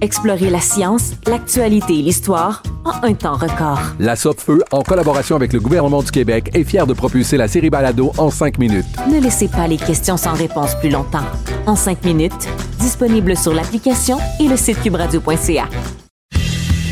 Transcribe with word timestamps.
Explorez 0.00 0.50
la 0.50 0.60
science, 0.60 1.12
l'actualité 1.26 1.98
et 1.98 2.02
l'histoire 2.02 2.62
en 2.84 3.04
un 3.04 3.14
temps 3.14 3.36
record. 3.36 3.80
La 3.98 4.14
Feu, 4.14 4.62
en 4.70 4.82
collaboration 4.82 5.34
avec 5.34 5.52
le 5.52 5.58
gouvernement 5.58 6.02
du 6.02 6.10
Québec, 6.10 6.50
est 6.54 6.62
fière 6.62 6.86
de 6.86 6.94
propulser 6.94 7.36
la 7.36 7.48
série 7.48 7.68
Balado 7.68 8.12
en 8.16 8.30
5 8.30 8.58
minutes. 8.58 8.86
Ne 9.10 9.20
laissez 9.20 9.48
pas 9.48 9.66
les 9.66 9.76
questions 9.76 10.16
sans 10.16 10.34
réponse 10.34 10.76
plus 10.76 10.90
longtemps. 10.90 11.24
En 11.66 11.74
5 11.74 12.04
minutes, 12.04 12.48
disponible 12.78 13.36
sur 13.36 13.52
l'application 13.52 14.18
et 14.40 14.46
le 14.46 14.56
site 14.56 14.80
cubradio.ca. 14.82 15.68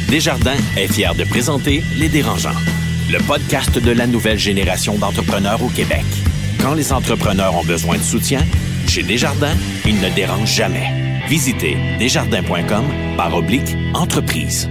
Desjardins 0.08 0.58
est 0.76 0.88
fier 0.88 1.14
de 1.14 1.24
présenter 1.24 1.82
Les 1.98 2.08
Dérangeants, 2.08 2.50
le 3.10 3.18
podcast 3.26 3.78
de 3.78 3.90
la 3.92 4.06
nouvelle 4.06 4.38
génération 4.38 4.98
d'entrepreneurs 4.98 5.62
au 5.62 5.68
Québec. 5.68 6.04
Quand 6.60 6.74
les 6.74 6.92
entrepreneurs 6.92 7.54
ont 7.56 7.64
besoin 7.64 7.96
de 7.98 8.02
soutien, 8.02 8.40
chez 8.88 9.02
Desjardins, 9.02 9.54
ils 9.84 10.00
ne 10.00 10.08
dérangent 10.10 10.54
jamais. 10.54 11.05
Visitez 11.28 11.76
desjardins.com 11.98 12.84
par 13.16 13.34
oblique 13.34 13.76
entreprise. 13.94 14.70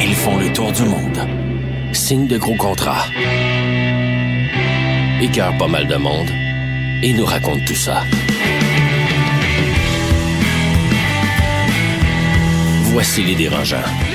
Ils 0.00 0.14
font 0.14 0.36
le 0.38 0.52
tour 0.52 0.72
du 0.72 0.82
monde. 0.82 1.28
Signent 1.92 2.26
de 2.26 2.38
gros 2.38 2.56
contrats. 2.56 3.06
Écœurent 5.20 5.56
pas 5.58 5.68
mal 5.68 5.86
de 5.86 5.94
monde. 5.94 6.28
Et 7.04 7.12
nous 7.12 7.24
racontent 7.24 7.64
tout 7.66 7.74
ça. 7.74 8.02
Voici 12.92 13.22
les 13.22 13.36
dérangeants. 13.36 14.11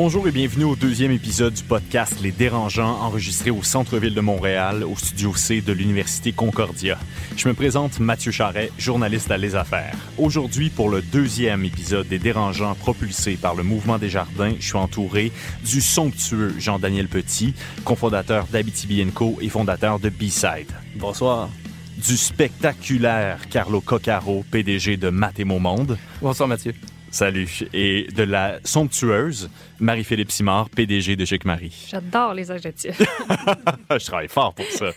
Bonjour 0.00 0.28
et 0.28 0.30
bienvenue 0.30 0.62
au 0.62 0.76
deuxième 0.76 1.10
épisode 1.10 1.54
du 1.54 1.64
podcast 1.64 2.20
Les 2.22 2.30
Dérangeants, 2.30 3.00
enregistré 3.00 3.50
au 3.50 3.64
centre-ville 3.64 4.14
de 4.14 4.20
Montréal, 4.20 4.84
au 4.84 4.94
studio 4.94 5.34
C 5.34 5.60
de 5.60 5.72
l'Université 5.72 6.30
Concordia. 6.30 6.96
Je 7.36 7.48
me 7.48 7.52
présente 7.52 7.98
Mathieu 7.98 8.30
Charret, 8.30 8.70
journaliste 8.78 9.32
à 9.32 9.36
Les 9.36 9.56
Affaires. 9.56 9.96
Aujourd'hui, 10.16 10.70
pour 10.70 10.88
le 10.88 11.02
deuxième 11.02 11.64
épisode 11.64 12.06
des 12.06 12.20
Dérangeants 12.20 12.76
propulsé 12.76 13.36
par 13.36 13.56
le 13.56 13.64
Mouvement 13.64 13.98
des 13.98 14.08
Jardins, 14.08 14.54
je 14.60 14.68
suis 14.68 14.76
entouré 14.76 15.32
du 15.64 15.80
somptueux 15.80 16.54
Jean-Daniel 16.60 17.08
Petit, 17.08 17.52
cofondateur 17.84 18.46
d'Abitibi 18.46 19.04
Co 19.06 19.36
et 19.40 19.48
fondateur 19.48 19.98
de 19.98 20.10
B-Side. 20.10 20.70
Bonsoir 20.94 21.48
du 21.96 22.16
spectaculaire 22.16 23.48
Carlo 23.48 23.80
Coccaro, 23.80 24.44
PDG 24.48 24.96
de 24.96 25.10
Mathémo 25.10 25.58
Monde. 25.58 25.98
Bonsoir 26.22 26.48
Mathieu. 26.48 26.72
Salut. 27.10 27.62
Et 27.72 28.06
de 28.14 28.22
la 28.22 28.58
somptueuse 28.64 29.48
Marie-Philippe 29.80 30.30
Simard, 30.30 30.68
PDG 30.70 31.16
de 31.16 31.24
Chic 31.24 31.44
Marie. 31.44 31.86
J'adore 31.88 32.34
les 32.34 32.50
adjectifs. 32.50 33.00
Je 33.90 34.04
travaille 34.04 34.28
fort 34.28 34.54
pour 34.54 34.66
ça. 34.66 34.90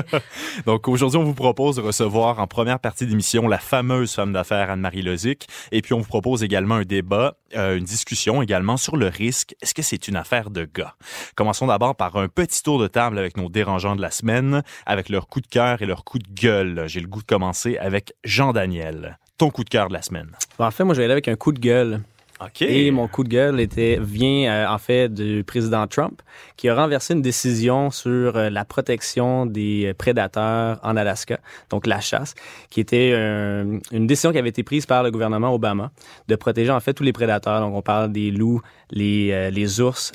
Donc 0.66 0.88
aujourd'hui, 0.88 1.18
on 1.18 1.24
vous 1.24 1.34
propose 1.34 1.76
de 1.76 1.80
recevoir 1.82 2.40
en 2.40 2.46
première 2.46 2.80
partie 2.80 3.06
d'émission 3.06 3.46
la 3.46 3.58
fameuse 3.58 4.14
femme 4.14 4.32
d'affaires 4.32 4.70
Anne-Marie 4.70 5.02
Lozic. 5.02 5.46
Et 5.72 5.82
puis 5.82 5.94
on 5.94 6.00
vous 6.00 6.08
propose 6.08 6.42
également 6.42 6.76
un 6.76 6.84
débat, 6.84 7.36
euh, 7.54 7.76
une 7.76 7.84
discussion 7.84 8.42
également 8.42 8.76
sur 8.76 8.96
le 8.96 9.06
risque. 9.06 9.54
Est-ce 9.62 9.74
que 9.74 9.82
c'est 9.82 10.08
une 10.08 10.16
affaire 10.16 10.50
de 10.50 10.68
gars? 10.72 10.96
Commençons 11.34 11.66
d'abord 11.66 11.94
par 11.94 12.16
un 12.16 12.28
petit 12.28 12.62
tour 12.62 12.80
de 12.80 12.88
table 12.88 13.18
avec 13.18 13.36
nos 13.36 13.48
dérangeants 13.48 13.96
de 13.96 14.02
la 14.02 14.10
semaine, 14.10 14.62
avec 14.86 15.08
leur 15.08 15.28
coup 15.28 15.40
de 15.40 15.46
cœur 15.46 15.82
et 15.82 15.86
leur 15.86 16.04
coup 16.04 16.18
de 16.18 16.28
gueule. 16.28 16.84
J'ai 16.86 17.00
le 17.00 17.08
goût 17.08 17.20
de 17.20 17.26
commencer 17.26 17.76
avec 17.78 18.14
Jean-Daniel 18.24 19.18
ton 19.38 19.50
coup 19.50 19.64
de 19.64 19.70
cœur 19.70 19.88
de 19.88 19.94
la 19.94 20.02
semaine? 20.02 20.30
en 20.58 20.70
fait, 20.70 20.84
moi, 20.84 20.94
je 20.94 21.00
vais 21.00 21.04
aller 21.04 21.12
avec 21.12 21.28
un 21.28 21.36
coup 21.36 21.52
de 21.52 21.58
gueule. 21.58 22.00
OK. 22.40 22.62
Et 22.62 22.90
mon 22.90 23.06
coup 23.06 23.22
de 23.22 23.28
gueule 23.28 23.60
était, 23.60 23.96
vient 24.00 24.50
euh, 24.50 24.66
en 24.66 24.78
fait 24.78 25.08
du 25.08 25.44
président 25.44 25.86
Trump 25.86 26.20
qui 26.56 26.68
a 26.68 26.74
renversé 26.74 27.14
une 27.14 27.22
décision 27.22 27.92
sur 27.92 28.36
euh, 28.36 28.50
la 28.50 28.64
protection 28.64 29.46
des 29.46 29.94
prédateurs 29.96 30.80
en 30.82 30.96
Alaska, 30.96 31.38
donc 31.70 31.86
la 31.86 32.00
chasse, 32.00 32.34
qui 32.70 32.80
était 32.80 33.12
euh, 33.14 33.78
une 33.92 34.06
décision 34.08 34.32
qui 34.32 34.38
avait 34.38 34.48
été 34.48 34.64
prise 34.64 34.84
par 34.84 35.04
le 35.04 35.12
gouvernement 35.12 35.54
Obama 35.54 35.92
de 36.26 36.34
protéger 36.34 36.72
en 36.72 36.80
fait 36.80 36.92
tous 36.92 37.04
les 37.04 37.12
prédateurs. 37.12 37.60
Donc 37.60 37.74
on 37.74 37.82
parle 37.82 38.10
des 38.10 38.32
loups, 38.32 38.60
les, 38.94 39.50
les 39.50 39.80
ours, 39.80 40.12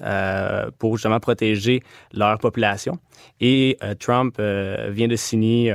pour 0.80 0.98
justement 0.98 1.20
protéger 1.20 1.84
leur 2.14 2.40
population. 2.40 2.98
Et 3.42 3.78
euh, 3.84 3.96
Trump 3.96 4.36
euh, 4.40 4.90
vient 4.92 5.08
de 5.08 5.16
signer 5.16 5.74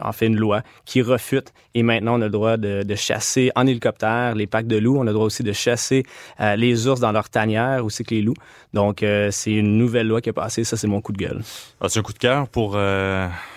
en 0.00 0.12
fait 0.12 0.26
une 0.26 0.36
loi 0.36 0.62
qui 0.84 1.02
refute 1.02 1.52
et 1.74 1.82
maintenant 1.82 2.18
on 2.18 2.22
a 2.22 2.24
le 2.24 2.30
droit 2.30 2.56
de, 2.56 2.84
chasser 2.94 3.50
en 3.54 3.66
hélicoptère 3.66 4.34
les 4.34 4.46
packs 4.46 4.66
de 4.66 4.76
loups. 4.76 4.98
On 4.98 5.02
a 5.02 5.06
le 5.06 5.12
droit 5.12 5.26
aussi 5.26 5.42
de 5.42 5.52
chasser 5.52 6.02
euh, 6.40 6.56
les 6.56 6.88
ours 6.88 7.00
dans 7.00 7.12
leur 7.12 7.28
tanière 7.28 7.84
aussi 7.84 8.02
que 8.02 8.14
les 8.14 8.22
loups. 8.22 8.34
Donc 8.74 9.04
c'est 9.30 9.52
une 9.52 9.78
nouvelle 9.78 10.08
loi 10.08 10.20
qui 10.20 10.28
est 10.28 10.32
passée. 10.32 10.64
Ça 10.64 10.76
c'est 10.76 10.86
mon 10.86 11.00
coup 11.00 11.12
de 11.12 11.18
gueule. 11.18 11.40
C'est 11.86 11.98
un 11.98 12.02
coup 12.02 12.12
de 12.12 12.18
cœur 12.18 12.48
pour 12.48 12.76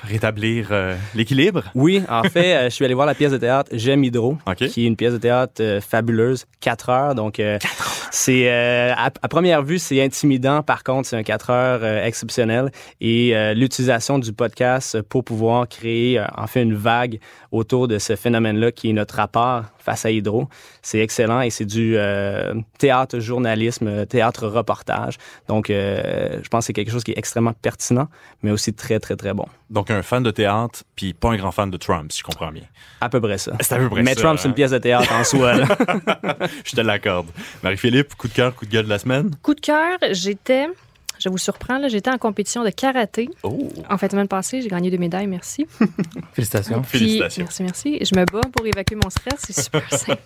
rétablir 0.04 0.70
l'équilibre? 1.16 1.64
Oui, 1.76 2.02
en 2.08 2.24
fait, 2.24 2.70
je 2.70 2.70
suis 2.70 2.86
allé 2.86 2.94
voir 2.94 3.08
la 3.08 3.16
pièce 3.16 3.32
de 3.32 3.38
théâtre 3.38 3.70
J'aime 3.74 4.04
Hydro, 4.04 4.38
qui 4.56 4.86
est 4.86 4.88
une 4.88 4.96
pièce 4.96 5.14
de 5.14 5.18
théâtre 5.18 5.80
fabuleuse, 5.82 6.46
4 6.62 6.90
heures. 6.90 7.16
Donc 7.16 7.42
c'est 8.12 8.48
à, 8.96 9.06
à, 9.06 9.28
première 9.28 9.64
vue 9.64 9.80
c'est 9.80 10.02
intimidant. 10.02 10.64
Par 10.64 10.84
contre 10.84 11.08
c'est 11.08 11.18
un 11.18 11.24
4 11.24 11.50
heures 11.50 11.84
exceptionnel 11.84 12.72
et 13.00 13.36
euh, 13.36 13.54
l'utilisation 13.54 14.20
du 14.20 14.34
podcast 14.34 15.02
pour 15.02 15.24
pouvoir 15.24 15.68
créer 15.68 16.20
euh, 16.20 16.26
en 16.38 16.48
fait 16.48 16.64
une 16.64 16.76
vague 16.76 17.20
autour 17.52 17.88
de 17.88 17.98
ce 17.98 18.16
phénomène-là 18.16 18.72
qui 18.72 18.90
est 18.90 18.94
notre 18.94 19.16
rapport 19.16 19.66
face 19.82 20.06
à 20.06 20.12
Hydro. 20.12 20.48
C'est 20.82 21.00
excellent 21.00 21.42
et 21.42 21.50
c'est 21.50 21.66
du 21.66 21.96
euh, 21.98 22.54
théâtre 22.78 23.20
journalisme, 23.20 24.06
théâtre 24.06 24.48
reportage. 24.48 25.18
Donc, 25.48 25.68
je 25.70 26.48
pense 26.50 26.64
que 26.64 26.68
c'est 26.68 26.74
quelque 26.74 26.92
chose 26.92 27.04
qui 27.04 27.12
est 27.12 27.18
extrêmement 27.18 27.54
pertinent, 27.54 28.08
mais 28.44 28.52
aussi 28.52 28.74
très, 28.74 29.00
très, 29.00 29.16
très 29.16 29.34
bon. 29.34 29.46
Donc, 29.70 29.90
un 29.90 30.02
fan 30.02 30.24
de 30.24 30.32
théâtre, 30.32 30.84
puis 30.96 31.14
pas 31.14 31.30
un 31.30 31.38
grand 31.38 31.52
fan 31.52 31.70
de 31.70 31.78
Trump, 31.78 32.12
si 32.12 32.20
je 32.20 32.24
comprends 32.24 32.52
bien. 32.52 32.64
À 33.00 33.10
peu 33.10 33.22
près 33.22 33.38
ça. 33.38 33.54
C'est 33.60 33.74
à 33.74 33.78
peu 33.78 33.90
près 33.90 34.04
mais 34.04 34.16
Trump, 34.16 34.38
c'est 34.40 34.46
une 34.46 34.52
hein. 34.52 34.56
pièce 34.56 34.72
de 34.72 34.78
théâtre 34.78 35.12
en 35.14 35.24
soi. 35.24 35.54
je 36.66 36.76
te 36.76 36.82
l'accorde. 36.82 37.28
Marie-Philippe, 37.64 38.16
coup 38.16 38.28
de 38.28 38.34
cœur, 38.34 38.54
coup 38.54 38.66
de 38.66 38.72
gueule 38.72 38.86
de 38.86 38.90
la 38.90 39.00
semaine? 39.00 39.32
Coup 39.42 39.56
de 39.56 39.62
cœur, 39.62 39.98
j'étais 40.12 40.68
je 41.22 41.30
vous 41.30 41.38
surprends, 41.38 41.88
j'étais 41.88 42.10
en 42.10 42.18
compétition 42.18 42.64
de 42.64 42.70
karaté. 42.72 43.30
Oh. 43.44 43.68
En 43.90 43.98
fait, 43.98 44.12
semaine 44.12 44.28
passée, 44.28 44.62
j'ai 44.62 44.70
gagné 44.70 44.90
deux 44.90 44.98
médailles, 44.98 45.28
merci. 45.28 45.68
Félicitations. 46.34 46.82
Félicitations. 46.82 47.44
Merci, 47.44 47.64
merci. 47.64 47.98
Je 48.02 48.16
me 48.20 48.26
bats 48.26 48.42
pour 48.52 48.66
évacuer 48.66 48.96
mon 48.96 49.10
stress, 49.10 49.36
c'est 49.38 49.62
super 49.62 49.88
simple. 49.94 50.22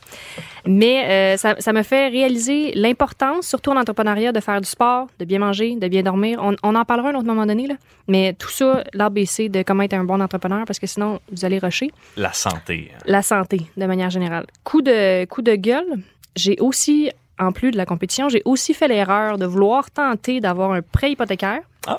Mais 0.65 1.35
euh, 1.35 1.37
ça, 1.37 1.73
me 1.73 1.83
fait 1.83 2.07
réaliser 2.07 2.71
l'importance, 2.75 3.45
surtout 3.45 3.71
en 3.71 3.77
entrepreneuriat, 3.77 4.31
de 4.31 4.39
faire 4.39 4.61
du 4.61 4.67
sport, 4.67 5.07
de 5.19 5.25
bien 5.25 5.39
manger, 5.39 5.75
de 5.75 5.87
bien 5.89 6.03
dormir. 6.03 6.39
On, 6.41 6.75
en 6.75 6.85
parlera 6.85 7.09
à 7.09 7.11
un 7.11 7.15
autre 7.15 7.27
moment 7.27 7.45
donné, 7.45 7.67
là. 7.67 7.75
mais 8.07 8.33
tout 8.33 8.49
ça, 8.49 8.83
l'ABC 8.93 9.49
de 9.49 9.63
comment 9.63 9.83
être 9.83 9.93
un 9.93 10.05
bon 10.05 10.21
entrepreneur, 10.21 10.63
parce 10.65 10.79
que 10.79 10.87
sinon, 10.87 11.19
vous 11.29 11.43
allez 11.43 11.59
rusher. 11.59 11.91
La 12.15 12.31
santé. 12.31 12.91
La 13.05 13.21
santé, 13.21 13.61
de 13.75 13.85
manière 13.85 14.09
générale. 14.09 14.45
Coup 14.63 14.81
de, 14.81 15.25
coup 15.25 15.41
de 15.41 15.55
gueule, 15.55 16.01
j'ai 16.35 16.57
aussi 16.59 17.11
en 17.39 17.51
plus 17.51 17.71
de 17.71 17.77
la 17.77 17.85
compétition, 17.85 18.29
j'ai 18.29 18.41
aussi 18.45 18.73
fait 18.73 18.87
l'erreur 18.87 19.37
de 19.37 19.45
vouloir 19.45 19.91
tenter 19.91 20.39
d'avoir 20.39 20.71
un 20.71 20.81
prêt 20.81 21.11
hypothécaire. 21.11 21.61
Ah. 21.87 21.97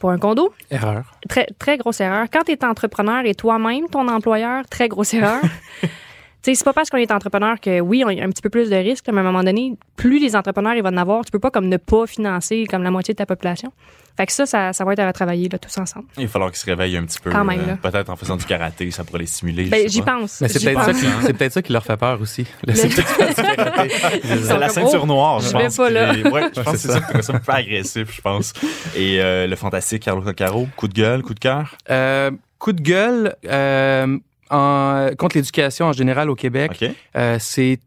Pour 0.00 0.10
un 0.10 0.18
condo. 0.18 0.52
Erreur. 0.70 1.04
Très, 1.28 1.46
très 1.58 1.76
grosse 1.76 2.00
erreur. 2.00 2.26
Quand 2.32 2.44
tu 2.44 2.52
es 2.52 2.64
entrepreneur 2.64 3.24
et 3.26 3.34
toi-même 3.34 3.88
ton 3.88 4.08
employeur, 4.08 4.64
très 4.68 4.88
grosse 4.88 5.14
erreur. 5.14 5.40
sais, 6.42 6.54
c'est 6.54 6.64
pas 6.64 6.72
parce 6.72 6.90
qu'on 6.90 6.98
est 6.98 7.10
entrepreneur 7.12 7.60
que 7.60 7.80
oui, 7.80 8.02
on 8.04 8.08
a 8.08 8.12
un 8.24 8.30
petit 8.30 8.42
peu 8.42 8.50
plus 8.50 8.68
de 8.70 8.76
risques, 8.76 9.06
mais 9.12 9.18
à 9.18 9.20
un 9.20 9.24
moment 9.24 9.42
donné, 9.44 9.76
plus 9.96 10.18
les 10.18 10.34
entrepreneurs 10.36 10.74
ils 10.74 10.82
vont 10.82 10.88
en 10.90 10.96
avoir, 10.96 11.24
tu 11.24 11.30
peux 11.30 11.38
pas 11.38 11.50
comme 11.50 11.68
ne 11.68 11.76
pas 11.76 12.06
financer 12.06 12.66
comme 12.68 12.82
la 12.82 12.90
moitié 12.90 13.14
de 13.14 13.18
ta 13.18 13.26
population. 13.26 13.72
Fait 14.14 14.26
que 14.26 14.32
ça, 14.32 14.44
ça, 14.44 14.74
ça 14.74 14.84
va 14.84 14.92
être 14.92 14.98
à 14.98 15.06
retravailler 15.06 15.48
là, 15.48 15.58
tous 15.58 15.78
ensemble. 15.78 16.04
Il 16.18 16.26
va 16.26 16.30
falloir 16.32 16.50
qu'ils 16.50 16.58
se 16.60 16.66
réveillent 16.66 16.98
un 16.98 17.04
petit 17.04 17.18
peu. 17.18 17.30
Quand 17.30 17.44
même, 17.44 17.60
euh, 17.60 17.66
là. 17.66 17.76
Peut-être 17.90 18.10
en 18.10 18.16
faisant 18.16 18.36
du 18.36 18.44
karaté, 18.44 18.90
ça 18.90 19.04
pourrait 19.04 19.20
les 19.20 19.26
stimuler. 19.26 19.64
Ben, 19.64 19.88
j'y 19.88 20.02
pense. 20.02 20.42
Mais 20.42 20.48
c'est 20.48 20.58
j'y 20.58 20.66
peut-être 20.66 20.84
ça, 20.84 20.92
qui- 20.92 21.06
c'est 21.24 21.32
peut-être 21.32 21.52
ça 21.54 21.62
qui 21.62 21.72
leur 21.72 21.82
fait 21.82 21.96
peur 21.96 22.20
aussi. 22.20 22.44
Le- 22.66 22.74
c'est 22.74 22.88
peut-être 22.88 23.08
ça 23.08 23.24
qui 23.24 23.34
fait 23.54 23.62
rater. 23.62 23.90
C'est 24.22 24.58
la 24.58 24.66
comme, 24.66 24.68
ceinture 24.68 25.00
oh, 25.04 25.06
noire, 25.06 25.40
je 25.40 25.48
je 25.48 25.56
vais 25.56 25.64
pense. 25.64 25.76
pas 25.78 25.88
là. 25.90 26.12
qui 26.14 26.20
est- 26.20 26.28
Ouais, 26.30 26.42
je 26.54 26.60
pense 26.60 26.72
que 26.72 26.78
c'est 26.78 26.88
ça 26.88 27.00
qui 27.00 27.16
est 27.16 27.30
un 27.30 27.38
peu 27.38 27.52
agressif, 27.52 28.14
je 28.14 28.20
pense. 28.20 28.52
Et 28.94 29.18
euh, 29.22 29.46
le 29.46 29.56
fantastique 29.56 30.02
Carlo 30.02 30.20
Coccaro, 30.20 30.68
coup 30.76 30.88
de 30.88 30.94
gueule, 30.94 31.22
coup 31.22 31.32
de 31.32 31.40
cœur? 31.40 31.76
Euh, 31.88 32.30
coup 32.58 32.72
de 32.74 32.82
gueule 32.82 33.34
euh, 33.46 34.18
en- 34.52 35.08
contre 35.18 35.36
l'éducation 35.36 35.86
en 35.86 35.92
général 35.92 36.30
au 36.30 36.34
Québec. 36.34 36.72
Euh, 37.16 37.36
c'est 37.40 37.78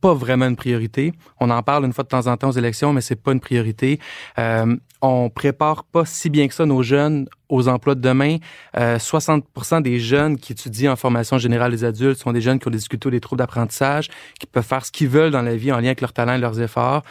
pas 0.00 0.14
vraiment 0.14 0.46
une 0.46 0.54
priorité. 0.56 1.12
On 1.40 1.50
en 1.50 1.60
parle 1.64 1.84
une 1.84 1.92
fois 1.92 2.04
de 2.04 2.08
temps 2.08 2.28
en 2.28 2.36
temps 2.36 2.48
aux 2.50 2.58
élections, 2.58 2.92
mais 2.92 3.00
c'est 3.00 3.20
pas 3.20 3.32
une 3.32 3.40
priorité. 3.40 3.98
Euh, 4.38 4.76
on 5.02 5.28
prépare 5.28 5.82
pas 5.84 6.04
si 6.04 6.30
bien 6.30 6.46
que 6.46 6.54
ça 6.54 6.66
nos 6.66 6.82
jeunes 6.84 7.26
aux 7.48 7.66
emplois 7.68 7.96
de 7.96 8.00
demain. 8.00 8.36
Euh, 8.76 8.98
60% 8.98 9.80
des 9.80 9.98
jeunes 9.98 10.36
qui 10.38 10.52
étudient 10.52 10.92
en 10.92 10.96
formation 10.96 11.38
générale 11.38 11.72
des 11.72 11.82
adultes 11.84 12.18
sont 12.20 12.32
des 12.32 12.40
jeunes 12.40 12.58
qui 12.60 12.68
ont 12.68 12.70
des 12.70 12.78
difficultés 12.78 13.08
ou 13.08 13.10
des 13.10 13.20
troubles 13.20 13.38
d'apprentissage, 13.40 14.08
qui 14.38 14.46
peuvent 14.46 14.64
faire 14.64 14.84
ce 14.86 14.92
qu'ils 14.92 15.08
veulent 15.08 15.30
dans 15.32 15.42
la 15.42 15.56
vie 15.56 15.72
en 15.72 15.78
lien 15.78 15.86
avec 15.86 16.00
leur 16.00 16.12
talent 16.12 16.34
et 16.34 16.38
leurs 16.38 16.60
efforts, 16.60 17.02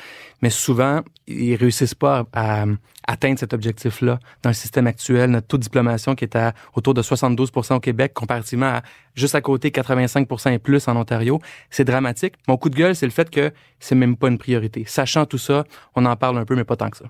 mais 0.42 0.50
souvent 0.50 1.02
ils 1.28 1.56
réussissent 1.56 1.96
pas 1.96 2.26
à, 2.34 2.64
à 2.64 2.66
atteindre 3.08 3.40
cet 3.40 3.54
objectif-là 3.54 4.20
dans 4.44 4.50
le 4.50 4.54
système 4.54 4.88
actuel. 4.88 5.30
Notre 5.32 5.48
taux 5.48 5.58
de 5.58 5.64
diplomation 5.64 6.16
qui 6.16 6.24
est 6.26 6.36
à 6.36 6.54
autour 6.76 6.94
de 6.94 7.02
72% 7.02 7.76
au 7.76 7.80
Québec, 7.80 8.14
comparativement 8.14 8.68
à 8.68 8.82
juste 9.16 9.36
à 9.36 9.42
côté 9.42 9.70
85% 9.72 10.54
et 10.54 10.60
plus 10.60 10.88
en 10.88 10.96
Ontario, 10.96 11.40
c'est 11.70 11.84
dramatique. 11.86 12.36
Mon 12.48 12.58
coup 12.58 12.70
de 12.70 12.76
gueule, 12.76 12.96
c'est 12.96 13.06
le 13.06 13.12
fait 13.12 13.30
que 13.30 13.52
c'est 13.80 13.96
même 13.96 14.16
pas 14.16 14.28
une 14.30 14.38
priorité. 14.38 14.84
Sachant 14.88 15.26
tout 15.26 15.38
ça, 15.38 15.64
on 15.96 16.06
en 16.06 16.16
parle 16.16 16.38
un 16.38 16.46
peu, 16.46 16.56
mais 16.56 16.64
pas 16.66 16.76
tant 16.76 16.90
que 16.90 16.98
ça. 16.98 17.06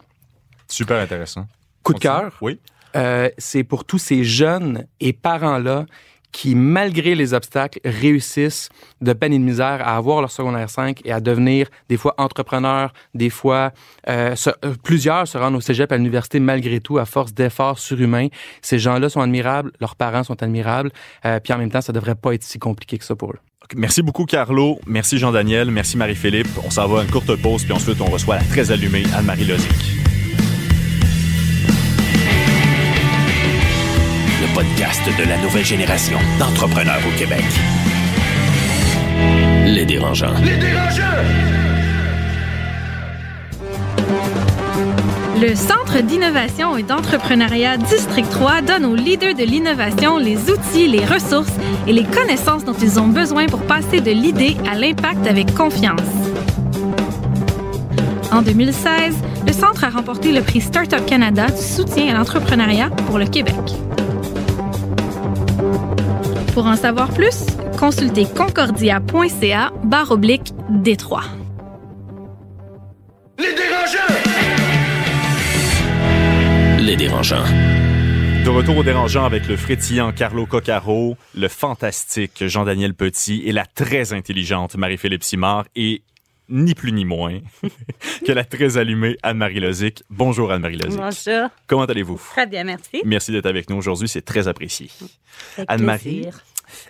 Super 0.67 0.99
intéressant. 1.01 1.47
Coup 1.83 1.93
de 1.93 1.99
cœur, 1.99 2.33
Oui. 2.41 2.59
euh, 2.95 3.29
c'est 3.37 3.63
pour 3.63 3.85
tous 3.85 3.99
ces 3.99 4.23
jeunes 4.23 4.85
et 4.99 5.13
parents-là 5.13 5.85
qui, 6.31 6.55
malgré 6.55 7.15
les 7.15 7.33
obstacles, 7.33 7.79
réussissent 7.83 8.69
de 9.01 9.13
peine 9.13 9.33
et 9.33 9.39
de 9.39 9.43
misère 9.43 9.81
à 9.81 9.95
avoir 9.95 10.21
leur 10.21 10.31
secondaire 10.31 10.69
5 10.69 11.01
et 11.05 11.11
à 11.11 11.19
devenir 11.19 11.67
des 11.89 11.97
fois 11.97 12.13
entrepreneurs, 12.17 12.93
des 13.13 13.29
fois 13.29 13.71
euh, 14.09 14.35
euh, 14.65 14.73
plusieurs 14.83 15.27
se 15.27 15.37
rendent 15.37 15.55
au 15.55 15.61
cégep 15.61 15.91
à 15.91 15.97
l'université 15.97 16.39
malgré 16.39 16.79
tout 16.79 16.97
à 16.97 17.05
force 17.05 17.33
d'efforts 17.33 17.79
surhumains. 17.79 18.27
Ces 18.61 18.79
gens-là 18.79 19.09
sont 19.09 19.21
admirables, 19.21 19.71
leurs 19.79 19.95
parents 19.95 20.23
sont 20.23 20.41
admirables, 20.43 20.91
euh, 21.25 21.39
puis 21.39 21.53
en 21.53 21.57
même 21.57 21.71
temps, 21.71 21.81
ça 21.81 21.93
devrait 21.93 22.15
pas 22.15 22.33
être 22.33 22.43
si 22.43 22.59
compliqué 22.59 22.97
que 22.97 23.05
ça 23.05 23.15
pour 23.15 23.31
eux. 23.31 23.39
Merci 23.75 24.01
beaucoup, 24.01 24.25
Carlo. 24.25 24.79
Merci, 24.87 25.17
Jean-Daniel. 25.17 25.71
Merci, 25.71 25.97
Marie-Philippe. 25.97 26.47
On 26.65 26.69
s'en 26.69 26.87
va 26.87 27.01
à 27.01 27.03
une 27.03 27.09
courte 27.09 27.35
pause, 27.35 27.63
puis 27.63 27.73
ensuite, 27.73 27.99
on 27.99 28.05
reçoit 28.05 28.37
la 28.37 28.43
très 28.43 28.71
allumée 28.71 29.03
Anne-Marie 29.13 29.45
Lozic. 29.45 30.06
Podcast 34.57 35.03
de 35.19 35.29
la 35.29 35.37
nouvelle 35.37 35.63
génération 35.63 36.17
d'entrepreneurs 36.39 37.01
au 37.07 37.15
Québec. 37.15 37.43
Les 39.67 39.85
dérangeants. 39.85 40.33
Le 45.39 45.53
Centre 45.53 46.01
d'innovation 46.01 46.75
et 46.75 46.81
d'entrepreneuriat 46.81 47.77
District 47.77 48.27
3 48.31 48.61
donne 48.63 48.85
aux 48.85 48.95
leaders 48.95 49.35
de 49.35 49.43
l'innovation 49.43 50.17
les 50.17 50.49
outils, 50.49 50.87
les 50.87 51.05
ressources 51.05 51.53
et 51.85 51.93
les 51.93 52.05
connaissances 52.05 52.65
dont 52.65 52.73
ils 52.81 52.99
ont 52.99 53.09
besoin 53.09 53.45
pour 53.45 53.61
passer 53.61 54.01
de 54.01 54.09
l'idée 54.09 54.57
à 54.67 54.73
l'impact 54.73 55.27
avec 55.27 55.53
confiance. 55.53 55.99
En 58.31 58.41
2016, 58.41 59.13
le 59.45 59.53
centre 59.53 59.83
a 59.83 59.89
remporté 59.89 60.31
le 60.31 60.41
prix 60.41 60.61
Startup 60.61 61.05
Canada 61.05 61.45
du 61.45 61.61
soutien 61.61 62.15
à 62.15 62.17
l'entrepreneuriat 62.17 62.89
pour 63.05 63.19
le 63.19 63.27
Québec. 63.27 63.53
Pour 66.57 66.65
en 66.65 66.75
savoir 66.75 67.13
plus, 67.13 67.45
consultez 67.77 68.25
concordia.ca 68.25 69.71
barre 69.83 70.09
oblique 70.09 70.53
Détroit. 70.71 71.21
Les 73.37 73.53
dérangeants. 76.95 77.45
De 78.43 78.49
retour 78.49 78.77
au 78.77 78.83
dérangeant 78.83 79.23
avec 79.23 79.47
le 79.47 79.55
frétillant 79.55 80.11
Carlo 80.11 80.47
Coccaro, 80.47 81.15
le 81.35 81.47
fantastique 81.47 82.47
Jean-Daniel 82.47 82.95
Petit 82.95 83.43
et 83.45 83.51
la 83.51 83.67
très 83.67 84.13
intelligente 84.13 84.77
Marie-Philippe 84.77 85.23
Simard 85.23 85.65
et 85.75 86.01
ni 86.49 86.75
plus 86.75 86.91
ni 86.91 87.05
moins 87.05 87.39
que 88.25 88.31
la 88.31 88.43
très 88.43 88.77
allumée 88.77 89.17
Anne-Marie 89.23 89.59
Lozic. 89.59 90.03
Bonjour 90.09 90.51
Anne-Marie 90.51 90.77
Lozic. 90.77 90.99
Bonjour. 90.99 91.49
Comment 91.67 91.85
allez-vous? 91.85 92.21
Très 92.31 92.47
bien, 92.47 92.63
merci. 92.63 93.01
Merci 93.05 93.31
d'être 93.31 93.45
avec 93.45 93.69
nous 93.69 93.77
aujourd'hui, 93.77 94.07
c'est 94.07 94.21
très 94.21 94.47
apprécié. 94.47 94.89
Anne-Marie, 95.67 96.27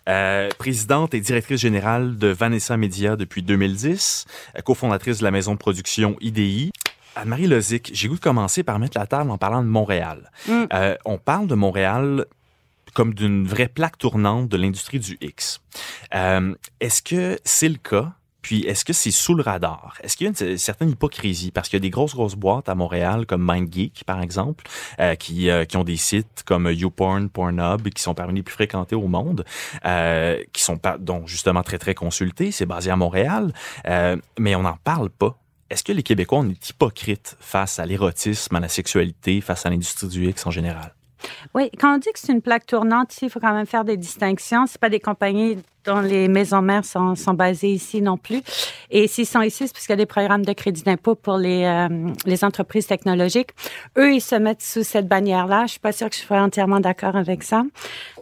euh, 0.09 0.49
présidente 0.57 1.13
et 1.13 1.19
directrice 1.19 1.61
générale 1.61 2.17
de 2.17 2.27
Vanessa 2.27 2.77
Media 2.77 3.15
depuis 3.15 3.43
2010, 3.43 4.25
euh, 4.55 4.61
cofondatrice 4.61 5.19
de 5.19 5.23
la 5.23 5.31
maison 5.31 5.53
de 5.53 5.59
production 5.59 6.15
IDI. 6.21 6.71
Anne-Marie 7.15 7.47
Lozic, 7.47 7.91
j'ai 7.93 8.07
goût 8.07 8.15
de 8.15 8.19
commencer 8.19 8.63
par 8.63 8.77
mettre 8.77 8.97
la 8.97 9.07
table 9.07 9.31
en 9.31 9.37
parlant 9.37 9.63
de 9.63 9.67
Montréal. 9.67 10.31
Mm. 10.47 10.63
Euh, 10.73 10.95
on 11.05 11.17
parle 11.17 11.47
de 11.47 11.55
Montréal 11.55 12.25
comme 12.93 13.13
d'une 13.13 13.47
vraie 13.47 13.67
plaque 13.67 13.97
tournante 13.97 14.49
de 14.49 14.57
l'industrie 14.57 14.99
du 14.99 15.17
X. 15.21 15.61
Euh, 16.15 16.55
est-ce 16.79 17.01
que 17.01 17.37
c'est 17.43 17.69
le 17.69 17.75
cas? 17.75 18.13
Puis, 18.47 18.61
est-ce 18.61 18.85
que 18.85 18.93
c'est 18.93 19.11
sous 19.11 19.35
le 19.35 19.43
radar? 19.43 19.97
Est-ce 20.01 20.15
qu'il 20.15 20.23
y 20.23 20.29
a 20.29 20.31
une 20.31 20.57
certaine 20.57 20.91
hypocrisie? 20.91 21.51
Parce 21.51 21.67
qu'il 21.67 21.75
y 21.75 21.81
a 21.81 21.85
des 21.85 21.89
grosses, 21.89 22.15
grosses 22.15 22.35
boîtes 22.35 22.69
à 22.69 22.75
Montréal, 22.75 23.25
comme 23.25 23.41
MindGeek, 23.41 24.05
par 24.05 24.21
exemple, 24.21 24.63
euh, 25.01 25.15
qui, 25.15 25.49
euh, 25.49 25.65
qui 25.65 25.75
ont 25.75 25.83
des 25.83 25.97
sites 25.97 26.43
comme 26.45 26.71
YouPorn, 26.71 27.27
Pornhub, 27.27 27.89
qui 27.89 28.01
sont 28.01 28.13
parmi 28.13 28.35
les 28.35 28.43
plus 28.43 28.53
fréquentés 28.53 28.95
au 28.95 29.09
monde, 29.09 29.43
euh, 29.83 30.41
qui 30.53 30.63
sont 30.63 30.79
donc 30.97 31.27
justement 31.27 31.61
très, 31.61 31.77
très 31.77 31.93
consultés. 31.93 32.53
C'est 32.53 32.65
basé 32.65 32.89
à 32.89 32.95
Montréal, 32.95 33.51
mais 34.39 34.55
on 34.55 34.61
n'en 34.61 34.77
parle 34.81 35.09
pas. 35.09 35.37
Est-ce 35.69 35.83
que 35.83 35.91
les 35.91 36.03
Québécois, 36.03 36.39
on 36.39 36.49
est 36.49 36.69
hypocrites 36.69 37.35
face 37.41 37.79
à 37.79 37.85
l'érotisme, 37.85 38.55
à 38.55 38.61
la 38.61 38.69
sexualité, 38.69 39.41
face 39.41 39.65
à 39.65 39.69
l'industrie 39.69 40.07
du 40.07 40.25
X 40.25 40.47
en 40.47 40.51
général? 40.51 40.93
Oui, 41.53 41.69
quand 41.79 41.95
on 41.95 41.97
dit 41.97 42.11
que 42.13 42.19
c'est 42.19 42.31
une 42.31 42.41
plaque 42.41 42.65
tournante, 42.65 43.13
il 43.21 43.29
faut 43.29 43.39
quand 43.39 43.53
même 43.53 43.65
faire 43.65 43.83
des 43.83 43.97
distinctions. 43.97 44.65
C'est 44.67 44.79
pas 44.79 44.89
des 44.89 44.99
compagnies 44.99 45.57
dont 45.87 46.01
les 46.01 46.27
maisons 46.27 46.61
mères 46.61 46.85
sont, 46.85 47.15
sont 47.15 47.33
basées 47.33 47.71
ici 47.71 48.01
non 48.01 48.17
plus. 48.17 48.41
Et 48.91 49.07
s'ils 49.07 49.25
sont 49.25 49.41
ici, 49.41 49.67
c'est 49.67 49.73
parce 49.73 49.85
qu'il 49.85 49.93
y 49.93 49.99
a 49.99 50.03
des 50.03 50.05
programmes 50.05 50.45
de 50.45 50.53
crédit 50.53 50.83
d'impôt 50.83 51.15
pour 51.15 51.37
les, 51.37 51.63
euh, 51.63 52.09
les 52.25 52.43
entreprises 52.43 52.87
technologiques. 52.87 53.51
Eux, 53.97 54.13
ils 54.13 54.21
se 54.21 54.35
mettent 54.35 54.61
sous 54.61 54.83
cette 54.83 55.07
bannière-là. 55.07 55.63
Je 55.65 55.71
suis 55.71 55.79
pas 55.79 55.93
sûre 55.93 56.09
que 56.09 56.15
je 56.15 56.21
sois 56.21 56.41
entièrement 56.41 56.81
d'accord 56.81 57.15
avec 57.15 57.41
ça. 57.41 57.63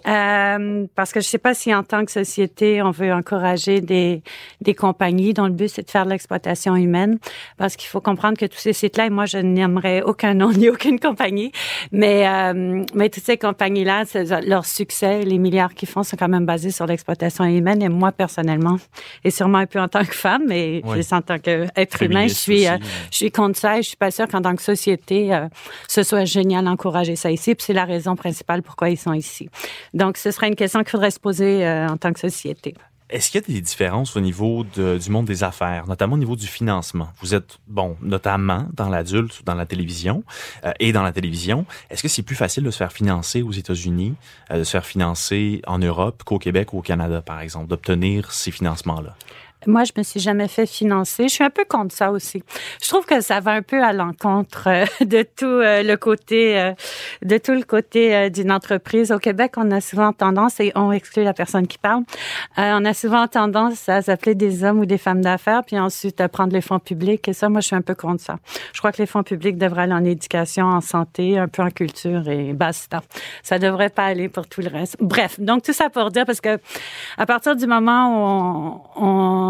Euh, 0.08 0.86
parce 0.94 1.12
que 1.12 1.20
je 1.20 1.26
sais 1.26 1.40
pas 1.40 1.56
si 1.56 1.74
en 1.74 1.82
tant 1.82 2.06
que 2.06 2.12
société, 2.12 2.84
on 2.84 2.92
veut 2.92 3.12
encourager 3.12 3.82
des, 3.82 4.22
des 4.62 4.76
compagnies 4.76 5.34
dont 5.34 5.48
le 5.48 5.54
but, 5.54 5.68
c'est 5.68 5.84
de 5.84 5.90
faire 5.90 6.06
de 6.06 6.12
l'exploitation 6.12 6.76
humaine. 6.76 7.18
Parce 7.58 7.76
qu'il 7.76 7.90
faut 7.90 8.02
comprendre 8.02 8.38
que 8.38 8.46
tous 8.46 8.60
ces 8.60 8.74
sites-là, 8.74 9.08
et 9.08 9.10
moi, 9.10 9.26
je 9.26 9.40
n'aimerais 9.40 10.04
aucun 10.04 10.36
nom 10.36 10.52
ni 10.52 10.70
aucune 10.70 11.00
compagnie, 11.00 11.52
mais, 11.92 12.28
euh, 12.28 12.84
mais 12.94 13.10
toutes 13.10 13.24
ces 13.24 13.38
compagnies-là, 13.38 14.04
leur 14.46 14.66
succès, 14.66 15.24
les 15.24 15.40
milliards 15.40 15.74
qu'ils 15.74 15.90
font 15.90 16.04
sont 16.04 16.18
quand 16.18 16.30
même 16.30 16.46
basés 16.46 16.72
sur 16.72 16.86
l'exploitation 16.86 17.44
humaine. 17.46 17.55
Et 17.56 17.90
moi, 17.90 18.12
personnellement, 18.12 18.78
et 19.24 19.32
sûrement 19.32 19.60
un 19.60 19.66
peu 19.66 19.80
en 19.80 19.88
tant 19.88 20.04
que 20.04 20.14
femme, 20.16 20.44
mais 20.48 20.82
Oui. 20.86 21.02
en 21.12 21.22
tant 21.22 21.40
qu'être 21.40 22.02
humain, 22.04 22.28
je 22.28 22.34
Féministe 22.34 22.42
suis, 22.42 22.68
euh, 22.68 22.78
je 23.12 23.18
suis 23.18 23.32
contre 23.32 23.58
ça 23.60 23.78
et 23.78 23.82
je 23.82 23.88
suis 23.90 23.98
pas 23.98 24.12
sûre 24.12 24.28
qu'en 24.28 24.42
tant 24.42 24.56
que 24.56 24.62
société, 24.62 25.34
euh, 25.34 25.48
ce 25.88 26.04
soit 26.04 26.26
génial 26.26 26.66
d'encourager 26.66 27.16
ça 27.16 27.32
ici. 27.32 27.56
Puis 27.56 27.66
c'est 27.66 27.74
la 27.74 27.86
raison 27.86 28.16
principale 28.16 28.62
pourquoi 28.62 28.90
ils 28.90 28.98
sont 28.98 29.14
ici. 29.14 29.50
Donc, 29.94 30.18
ce 30.18 30.32
serait 30.32 30.48
une 30.48 30.56
question 30.56 30.80
qu'il 30.82 30.90
faudrait 30.90 31.12
se 31.12 31.20
poser 31.20 31.66
euh, 31.66 31.88
en 31.88 31.98
tant 31.98 32.12
que 32.14 32.20
société. 32.20 32.74
Est-ce 33.08 33.30
qu'il 33.30 33.40
y 33.40 33.44
a 33.44 33.54
des 33.54 33.62
différences 33.62 34.16
au 34.16 34.20
niveau 34.20 34.64
du 34.64 35.10
monde 35.12 35.26
des 35.26 35.44
affaires, 35.44 35.88
notamment 35.88 36.16
au 36.16 36.18
niveau 36.18 36.36
du 36.36 36.48
financement? 36.48 37.10
Vous 37.22 37.36
êtes, 37.36 37.60
bon, 37.68 37.98
notamment 38.02 38.68
dans 38.74 38.90
l'adulte 38.90 39.44
dans 39.46 39.54
la 39.54 39.68
télévision 39.68 40.24
euh, 40.64 40.72
et 40.80 40.92
dans 40.92 41.04
la 41.04 41.12
télévision. 41.12 41.68
Est-ce 41.92 42.02
que 42.02 42.08
c'est 42.08 42.24
plus 42.24 42.36
facile 42.36 42.64
de 42.64 42.72
se 42.72 42.78
faire 42.78 42.92
financer 42.92 43.44
aux 43.44 43.52
États-Unis, 43.52 44.16
euh, 44.50 44.60
de 44.60 44.64
se 44.64 44.72
faire 44.72 44.88
financer 44.88 45.62
en 45.68 45.78
Europe 45.78 46.24
qu'au 46.24 46.40
Québec 46.40 46.74
ou 46.74 46.80
au 46.80 46.82
Canada, 46.82 47.22
par 47.22 47.42
exemple, 47.42 47.68
d'obtenir 47.68 48.32
ces 48.32 48.50
financements-là? 48.50 49.16
Moi, 49.68 49.84
je 49.84 49.94
me 49.98 50.04
suis 50.04 50.20
jamais 50.20 50.48
fait 50.48 50.66
financer. 50.66 51.28
Je 51.28 51.34
suis 51.34 51.44
un 51.44 51.50
peu 51.50 51.66
contre 51.66 51.94
ça 51.94 52.12
aussi. 52.12 52.44
Je 52.82 52.88
trouve 52.88 53.06
que 53.06 53.22
ça 53.22 53.40
va 53.40 53.52
un 53.52 53.62
peu 53.62 53.84
à 53.84 53.94
l'encontre 53.94 54.68
euh, 54.68 54.86
de 55.06 55.24
tout 55.24 55.46
euh, 55.46 55.82
le 55.82 55.98
côté, 55.98 56.60
euh, 56.60 56.74
de 57.24 57.38
tout 57.38 57.54
le 57.54 57.64
côté 57.64 58.30
d'une 58.30 58.52
entreprise. 58.52 59.12
Au 59.12 59.18
Québec, 59.18 59.54
on 59.58 59.72
a 59.72 59.82
souvent 59.82 60.14
tendance, 60.14 60.60
et 60.60 60.72
on 60.76 60.92
exclut 60.92 61.24
la 61.24 61.34
personne 61.34 61.68
qui 61.68 61.78
parle, 61.78 62.04
on 62.58 62.86
a 62.86 62.94
souvent 62.94 63.28
tendance 63.28 63.90
à 63.90 64.02
s'appeler 64.02 64.36
des 64.36 64.64
hommes 64.64 64.80
ou 64.80 64.86
des 64.86 64.98
femmes 64.98 65.22
d'affaires, 65.22 65.64
puis 65.64 65.80
ensuite 65.80 66.22
à 66.22 66.30
prendre 66.30 66.54
les 66.54 66.62
fonds 66.62 66.80
publics. 66.80 67.28
Et 67.28 67.34
ça, 67.34 67.50
moi, 67.50 67.62
je 67.62 67.68
suis 67.68 67.76
un 67.76 67.82
peu 67.82 67.96
contre 67.96 68.22
ça. 68.22 68.38
Je 68.74 68.80
crois 68.80 68.92
que 68.92 69.02
les 69.02 69.06
fonds 69.06 69.24
publics 69.24 69.58
devraient 69.58 69.84
aller 69.84 69.94
en 69.94 70.06
éducation, 70.06 70.66
en 70.66 70.82
santé, 70.82 71.38
un 71.38 71.48
peu 71.48 71.64
en 71.64 71.70
culture 71.70 72.28
et 72.30 72.54
basta. 72.54 73.02
Ça 73.44 73.60
devrait 73.60 73.90
pas 73.90 74.06
aller 74.06 74.30
pour 74.30 74.48
tout 74.48 74.62
le 74.62 74.70
reste. 74.70 74.98
Bref, 75.00 75.40
donc 75.40 75.64
tout 75.64 75.74
ça 75.74 75.90
pour 75.90 76.12
dire 76.12 76.26
parce 76.26 76.42
que 76.42 76.60
à 77.18 77.26
partir 77.26 77.56
du 77.56 77.68
moment 77.68 78.10
où 78.10 78.92
on, 78.96 79.06
on, 79.06 79.45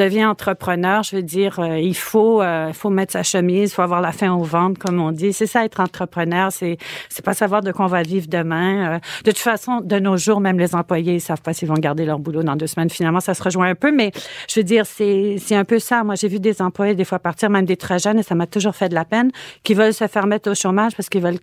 devient 0.00 0.24
entrepreneur, 0.24 1.02
je 1.02 1.16
veux 1.16 1.22
dire, 1.22 1.60
euh, 1.60 1.78
il 1.78 1.94
faut, 1.94 2.40
euh, 2.40 2.72
faut 2.72 2.90
mettre 2.90 3.12
sa 3.12 3.22
chemise, 3.22 3.70
il 3.70 3.74
faut 3.74 3.82
avoir 3.82 4.00
la 4.00 4.12
fin 4.12 4.32
au 4.32 4.42
ventre, 4.42 4.80
comme 4.80 5.00
on 5.00 5.12
dit. 5.12 5.32
C'est 5.32 5.46
ça 5.46 5.64
être 5.64 5.80
entrepreneur, 5.80 6.50
c'est 6.50 6.78
c'est 7.08 7.24
pas 7.24 7.34
savoir 7.34 7.60
de 7.62 7.70
quoi 7.70 7.84
on 7.84 7.88
va 7.88 8.02
vivre 8.02 8.26
demain. 8.28 8.94
Euh, 8.94 8.98
de 9.24 9.30
toute 9.30 9.38
façon, 9.38 9.80
de 9.82 9.98
nos 9.98 10.16
jours, 10.16 10.40
même 10.40 10.58
les 10.58 10.74
employés, 10.74 11.14
ils 11.14 11.20
savent 11.20 11.42
pas 11.42 11.52
s'ils 11.52 11.68
vont 11.68 11.74
garder 11.74 12.04
leur 12.04 12.18
boulot 12.18 12.42
dans 12.42 12.56
deux 12.56 12.66
semaines. 12.66 12.90
Finalement, 12.90 13.20
ça 13.20 13.34
se 13.34 13.42
rejoint 13.42 13.68
un 13.68 13.74
peu, 13.74 13.92
mais 13.92 14.10
je 14.48 14.60
veux 14.60 14.64
dire, 14.64 14.86
c'est 14.86 15.36
c'est 15.38 15.56
un 15.56 15.64
peu 15.64 15.78
ça. 15.78 16.02
Moi, 16.02 16.14
j'ai 16.14 16.28
vu 16.28 16.40
des 16.40 16.62
employés 16.62 16.94
des 16.94 17.04
fois 17.04 17.18
partir, 17.18 17.50
même 17.50 17.66
des 17.66 17.76
très 17.76 17.98
jeunes, 17.98 18.18
et 18.18 18.22
ça 18.22 18.34
m'a 18.34 18.46
toujours 18.46 18.74
fait 18.74 18.88
de 18.88 18.94
la 18.94 19.04
peine, 19.04 19.30
qui 19.62 19.74
veulent 19.74 19.94
se 19.94 20.06
faire 20.06 20.26
mettre 20.26 20.50
au 20.50 20.54
chômage 20.54 20.96
parce 20.96 21.08
qu'ils 21.08 21.22
veulent 21.22 21.40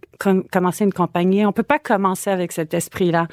commencer 0.52 0.84
une 0.84 0.94
compagnie. 0.94 1.46
On 1.46 1.52
peut 1.52 1.64
pas 1.64 1.80
commencer 1.80 2.32
avec 2.32 2.52
cet 2.52 2.74
esprit-là 2.74 3.28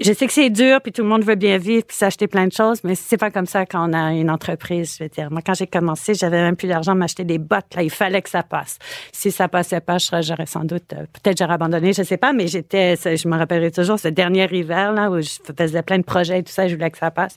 je 0.00 0.12
sais 0.12 0.26
que 0.26 0.32
c'est 0.32 0.50
dur, 0.50 0.80
puis 0.80 0.92
tout 0.92 1.02
le 1.02 1.08
monde 1.08 1.24
veut 1.24 1.34
bien 1.34 1.58
vivre, 1.58 1.84
puis 1.86 1.96
s'acheter 1.96 2.26
plein 2.26 2.46
de 2.46 2.52
choses, 2.52 2.82
mais 2.84 2.94
c'est 2.94 3.16
pas 3.16 3.30
comme 3.30 3.46
ça 3.46 3.66
quand 3.66 3.88
on 3.88 3.92
a 3.92 4.12
une 4.12 4.30
entreprise. 4.30 4.96
Je 4.98 5.04
veux 5.04 5.08
dire, 5.08 5.30
moi, 5.30 5.40
quand 5.44 5.54
j'ai 5.54 5.66
commencé, 5.66 6.14
j'avais 6.14 6.40
même 6.40 6.56
plus 6.56 6.68
d'argent 6.68 6.94
m'acheter 6.94 7.24
des 7.24 7.38
bottes. 7.38 7.74
Là, 7.74 7.82
il 7.82 7.90
fallait 7.90 8.22
que 8.22 8.30
ça 8.30 8.42
passe. 8.42 8.78
Si 9.12 9.30
ça 9.30 9.48
passait 9.48 9.80
pas, 9.80 9.98
j'aurais 9.98 10.46
sans 10.46 10.64
doute, 10.64 10.92
euh, 10.92 11.06
peut-être 11.12 11.38
j'aurais 11.38 11.54
abandonné, 11.54 11.92
je 11.92 12.02
sais 12.02 12.16
pas, 12.16 12.32
mais 12.32 12.46
j'étais, 12.46 12.96
je 12.96 13.28
me 13.28 13.36
rappellerai 13.36 13.70
toujours 13.70 13.98
ce 13.98 14.08
dernier 14.08 14.48
hiver 14.52 14.92
là 14.92 15.10
où 15.10 15.20
je 15.20 15.30
faisais 15.56 15.82
plein 15.82 15.98
de 15.98 16.04
projets 16.04 16.40
et 16.40 16.42
tout 16.42 16.52
ça, 16.52 16.68
je 16.68 16.74
voulais 16.74 16.90
que 16.90 16.98
ça 16.98 17.10
passe. 17.10 17.36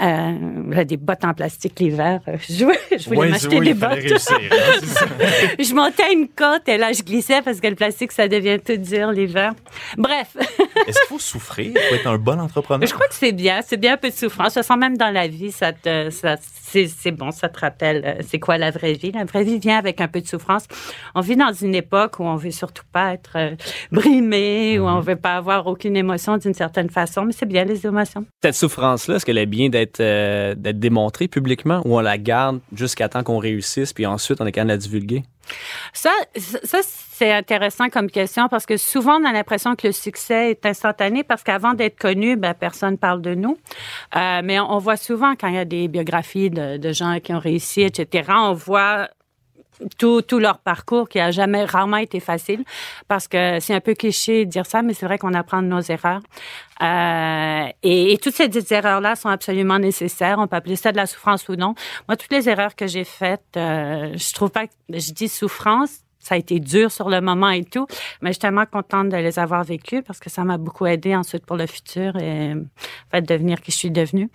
Euh, 0.00 0.84
des 0.84 0.96
bottes 0.96 1.24
en 1.24 1.34
plastique 1.34 1.78
l'hiver, 1.80 2.20
euh, 2.28 2.36
je 2.48 2.64
voulais, 2.64 2.78
je 2.98 3.08
voulais 3.08 3.28
m'acheter 3.28 3.60
des 3.60 3.74
bottes. 3.74 3.92
Hein, 3.92 3.98
je 5.58 5.74
montais 5.74 6.12
une 6.12 6.28
côte 6.28 6.68
et 6.68 6.78
là, 6.78 6.92
je 6.92 7.02
glissais 7.02 7.42
parce 7.42 7.60
que 7.60 7.66
le 7.66 7.74
plastique, 7.74 8.12
ça 8.12 8.28
devient 8.28 8.58
tout 8.64 8.76
dur 8.76 9.10
l'hiver. 9.10 9.52
Bref. 9.96 10.36
Est-ce 10.86 10.98
qu'il 11.00 11.08
faut 11.08 11.18
souffrir? 11.18 11.55
Il 11.64 11.78
faut 11.78 11.94
être 11.94 12.06
un 12.06 12.18
bon 12.18 12.40
entrepreneur. 12.40 12.86
Je 12.86 12.94
crois 12.94 13.08
que 13.08 13.14
c'est 13.14 13.32
bien. 13.32 13.60
C'est 13.62 13.76
bien 13.76 13.94
un 13.94 13.96
peu 13.96 14.10
de 14.10 14.14
souffrance. 14.14 14.54
Ça 14.54 14.62
sent 14.62 14.76
même 14.76 14.96
dans 14.96 15.12
la 15.12 15.28
vie, 15.28 15.52
ça 15.52 15.72
c'est 16.84 17.10
bon, 17.10 17.30
ça 17.30 17.48
te 17.48 17.60
rappelle 17.60 18.02
euh, 18.04 18.22
c'est 18.26 18.38
quoi 18.38 18.58
la 18.58 18.70
vraie 18.70 18.92
vie? 18.92 19.12
La 19.12 19.24
vraie 19.24 19.44
vie 19.44 19.58
vient 19.58 19.78
avec 19.78 20.00
un 20.00 20.08
peu 20.08 20.20
de 20.20 20.26
souffrance. 20.26 20.64
On 21.14 21.20
vit 21.20 21.36
dans 21.36 21.52
une 21.52 21.74
époque 21.74 22.18
où 22.18 22.24
on 22.24 22.36
veut 22.36 22.50
surtout 22.50 22.84
pas 22.92 23.14
être 23.14 23.32
euh, 23.36 23.56
brimé, 23.92 24.78
où 24.78 24.84
on 24.84 24.96
mhm. 24.96 25.02
veut 25.02 25.16
pas 25.16 25.36
avoir 25.36 25.66
aucune 25.66 25.96
émotion 25.96 26.36
d'une 26.36 26.54
certaine 26.54 26.90
façon, 26.90 27.24
mais 27.24 27.32
c'est 27.32 27.46
bien 27.46 27.64
les 27.64 27.86
émotions. 27.86 28.26
Cette 28.42 28.54
souffrance-là, 28.54 29.16
est-ce 29.16 29.26
qu'elle 29.26 29.38
est 29.38 29.46
bien 29.46 29.68
d'être 29.68 30.00
euh, 30.00 30.54
d'être 30.54 30.78
démontrée 30.78 31.28
publiquement 31.28 31.82
ou 31.84 31.96
on 31.96 32.00
la 32.00 32.18
garde 32.18 32.60
jusqu'à 32.74 33.08
temps 33.08 33.22
qu'on 33.22 33.38
réussisse, 33.38 33.92
puis 33.92 34.06
ensuite 34.06 34.40
on 34.40 34.46
est 34.46 34.52
capable 34.52 34.70
de 34.70 34.74
la 34.74 34.78
divulguer? 34.78 35.22
Ça, 35.92 36.10
ça 36.36 36.80
c'est 37.18 37.32
intéressant 37.32 37.88
comme 37.88 38.10
question 38.10 38.46
parce 38.48 38.66
que 38.66 38.76
souvent 38.76 39.18
on 39.18 39.24
a 39.24 39.32
l'impression 39.32 39.74
que 39.74 39.86
le 39.86 39.92
succès 39.94 40.50
est 40.50 40.66
instantané 40.66 41.24
parce 41.24 41.42
qu'avant 41.42 41.72
d'être 41.72 41.98
connu, 41.98 42.36
ben, 42.36 42.52
personne 42.52 42.98
parle 42.98 43.22
de 43.22 43.34
nous. 43.34 43.56
Euh, 44.14 44.42
mais 44.44 44.60
on, 44.60 44.76
voit 44.78 44.98
souvent 44.98 45.34
quand 45.34 45.48
il 45.48 45.54
y 45.54 45.58
a 45.58 45.64
des 45.64 45.88
biographies 45.88 46.50
de, 46.50 46.92
gens 46.92 47.18
qui 47.20 47.32
ont 47.32 47.38
réussi, 47.38 47.80
etc. 47.80 48.30
On 48.36 48.52
voit 48.52 49.08
tout, 49.98 50.20
tout 50.20 50.38
leur 50.38 50.58
parcours 50.58 51.08
qui 51.08 51.18
a 51.18 51.30
jamais 51.30 51.64
rarement 51.64 51.96
été 51.96 52.20
facile 52.20 52.64
parce 53.08 53.28
que 53.28 53.60
c'est 53.60 53.74
un 53.74 53.80
peu 53.80 53.94
cliché 53.94 54.44
de 54.44 54.50
dire 54.50 54.66
ça, 54.66 54.82
mais 54.82 54.92
c'est 54.92 55.06
vrai 55.06 55.16
qu'on 55.16 55.32
apprend 55.32 55.62
de 55.62 55.68
nos 55.68 55.80
erreurs. 55.80 56.20
Euh, 56.82 57.66
et, 57.82 58.18
toutes 58.22 58.34
ces 58.34 58.50
erreurs-là 58.74 59.16
sont 59.16 59.30
absolument 59.30 59.78
nécessaires. 59.78 60.36
On 60.38 60.46
peut 60.46 60.56
appeler 60.56 60.76
ça 60.76 60.92
de 60.92 60.98
la 60.98 61.06
souffrance 61.06 61.48
ou 61.48 61.56
non. 61.56 61.74
Moi, 62.08 62.16
toutes 62.16 62.32
les 62.32 62.50
erreurs 62.50 62.76
que 62.76 62.86
j'ai 62.86 63.04
faites, 63.04 63.56
euh, 63.56 64.12
je 64.14 64.34
trouve 64.34 64.50
pas 64.50 64.64
je 64.90 65.12
dis 65.12 65.28
souffrance. 65.28 66.00
Ça 66.26 66.34
a 66.34 66.38
été 66.38 66.58
dur 66.58 66.90
sur 66.90 67.08
le 67.08 67.20
moment 67.20 67.50
et 67.50 67.62
tout, 67.62 67.86
mais 68.20 68.30
je 68.30 68.32
suis 68.32 68.40
tellement 68.40 68.66
contente 68.66 69.10
de 69.10 69.16
les 69.16 69.38
avoir 69.38 69.62
vécues 69.62 70.02
parce 70.02 70.18
que 70.18 70.28
ça 70.28 70.42
m'a 70.42 70.58
beaucoup 70.58 70.84
aidé 70.84 71.14
ensuite 71.14 71.46
pour 71.46 71.56
le 71.56 71.68
futur 71.68 72.16
et 72.16 72.54
fait 73.12 73.22
devenir 73.22 73.60
qui 73.60 73.70
je 73.70 73.76
suis 73.76 73.90
devenue. 73.92 74.28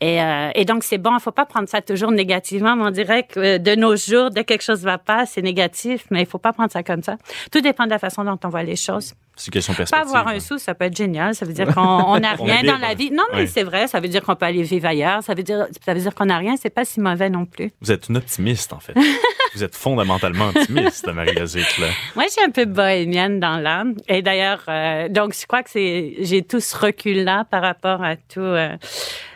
Et, 0.00 0.20
euh, 0.20 0.64
donc, 0.64 0.82
c'est 0.82 0.98
bon, 0.98 1.16
il 1.16 1.20
faut 1.20 1.30
pas 1.30 1.46
prendre 1.46 1.68
ça 1.68 1.80
toujours 1.80 2.10
négativement. 2.10 2.74
Mais 2.74 2.84
on 2.84 2.90
dirait 2.90 3.22
que 3.22 3.38
euh, 3.38 3.58
de 3.58 3.76
nos 3.76 3.94
jours, 3.94 4.30
dès 4.30 4.42
que 4.42 4.48
quelque 4.48 4.62
chose 4.62 4.82
va 4.82 4.98
pas, 4.98 5.26
c'est 5.26 5.42
négatif, 5.42 6.06
mais 6.10 6.22
il 6.22 6.26
faut 6.26 6.38
pas 6.38 6.52
prendre 6.52 6.72
ça 6.72 6.82
comme 6.82 7.04
ça. 7.04 7.16
Tout 7.52 7.60
dépend 7.60 7.84
de 7.84 7.90
la 7.90 8.00
façon 8.00 8.24
dont 8.24 8.38
on 8.44 8.48
voit 8.48 8.64
les 8.64 8.76
choses. 8.76 9.14
C'est 9.38 9.52
question 9.52 9.72
perspective. 9.72 10.04
Pas 10.04 10.18
avoir 10.18 10.28
un 10.34 10.40
sou, 10.40 10.58
ça 10.58 10.74
peut 10.74 10.86
être 10.86 10.96
génial. 10.96 11.34
Ça 11.34 11.46
veut 11.46 11.52
dire 11.52 11.72
qu'on 11.72 12.18
n'a 12.18 12.32
rien 12.38 12.62
dans 12.64 12.76
la 12.76 12.94
vie. 12.94 13.10
Non, 13.10 13.22
mais 13.32 13.46
c'est 13.46 13.62
vrai. 13.62 13.86
Ça 13.86 14.00
veut 14.00 14.08
dire 14.08 14.22
qu'on 14.22 14.34
peut 14.34 14.46
aller 14.46 14.64
vivre 14.64 14.86
ailleurs. 14.86 15.22
Ça 15.22 15.34
veut 15.34 15.44
dire, 15.44 15.66
ça 15.84 15.94
veut 15.94 16.00
dire 16.00 16.14
qu'on 16.14 16.26
n'a 16.26 16.38
rien. 16.38 16.56
C'est 16.60 16.70
pas 16.70 16.84
si 16.84 17.00
mauvais 17.00 17.30
non 17.30 17.46
plus. 17.46 17.70
Vous 17.80 17.92
êtes 17.92 18.08
une 18.08 18.16
optimiste, 18.16 18.72
en 18.72 18.80
fait. 18.80 18.94
Vous 19.54 19.64
êtes 19.64 19.74
fondamentalement 19.74 20.48
optimiste, 20.48 21.08
Marie 21.08 21.34
Lazic, 21.34 21.78
là. 21.78 21.86
Moi, 22.14 22.24
j'ai 22.34 22.44
un 22.44 22.50
peu 22.50 22.64
bohémienne 22.64 23.40
dans 23.40 23.56
l'âme. 23.56 23.94
Et 24.06 24.20
d'ailleurs, 24.22 24.62
euh, 24.68 25.08
donc, 25.08 25.34
je 25.34 25.46
crois 25.46 25.62
que 25.62 25.70
c'est, 25.70 26.16
j'ai 26.20 26.42
tout 26.42 26.60
ce 26.60 26.76
recul-là 26.76 27.44
par 27.50 27.62
rapport 27.62 28.02
à 28.02 28.16
tout, 28.16 28.40
euh, 28.40 28.76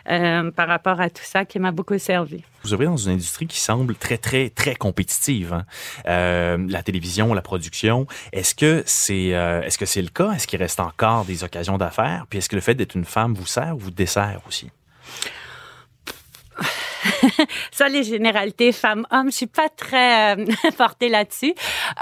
euh, 0.09 0.51
par 0.51 0.67
rapport 0.67 1.01
à 1.01 1.09
tout 1.09 1.23
ça 1.23 1.45
qui 1.45 1.59
m'a 1.59 1.71
beaucoup 1.71 1.97
servi. 1.97 2.43
Vous 2.63 2.73
œuvrez 2.73 2.85
dans 2.85 2.97
une 2.97 3.13
industrie 3.13 3.47
qui 3.47 3.59
semble 3.59 3.95
très, 3.95 4.17
très, 4.17 4.49
très 4.49 4.75
compétitive. 4.75 5.53
Hein. 5.53 5.65
Euh, 6.07 6.57
la 6.69 6.83
télévision, 6.83 7.33
la 7.33 7.41
production. 7.41 8.07
Est-ce 8.31 8.55
que 8.55 8.83
c'est 8.85 9.33
euh, 9.33 9.61
est-ce 9.61 9.77
que 9.77 9.85
c'est 9.85 10.01
le 10.01 10.09
cas? 10.09 10.31
Est-ce 10.31 10.47
qu'il 10.47 10.59
reste 10.59 10.79
encore 10.79 11.25
des 11.25 11.43
occasions 11.43 11.77
d'affaires? 11.77 12.25
Puis 12.29 12.39
est-ce 12.39 12.49
que 12.49 12.55
le 12.55 12.61
fait 12.61 12.75
d'être 12.75 12.95
une 12.95 13.05
femme 13.05 13.33
vous 13.33 13.45
sert 13.45 13.75
ou 13.75 13.79
vous 13.79 13.91
dessert 13.91 14.41
aussi? 14.47 14.69
ça, 17.71 17.89
les 17.89 18.03
généralités 18.03 18.71
femmes-hommes, 18.71 19.31
je 19.31 19.37
suis 19.37 19.47
pas 19.47 19.69
très 19.69 20.35
euh, 20.35 20.45
portée 20.77 21.09
là-dessus. 21.09 21.53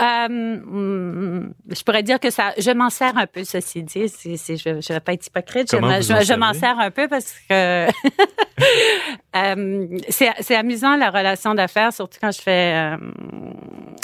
Euh, 0.01 0.27
mm, 0.27 1.53
je 1.69 1.83
pourrais 1.83 2.03
dire 2.03 2.19
que 2.19 2.29
ça, 2.29 2.53
je 2.57 2.71
m'en 2.71 2.89
sers 2.89 3.17
un 3.17 3.27
peu, 3.27 3.43
ceci 3.43 3.83
dit. 3.83 4.09
Si, 4.09 4.37
si 4.37 4.57
je, 4.57 4.81
je 4.81 4.93
vais 4.93 4.99
pas 4.99 5.13
être 5.13 5.25
hypocrite. 5.27 5.71
je, 5.71 6.35
m'en 6.35 6.53
sers 6.53 6.79
un 6.79 6.91
peu 6.91 7.07
parce 7.07 7.33
que 7.49 7.87
euh, 9.35 9.87
c'est 10.09 10.55
amusant 10.55 10.95
la 10.97 11.09
relation 11.09 11.53
d'affaires, 11.53 11.93
surtout 11.93 12.17
quand 12.21 12.31
je 12.31 12.41
fais, 12.41 12.73
euh, 12.75 12.97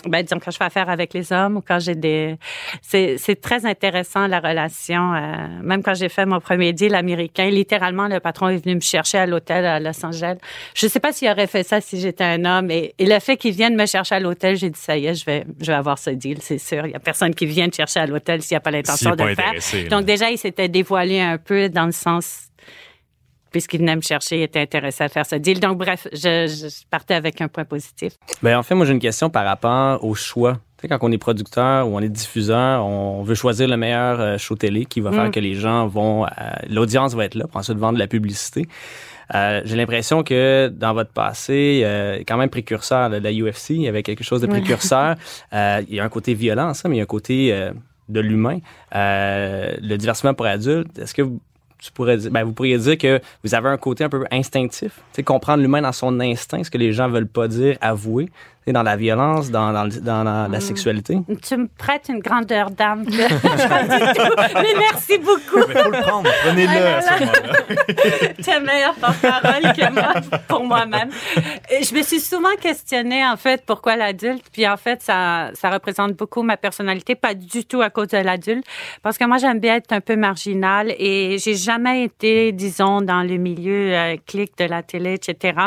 ben, 0.06 0.24
disons 0.24 0.39
quand 0.39 0.51
je 0.51 0.58
fais 0.58 0.66
affaire 0.66 0.89
avec 0.89 1.13
les 1.13 1.32
hommes 1.32 1.58
ou 1.58 1.62
quand 1.62 1.80
j'ai 1.80 1.96
des, 1.96 2.38
c'est 2.82 3.42
très 3.42 3.66
intéressant 3.66 4.27
la 4.27 4.39
relation. 4.39 5.12
Même 5.63 5.84
quand 5.84 5.94
j'ai 5.94 6.10
fait 6.10 6.25
mon 6.25 6.39
premier 6.39 6.74
deal 6.74 6.96
américain, 6.96 7.50
littéralement 7.50 8.08
le 8.08 8.20
patron 8.20 8.50
est 8.50 8.63
venu 8.63 8.75
me 8.75 8.82
chercher 8.82 9.18
à 9.18 9.25
l'hôtel 9.25 9.66
à 9.66 9.80
Los 9.80 10.06
Angeles. 10.06 10.38
Je 10.74 10.87
sais 10.88 11.00
pas 11.00 11.12
s'il 11.12 11.29
aurait 11.29 11.48
fait 11.48 11.63
ça 11.63 11.82
si 11.82 12.00
j'étais 12.00 12.24
un 12.24 12.46
homme. 12.46 12.70
Et, 12.72 12.94
le 13.00 13.20
fait 13.20 13.38
qu'il 13.38 13.53
vienne 13.53 13.75
me 13.75 13.86
chercher 13.86 14.15
à 14.15 14.20
l'hôtel, 14.20 14.56
j'ai 14.56 14.70
dit, 14.70 14.79
ça 14.79 14.98
y 14.98 15.06
est, 15.06 15.15
je 15.15 15.25
vais, 15.25 15.46
je 15.62 15.67
vais 15.67 15.77
avoir 15.77 15.98
ce 15.98 16.10
deal, 16.10 16.39
c'est 16.41 16.58
sûr. 16.58 16.86
Il 16.86 16.91
y 16.91 16.96
a 16.96 17.00
personne 17.00 17.34
qui 17.34 17.46
vient 17.46 17.70
te 17.70 17.75
chercher 17.75 18.00
à 18.00 18.06
l'hôtel 18.06 18.41
s'il 18.41 18.56
n'y 18.56 18.58
a 18.58 18.62
pas 18.62 18.72
l'intention 18.72 19.15
de 19.15 19.24
le 19.24 19.36
faire. 19.36 19.89
Donc, 19.89 20.06
déjà, 20.06 20.29
il 20.29 20.38
s'était 20.38 20.67
dévoilé 20.67 21.20
un 21.20 21.38
peu 21.38 21.70
dans 21.70 21.86
le 21.86 21.91
sens 21.91 22.48
puisqu'il 23.51 23.79
venait 23.79 23.96
me 23.96 24.01
chercher, 24.01 24.38
il 24.38 24.44
était 24.44 24.60
intéressé 24.60 25.03
à 25.03 25.10
faire 25.10 25.25
ce 25.25 25.36
deal. 25.36 25.60
Donc, 25.60 25.77
bref, 25.77 26.08
je, 26.13 26.70
partais 26.89 27.13
avec 27.13 27.41
un 27.41 27.48
point 27.48 27.65
positif. 27.65 28.13
Bien, 28.44 28.60
en 28.60 28.63
fait, 28.63 28.75
moi, 28.75 28.86
j'ai 28.86 28.94
une 28.94 29.00
question 29.00 29.29
par 29.29 29.46
rapport 29.46 30.03
au 30.03 30.13
choix. 30.15 30.53
Tu 30.77 30.82
sais, 30.82 30.88
quand 30.88 31.00
on 31.01 31.12
est 31.12 31.17
producteur 31.17 31.88
ou 31.88 31.96
on 31.96 32.00
est 32.00 32.10
diffuseur, 32.10 32.86
on 32.86 33.24
veut 33.24 33.34
choisir 33.36 33.67
le 33.67 33.77
meilleur 33.77 34.20
euh, 34.20 34.38
show 34.38 34.56
télé 34.56 34.86
qui 34.86 35.01
va 35.01 35.12
faire 35.12 35.25
mm. 35.25 35.32
que 35.32 35.39
les 35.39 35.56
gens 35.56 35.88
vont... 35.88 36.25
Euh, 36.25 36.29
l'audience 36.70 37.15
va 37.15 37.25
être 37.25 37.36
là 37.36 37.48
pour 37.48 37.58
ensuite 37.58 37.77
vendre 37.77 37.96
de 37.96 38.00
la 38.00 38.08
publicité. 38.08 38.67
Euh, 39.36 39.62
j'ai 39.66 39.76
l'impression 39.76 40.24
que 40.24 40.72
dans 40.74 40.94
votre 40.94 41.12
passé, 41.12 41.82
euh, 41.84 42.24
quand 42.28 42.38
même 42.38 42.50
précurseur 42.50 43.10
de 43.10 43.18
la 43.18 43.32
UFC, 43.32 43.72
il 43.72 43.82
y 43.82 43.88
avait 43.88 44.04
quelque 44.04 44.24
chose 44.24 44.42
de 44.42 44.48
précurseur. 44.48 45.16
Euh, 45.54 45.82
il 45.88 45.96
y 45.96 46.00
a 46.00 46.04
un 46.04 46.10
côté 46.10 46.34
violent, 46.34 46.74
ça, 46.74 46.90
mais 46.90 46.96
il 46.96 46.98
y 46.98 47.02
a 47.02 47.04
un 47.04 47.08
côté 47.08 47.70
de 48.10 48.20
l'humain. 48.20 48.60
le 48.94 49.96
divertissement 49.96 50.34
pour 50.34 50.46
adultes, 50.46 50.98
est-ce 51.00 51.14
que 51.14 51.22
vous, 51.22 51.40
tu 51.80 51.92
pourrais 51.92 52.18
dire, 52.18 52.32
ben, 52.32 52.44
vous 52.44 52.54
pourriez 52.54 52.78
dire 52.78 52.98
que 52.98 53.22
vous 53.44 53.56
avez 53.56 53.70
un 53.70 53.78
côté 53.78 54.04
un 54.04 54.10
peu 54.10 54.26
instinctif, 54.32 55.00
comprendre 55.26 55.62
l'humain 55.62 55.82
dans 55.82 55.92
son 55.92 56.20
instinct, 56.20 56.64
ce 56.64 56.72
que 56.72 56.78
les 56.78 56.92
gens 56.92 57.10
veulent 57.10 57.28
pas 57.28 57.48
dire, 57.48 57.78
avouer. 57.82 58.30
Et 58.68 58.74
dans 58.74 58.84
la 58.84 58.98
violence, 58.98 59.50
dans, 59.50 59.72
dans, 59.72 60.24
la, 60.24 60.48
la 60.50 60.58
Mm. 60.58 60.62
sexualité. 60.62 61.18
Tu 61.42 61.56
me 61.58 61.68
prêtes 61.78 62.10
une 62.10 62.20
grandeur 62.20 62.70
d'âme. 62.70 63.06
que- 63.06 63.12
Pas 63.70 63.84
du 63.84 64.14
tout. 64.20 64.34
Mais 64.56 64.74
merci 64.78 65.18
beaucoup. 65.18 65.66
Mais 65.70 65.82
faut 65.84 65.90
le 65.92 66.02
prendre, 66.02 66.30
prenez-le 66.44 66.86
à 66.86 67.02
ce 67.02 67.14
moment-là. 67.14 68.34
Tu 68.44 68.50
es 68.50 68.60
meilleur 68.60 68.94
porte-parole 68.96 69.74
que 69.74 69.94
moi 69.94 70.14
pour 70.50 70.64
moi-même. 70.66 71.10
Et 71.70 71.84
Je 71.84 71.96
me 71.96 72.02
suis 72.04 72.20
souvent 72.20 72.56
questionnée, 72.62 73.26
en 73.26 73.38
fait, 73.38 73.64
pourquoi 73.66 73.96
l'adulte. 73.96 74.44
Puis, 74.52 74.68
en 74.68 74.76
fait, 74.78 75.02
ça, 75.02 75.50
ça 75.54 75.70
représente 75.70 76.14
beaucoup 76.14 76.44
ma 76.44 76.58
personnalité, 76.58 77.16
pas 77.16 77.34
du 77.34 77.64
tout 77.66 77.82
à 77.82 77.90
cause 77.90 78.10
de 78.10 78.18
l'adulte. 78.18 78.66
Parce 79.02 79.18
que 79.18 79.24
moi, 79.26 79.38
j'aime 79.38 79.60
bien 79.60 79.76
être 79.76 79.94
un 79.94 80.02
peu 80.02 80.18
marginale 80.18 80.94
et 81.00 81.38
j'ai 81.40 81.56
jamais 81.56 82.04
été, 82.04 82.52
disons, 82.52 83.00
dans 83.02 83.22
le 83.24 83.38
milieu 83.38 83.94
euh, 83.96 84.16
clic 84.28 84.58
de 84.58 84.66
la 84.66 84.84
télé, 84.84 85.14
etc. 85.14 85.58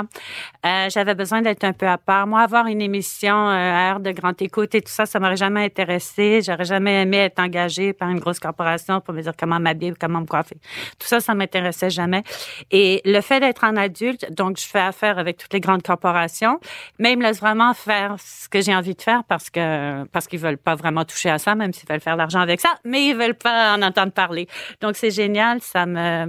Euh, 0.67 0.89
J'avais 0.91 1.15
besoin 1.15 1.41
d'être 1.41 1.65
un 1.65 1.73
peu 1.73 1.87
à 1.89 1.97
part. 1.97 2.27
Moi, 2.27 2.41
avoir 2.41 2.67
une 2.67 2.83
émission 2.91 3.35
euh, 3.35 3.53
à 3.53 3.91
heure 3.91 4.01
de 4.01 4.11
grande 4.11 4.41
écoute 4.41 4.75
et 4.75 4.83
tout 4.83 4.93
ça, 4.93 5.07
ça 5.07 5.21
m'aurait 5.21 5.37
jamais 5.37 5.65
intéressé. 5.65 6.41
J'aurais 6.43 6.65
jamais 6.65 7.03
aimé 7.03 7.19
être 7.19 7.39
engagée 7.39 7.93
par 7.93 8.09
une 8.11 8.19
grosse 8.19 8.41
corporation 8.41 9.01
pour 9.01 9.15
me 9.15 9.23
dire 9.23 9.33
comment 9.39 9.61
m'habiller, 9.61 9.95
comment 9.99 10.21
me 10.21 10.27
coiffer. 10.27 10.57
Tout 10.99 11.07
ça, 11.07 11.21
ça 11.21 11.35
m'intéressait 11.35 11.91
jamais. 11.91 12.23
Et 12.71 13.01
le 13.05 13.21
fait 13.21 13.41
d'être 13.41 13.65
un 13.65 13.77
adulte, 13.77 14.27
donc 14.33 14.59
je 14.59 14.67
fais 14.67 14.81
affaire 14.81 15.19
avec 15.19 15.37
toutes 15.37 15.53
les 15.53 15.61
grandes 15.61 15.83
corporations, 15.83 16.59
mais 16.99 17.13
ils 17.13 17.19
me 17.19 17.23
laissent 17.23 17.41
vraiment 17.41 17.73
faire 17.75 18.17
ce 18.19 18.49
que 18.49 18.61
j'ai 18.61 18.75
envie 18.75 18.95
de 18.95 19.03
faire 19.03 19.23
parce 19.25 19.51
que 19.51 20.05
parce 20.07 20.27
qu'ils 20.27 20.41
veulent 20.41 20.59
pas 20.59 20.75
vraiment 20.75 21.05
toucher 21.05 21.31
à 21.31 21.39
ça, 21.39 21.55
même 21.55 21.73
s'ils 21.73 21.89
veulent 21.89 22.01
faire 22.01 22.15
de 22.15 22.19
l'argent 22.19 22.41
avec 22.41 22.61
ça, 22.61 22.75
mais 22.85 23.07
ils 23.07 23.17
veulent 23.17 23.35
pas 23.35 23.77
en 23.77 23.83
entendre 23.83 24.13
parler. 24.13 24.49
Donc 24.81 24.97
c'est 24.97 25.11
génial, 25.11 25.61
ça 25.61 25.87
me 25.87 26.29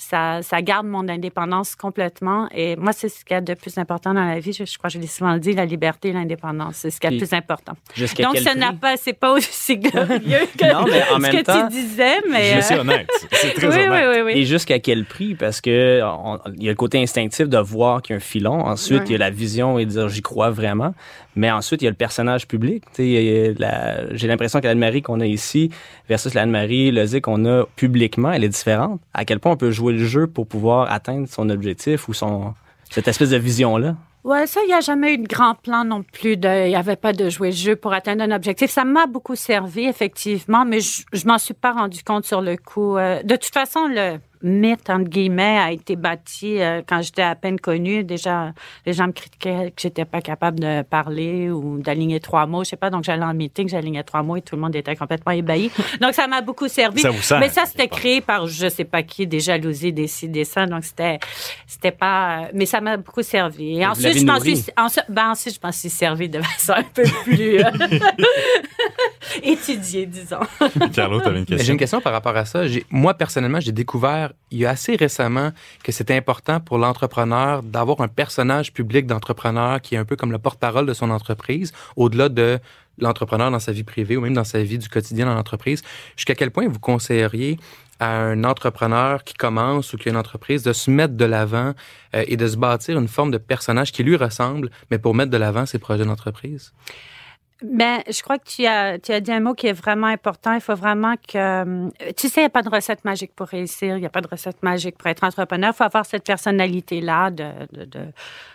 ça, 0.00 0.40
ça 0.42 0.62
garde 0.62 0.86
mon 0.86 1.06
indépendance 1.08 1.76
complètement. 1.76 2.48
Et 2.52 2.74
moi, 2.76 2.92
c'est 2.92 3.08
ce 3.08 3.24
qu'il 3.24 3.34
y 3.34 3.36
a 3.36 3.42
de 3.42 3.54
plus 3.54 3.76
important 3.76 4.14
dans 4.14 4.24
la 4.24 4.40
vie. 4.40 4.52
Je 4.52 4.78
crois 4.78 4.88
que 4.88 4.94
je 4.94 4.98
l'ai 4.98 5.06
souvent 5.06 5.36
dit, 5.36 5.52
la 5.52 5.66
liberté 5.66 5.99
l'indépendance. 6.08 6.76
C'est 6.76 6.90
ce 6.90 6.98
qu'il 7.00 7.10
y 7.10 7.14
a 7.14 7.16
de 7.16 7.20
Puis, 7.20 7.28
plus 7.28 7.36
important. 7.36 7.72
Donc, 7.96 8.36
ce 8.38 8.56
n'a 8.58 8.68
prix? 8.68 8.76
pas, 8.76 8.96
c'est 8.96 9.12
pas 9.12 9.32
aussi 9.32 9.76
glorieux 9.78 10.46
que 10.58 10.72
Non, 10.72 10.84
mais 10.86 11.02
en 11.12 11.20
ce 11.30 11.30
que 11.36 11.42
temps- 11.42 11.68
tu 11.68 11.74
disais, 11.74 12.16
mais. 12.30 12.56
Je 12.56 12.60
suis 12.62 12.74
euh, 12.74 12.80
honnête. 12.80 13.08
C'est 13.32 13.54
très 13.54 13.66
oui, 13.68 13.74
honnête. 13.86 14.04
oui, 14.08 14.14
oui, 14.16 14.22
oui. 14.26 14.32
Et 14.40 14.44
jusqu'à 14.46 14.78
quel 14.78 15.04
prix? 15.04 15.34
Parce 15.34 15.60
que 15.60 16.00
on- 16.02 16.38
il 16.56 16.62
y 16.64 16.68
a 16.68 16.72
le 16.72 16.76
côté 16.76 17.00
instinctif 17.02 17.48
de 17.48 17.58
voir 17.58 18.02
qu'il 18.02 18.14
y 18.14 18.14
a 18.14 18.16
un 18.16 18.20
filon. 18.20 18.60
Ensuite, 18.66 19.02
il 19.06 19.12
y 19.12 19.14
a 19.14 19.18
la 19.18 19.30
vision 19.30 19.78
et 19.78 19.84
de 19.84 19.90
dire 19.90 20.08
j'y 20.08 20.22
crois 20.22 20.50
vraiment. 20.50 20.94
Mais 21.36 21.50
ensuite, 21.50 21.80
il 21.82 21.84
y 21.84 21.88
a 21.88 21.90
le 21.90 21.96
personnage 21.96 22.48
public. 22.48 22.82
La- 22.98 24.14
J'ai 24.14 24.26
l'impression 24.26 24.60
que 24.60 24.66
l'Anne-Marie 24.66 25.02
qu'on 25.02 25.20
a 25.20 25.26
ici 25.26 25.70
versus 26.08 26.34
l'Anne-Marie 26.34 26.90
Lozic 26.90 27.22
qu'on 27.24 27.44
a 27.46 27.64
publiquement, 27.76 28.32
elle 28.32 28.44
est 28.44 28.48
différente. 28.48 29.00
À 29.14 29.24
quel 29.24 29.38
point 29.38 29.52
on 29.52 29.56
peut 29.56 29.70
jouer 29.70 29.92
le 29.92 30.04
jeu 30.04 30.26
pour 30.26 30.46
pouvoir 30.46 30.90
atteindre 30.90 31.28
son 31.28 31.48
objectif 31.50 32.08
ou 32.08 32.14
son 32.14 32.54
cette 32.90 33.06
espèce 33.06 33.30
de 33.30 33.36
vision-là? 33.36 33.96
Ouais, 34.22 34.46
ça, 34.46 34.60
il 34.64 34.66
n'y 34.66 34.74
a 34.74 34.80
jamais 34.80 35.14
eu 35.14 35.18
de 35.18 35.26
grand 35.26 35.54
plan 35.54 35.84
non 35.84 36.02
plus. 36.02 36.32
Il 36.34 36.40
n'y 36.40 36.76
avait 36.76 36.96
pas 36.96 37.12
de 37.12 37.30
jouer 37.30 37.52
jeu 37.52 37.74
pour 37.74 37.94
atteindre 37.94 38.22
un 38.22 38.30
objectif. 38.30 38.70
Ça 38.70 38.84
m'a 38.84 39.06
beaucoup 39.06 39.34
servi, 39.34 39.86
effectivement, 39.86 40.66
mais 40.66 40.80
je, 40.80 41.04
je 41.12 41.26
m'en 41.26 41.38
suis 41.38 41.54
pas 41.54 41.72
rendu 41.72 42.02
compte 42.02 42.26
sur 42.26 42.42
le 42.42 42.56
coup. 42.56 42.98
Euh, 42.98 43.22
de 43.22 43.36
toute 43.36 43.54
façon, 43.54 43.86
le 43.88 44.18
mythe, 44.42 44.88
entre 44.90 45.08
guillemets, 45.08 45.58
a 45.58 45.72
été 45.72 45.96
bâti 45.96 46.60
euh, 46.60 46.82
quand 46.86 47.02
j'étais 47.02 47.22
à 47.22 47.34
peine 47.34 47.58
connue. 47.60 48.04
Déjà, 48.04 48.52
les 48.86 48.92
gens 48.92 49.06
me 49.06 49.12
critiquaient 49.12 49.72
que 49.74 49.82
j'étais 49.82 50.04
pas 50.04 50.20
capable 50.20 50.60
de 50.60 50.82
parler 50.82 51.50
ou 51.50 51.78
d'aligner 51.80 52.20
trois 52.20 52.46
mots. 52.46 52.64
Je 52.64 52.70
sais 52.70 52.76
pas, 52.76 52.90
donc 52.90 53.04
j'allais 53.04 53.24
en 53.24 53.34
meeting, 53.34 53.68
j'alignais 53.68 54.02
trois 54.02 54.22
mots 54.22 54.36
et 54.36 54.42
tout 54.42 54.56
le 54.56 54.62
monde 54.62 54.74
était 54.76 54.96
complètement 54.96 55.32
ébahi. 55.32 55.70
donc, 56.00 56.14
ça 56.14 56.26
m'a 56.26 56.40
beaucoup 56.40 56.68
servi. 56.68 57.00
Ça 57.02 57.10
vous 57.10 57.20
sert, 57.22 57.38
mais 57.40 57.48
ça, 57.48 57.64
c'était 57.66 57.88
créé 57.88 58.20
par 58.20 58.46
je 58.46 58.68
sais 58.68 58.84
pas 58.84 59.02
qui, 59.02 59.26
des 59.26 59.40
jalousies, 59.40 59.92
des 59.92 60.06
ci, 60.06 60.28
des 60.28 60.44
ça. 60.44 60.66
Donc, 60.66 60.84
c'était, 60.84 61.18
c'était 61.66 61.90
pas, 61.92 62.48
mais 62.54 62.66
ça 62.66 62.80
m'a 62.80 62.96
beaucoup 62.96 63.22
servi. 63.22 63.78
Et 63.80 63.86
ensuite, 63.86 64.18
je 64.18 64.24
m'en 64.26 64.40
suis, 64.40 64.64
ensuite, 64.76 65.04
ben, 65.08 65.30
ensuite, 65.30 65.54
je 65.60 65.66
m'en 65.66 65.72
suis 65.72 65.90
servi 65.90 66.28
de 66.28 66.40
façon 66.40 66.72
un 66.76 66.82
peu 66.82 67.02
plus 67.24 67.58
euh, 67.62 67.70
étudiée, 69.42 70.06
disons. 70.06 70.40
Carlo, 70.92 71.20
tu 71.20 71.28
avais 71.28 71.38
une 71.40 71.44
Mais 71.48 71.50
J'ai 71.50 71.56
question? 71.56 71.72
une 71.74 71.78
question 71.78 72.00
par 72.00 72.12
rapport 72.12 72.36
à 72.36 72.44
ça. 72.44 72.66
J'ai- 72.66 72.84
Moi, 72.90 73.14
personnellement, 73.14 73.60
j'ai 73.60 73.72
découvert 73.72 74.29
il 74.50 74.58
y 74.58 74.66
a 74.66 74.70
assez 74.70 74.96
récemment 74.96 75.52
que 75.82 75.92
c'était 75.92 76.16
important 76.16 76.60
pour 76.60 76.78
l'entrepreneur 76.78 77.62
d'avoir 77.62 78.00
un 78.00 78.08
personnage 78.08 78.72
public 78.72 79.06
d'entrepreneur 79.06 79.80
qui 79.80 79.94
est 79.94 79.98
un 79.98 80.04
peu 80.04 80.16
comme 80.16 80.32
le 80.32 80.38
porte-parole 80.38 80.86
de 80.86 80.94
son 80.94 81.10
entreprise, 81.10 81.72
au-delà 81.96 82.28
de 82.28 82.58
l'entrepreneur 82.98 83.50
dans 83.50 83.58
sa 83.58 83.72
vie 83.72 83.84
privée 83.84 84.16
ou 84.16 84.20
même 84.20 84.34
dans 84.34 84.44
sa 84.44 84.62
vie 84.62 84.78
du 84.78 84.88
quotidien 84.88 85.26
dans 85.26 85.34
l'entreprise. 85.34 85.82
Jusqu'à 86.16 86.34
quel 86.34 86.50
point 86.50 86.68
vous 86.68 86.78
conseilleriez 86.78 87.58
à 87.98 88.18
un 88.18 88.44
entrepreneur 88.44 89.24
qui 89.24 89.34
commence 89.34 89.92
ou 89.92 89.98
qui 89.98 90.08
a 90.08 90.12
une 90.12 90.16
entreprise 90.16 90.62
de 90.62 90.72
se 90.72 90.90
mettre 90.90 91.14
de 91.14 91.24
l'avant 91.24 91.74
euh, 92.14 92.24
et 92.26 92.36
de 92.36 92.46
se 92.46 92.56
bâtir 92.56 92.98
une 92.98 93.08
forme 93.08 93.30
de 93.30 93.38
personnage 93.38 93.92
qui 93.92 94.02
lui 94.02 94.16
ressemble, 94.16 94.70
mais 94.90 94.98
pour 94.98 95.14
mettre 95.14 95.30
de 95.30 95.36
l'avant 95.36 95.66
ses 95.66 95.78
projets 95.78 96.04
d'entreprise? 96.04 96.72
Ben, 97.62 98.02
je 98.08 98.22
crois 98.22 98.38
que 98.38 98.48
tu 98.48 98.64
as, 98.64 98.98
tu 98.98 99.12
as 99.12 99.20
dit 99.20 99.32
un 99.32 99.40
mot 99.40 99.54
qui 99.54 99.66
est 99.66 99.72
vraiment 99.72 100.06
important. 100.06 100.54
Il 100.54 100.60
faut 100.60 100.74
vraiment 100.74 101.14
que, 101.16 101.36
euh, 101.36 101.90
tu 102.16 102.28
sais, 102.28 102.40
il 102.40 102.44
n'y 102.44 102.46
a 102.46 102.50
pas 102.50 102.62
de 102.62 102.70
recette 102.70 103.04
magique 103.04 103.32
pour 103.34 103.48
réussir. 103.48 103.96
Il 103.96 104.00
n'y 104.00 104.06
a 104.06 104.10
pas 104.10 104.22
de 104.22 104.28
recette 104.28 104.62
magique 104.62 104.96
pour 104.96 105.08
être 105.08 105.24
entrepreneur. 105.24 105.72
Il 105.74 105.76
faut 105.76 105.84
avoir 105.84 106.06
cette 106.06 106.24
personnalité-là 106.24 107.30
de, 107.30 107.50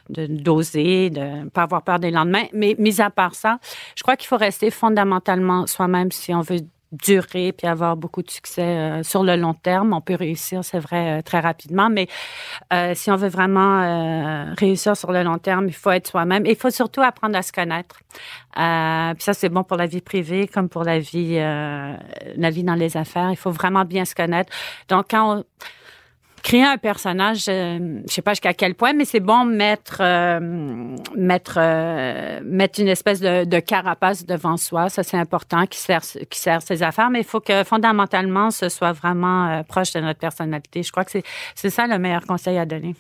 de, 0.10 0.28
d'oser, 0.28 1.10
de 1.12 1.22
ne 1.22 1.50
pas 1.50 1.64
avoir 1.64 1.84
peur 1.84 2.00
des 2.00 2.12
lendemains. 2.12 2.46
Mais 2.54 2.76
mis 2.80 3.00
à 3.00 3.10
part 3.10 3.36
ça, 3.36 3.60
je 3.96 4.02
crois 4.02 4.16
qu'il 4.16 4.28
faut 4.28 4.38
rester 4.38 4.72
fondamentalement 4.72 5.68
soi-même 5.68 6.12
si 6.12 6.34
on 6.34 6.42
veut 6.42 6.62
durer 6.96 7.52
puis 7.52 7.68
avoir 7.68 7.96
beaucoup 7.96 8.22
de 8.22 8.30
succès 8.30 8.62
euh, 8.62 9.04
sur 9.04 9.24
le 9.24 9.36
long 9.36 9.54
terme. 9.54 9.94
On 9.94 10.02
peut 10.02 10.16
réussir, 10.16 10.64
c'est 10.64 10.80
vrai, 10.80 11.20
euh, 11.20 11.22
très 11.22 11.40
rapidement, 11.40 11.90
mais 11.90 12.08
euh, 12.74 12.94
si 12.96 13.12
on 13.12 13.16
veut 13.16 13.28
vraiment 13.28 14.56
réussir 14.58 14.96
sur 14.96 15.12
le 15.12 15.24
long 15.24 15.38
terme, 15.38 15.68
il 15.68 15.74
faut 15.74 15.92
être 15.92 16.08
soi-même. 16.08 16.46
Il 16.46 16.56
faut 16.56 16.70
surtout 16.70 17.02
apprendre 17.02 17.38
à 17.38 17.42
se 17.42 17.52
connaître. 17.52 18.00
Puis 18.54 19.24
ça, 19.24 19.34
c'est 19.34 19.50
bon 19.50 19.64
pour 19.64 19.78
la 19.78 19.86
vie 19.86 20.02
privée 20.02 20.48
comme 20.48 20.70
pour 20.70 20.84
la 20.84 21.00
vie, 21.00 21.36
la 21.36 22.50
vie 22.50 22.64
dans 22.64 22.76
les 22.76 22.98
affaires. 22.98 23.32
Il 23.32 23.38
faut 23.38 23.52
vraiment 23.52 23.86
bien 23.86 24.06
se 24.06 24.16
connaître. 24.16 24.52
Donc, 24.88 25.08
quand 25.12 25.40
on 25.40 25.44
créer 26.46 26.64
un 26.64 26.78
personnage, 26.78 27.46
euh, 27.50 28.02
je 28.08 28.14
sais 28.14 28.22
pas 28.22 28.34
jusqu'à 28.34 28.54
quel 28.54 28.76
point, 28.76 28.94
mais 28.94 29.06
c'est 29.06 29.20
bon 29.20 29.46
mettre 29.46 29.98
euh, 30.00 30.40
mettre 31.18 31.56
euh, 31.58 32.40
mettre 32.44 32.80
une 32.80 32.88
espèce 32.88 33.20
de, 33.20 33.46
de 33.46 33.60
carapace 33.60 34.28
devant 34.28 34.56
soi. 34.56 34.90
Ça 34.90 35.02
c'est 35.02 35.18
important 35.18 35.66
qui 35.66 35.80
sert 35.80 36.04
qui 36.30 36.40
sert 36.40 36.62
ses 36.62 36.84
affaires, 36.84 37.10
mais 37.10 37.22
il 37.22 37.26
faut 37.26 37.40
que 37.40 37.64
fondamentalement 37.64 38.52
ce 38.52 38.70
soit 38.70 38.92
vraiment 38.92 39.48
euh, 39.48 39.64
proche 39.64 39.94
de 39.94 40.02
notre 40.02 40.20
personnalité. 40.20 40.84
Je 40.84 40.92
crois 40.92 41.04
que 41.04 41.12
c'est 41.12 41.24
c'est 41.56 41.72
ça 41.72 41.88
le 41.88 41.98
meilleur 41.98 42.22
conseil 42.28 42.60
à 42.60 42.66
donner. 42.66 42.96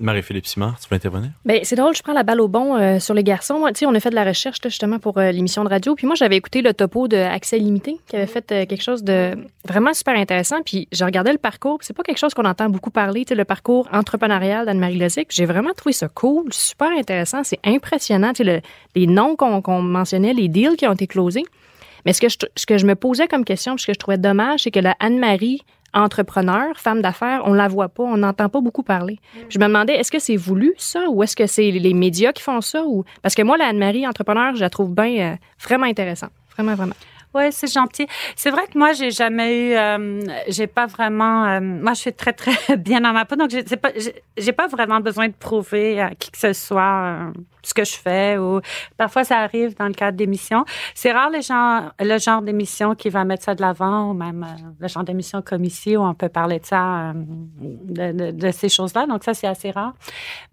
Marie-Philippe 0.00 0.46
Simard, 0.46 0.78
tu 0.78 0.86
veux 0.88 0.94
intervenir? 0.96 1.30
Ben, 1.44 1.60
c'est 1.64 1.74
drôle, 1.74 1.94
je 1.96 2.02
prends 2.02 2.12
la 2.12 2.22
balle 2.22 2.40
au 2.40 2.46
bon 2.48 2.76
euh, 2.76 2.98
sur 3.00 3.14
les 3.14 3.24
garçons. 3.24 3.58
Moi, 3.58 3.70
on 3.84 3.94
a 3.94 4.00
fait 4.00 4.10
de 4.10 4.14
la 4.14 4.24
recherche 4.24 4.58
justement 4.62 4.98
pour 4.98 5.18
euh, 5.18 5.32
l'émission 5.32 5.64
de 5.64 5.68
radio. 5.68 5.94
Puis 5.96 6.06
moi, 6.06 6.14
j'avais 6.14 6.36
écouté 6.36 6.62
le 6.62 6.72
topo 6.72 7.08
de 7.08 7.16
Accès 7.16 7.58
Limité 7.58 7.98
qui 8.06 8.14
avait 8.16 8.26
fait 8.28 8.52
euh, 8.52 8.64
quelque 8.66 8.82
chose 8.82 9.02
de 9.02 9.32
vraiment 9.66 9.92
super 9.92 10.14
intéressant. 10.16 10.62
Puis 10.64 10.86
je 10.92 11.04
regardais 11.04 11.32
le 11.32 11.38
parcours. 11.38 11.78
C'est 11.82 11.96
pas 11.96 12.04
quelque 12.04 12.18
chose 12.18 12.32
qu'on 12.32 12.44
entend 12.44 12.68
beaucoup 12.68 12.90
parler, 12.90 13.24
le 13.28 13.44
parcours 13.44 13.88
entrepreneurial 13.92 14.66
d'Anne-Marie 14.66 14.98
Lozic. 14.98 15.28
J'ai 15.30 15.46
vraiment 15.46 15.72
trouvé 15.76 15.92
ça 15.92 16.08
cool, 16.08 16.52
super 16.52 16.90
intéressant. 16.90 17.42
C'est 17.42 17.60
impressionnant, 17.64 18.32
le- 18.38 18.60
les 18.94 19.06
noms 19.08 19.34
qu'on 19.34 19.82
mentionnait, 19.82 20.32
les 20.32 20.48
deals 20.48 20.76
qui 20.76 20.86
ont 20.86 20.92
été 20.92 21.06
closés. 21.08 21.44
Mais 22.06 22.12
ce 22.12 22.20
que, 22.20 22.28
je, 22.28 22.36
que 22.66 22.78
je 22.78 22.86
me 22.86 22.94
posais 22.94 23.26
comme 23.26 23.44
question, 23.44 23.74
puis 23.74 23.82
ce 23.82 23.86
que 23.88 23.92
je 23.92 23.98
trouvais 23.98 24.16
dommage, 24.18 24.60
c'est 24.62 24.70
que 24.70 24.78
la 24.78 24.94
Anne-Marie 25.00 25.62
entrepreneur, 25.94 26.76
femme 26.76 27.02
d'affaires, 27.02 27.42
on 27.44 27.52
la 27.52 27.68
voit 27.68 27.88
pas, 27.88 28.02
on 28.02 28.18
n'entend 28.18 28.48
pas 28.48 28.60
beaucoup 28.60 28.82
parler. 28.82 29.18
Je 29.48 29.58
me 29.58 29.66
demandais, 29.66 29.94
est-ce 29.94 30.10
que 30.10 30.18
c'est 30.18 30.36
voulu 30.36 30.74
ça, 30.76 31.08
ou 31.08 31.22
est-ce 31.22 31.36
que 31.36 31.46
c'est 31.46 31.70
les 31.70 31.94
médias 31.94 32.32
qui 32.32 32.42
font 32.42 32.60
ça, 32.60 32.84
ou 32.84 33.04
parce 33.22 33.34
que 33.34 33.42
moi, 33.42 33.56
la 33.56 33.66
Anne-Marie 33.66 34.06
entrepreneur, 34.06 34.54
je 34.54 34.60
la 34.60 34.70
trouve 34.70 34.94
bien, 34.94 35.32
euh, 35.32 35.36
vraiment 35.62 35.86
intéressante, 35.86 36.30
vraiment, 36.54 36.74
vraiment. 36.74 36.94
Ouais, 37.34 37.50
c'est 37.50 37.70
gentil. 37.72 38.06
C'est 38.36 38.50
vrai 38.50 38.62
que 38.72 38.78
moi, 38.78 38.92
j'ai 38.94 39.10
jamais 39.10 39.70
eu, 39.72 39.74
euh, 39.76 40.20
j'ai 40.48 40.66
pas 40.66 40.86
vraiment, 40.86 41.44
euh, 41.44 41.60
moi, 41.60 41.92
je 41.92 42.00
suis 42.00 42.12
très 42.14 42.32
très 42.32 42.52
bien 42.78 43.02
dans 43.02 43.12
ma 43.12 43.26
peau, 43.26 43.36
donc 43.36 43.50
j'ai 43.50 43.62
pas, 43.76 43.90
j'ai- 44.36 44.52
pas 44.52 44.66
vraiment 44.66 45.00
besoin 45.00 45.28
de 45.28 45.34
prouver 45.34 46.00
à 46.00 46.10
qui 46.14 46.30
que 46.30 46.38
ce 46.38 46.54
soit 46.54 47.28
euh, 47.28 47.32
ce 47.62 47.74
que 47.74 47.84
je 47.84 47.96
fais. 47.96 48.38
Ou 48.38 48.60
parfois, 48.96 49.24
ça 49.24 49.38
arrive 49.40 49.76
dans 49.76 49.86
le 49.88 49.92
cadre 49.92 50.16
d'émissions. 50.16 50.64
C'est 50.94 51.12
rare 51.12 51.28
les 51.28 51.42
gens, 51.42 51.90
le 52.00 52.18
genre 52.18 52.40
d'émission 52.40 52.94
qui 52.94 53.10
va 53.10 53.24
mettre 53.24 53.44
ça 53.44 53.54
de 53.54 53.60
l'avant, 53.60 54.10
ou 54.10 54.14
même 54.14 54.42
euh, 54.42 54.62
le 54.80 54.88
genre 54.88 55.04
d'émission 55.04 55.42
comme 55.42 55.64
ici 55.64 55.96
où 55.98 56.02
on 56.02 56.14
peut 56.14 56.30
parler 56.30 56.60
de 56.60 56.66
ça, 56.66 57.12
de, 57.14 58.30
de- 58.32 58.50
ces 58.52 58.70
choses-là. 58.70 59.06
Donc 59.06 59.22
ça, 59.22 59.34
c'est 59.34 59.46
assez 59.46 59.70
rare. 59.70 59.92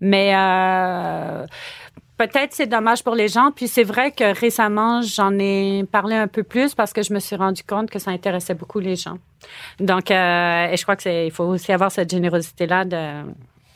Mais 0.01 0.33
Peut-être 2.17 2.53
c'est 2.53 2.67
dommage 2.67 3.03
pour 3.03 3.15
les 3.15 3.27
gens. 3.27 3.51
Puis 3.51 3.67
c'est 3.67 3.83
vrai 3.83 4.11
que 4.11 4.37
récemment, 4.39 5.01
j'en 5.01 5.37
ai 5.37 5.85
parlé 5.91 6.15
un 6.15 6.27
peu 6.27 6.43
plus 6.43 6.73
parce 6.73 6.93
que 6.93 7.03
je 7.03 7.13
me 7.13 7.19
suis 7.19 7.35
rendu 7.35 7.63
compte 7.63 7.89
que 7.89 7.99
ça 7.99 8.11
intéressait 8.11 8.55
beaucoup 8.55 8.79
les 8.79 8.95
gens. 8.95 9.17
Donc, 9.79 10.11
euh, 10.11 10.67
et 10.71 10.77
je 10.77 10.83
crois 10.83 10.95
que 10.95 11.25
il 11.25 11.31
faut 11.31 11.43
aussi 11.43 11.71
avoir 11.71 11.91
cette 11.91 12.09
générosité-là 12.09 12.85
de 12.85 13.23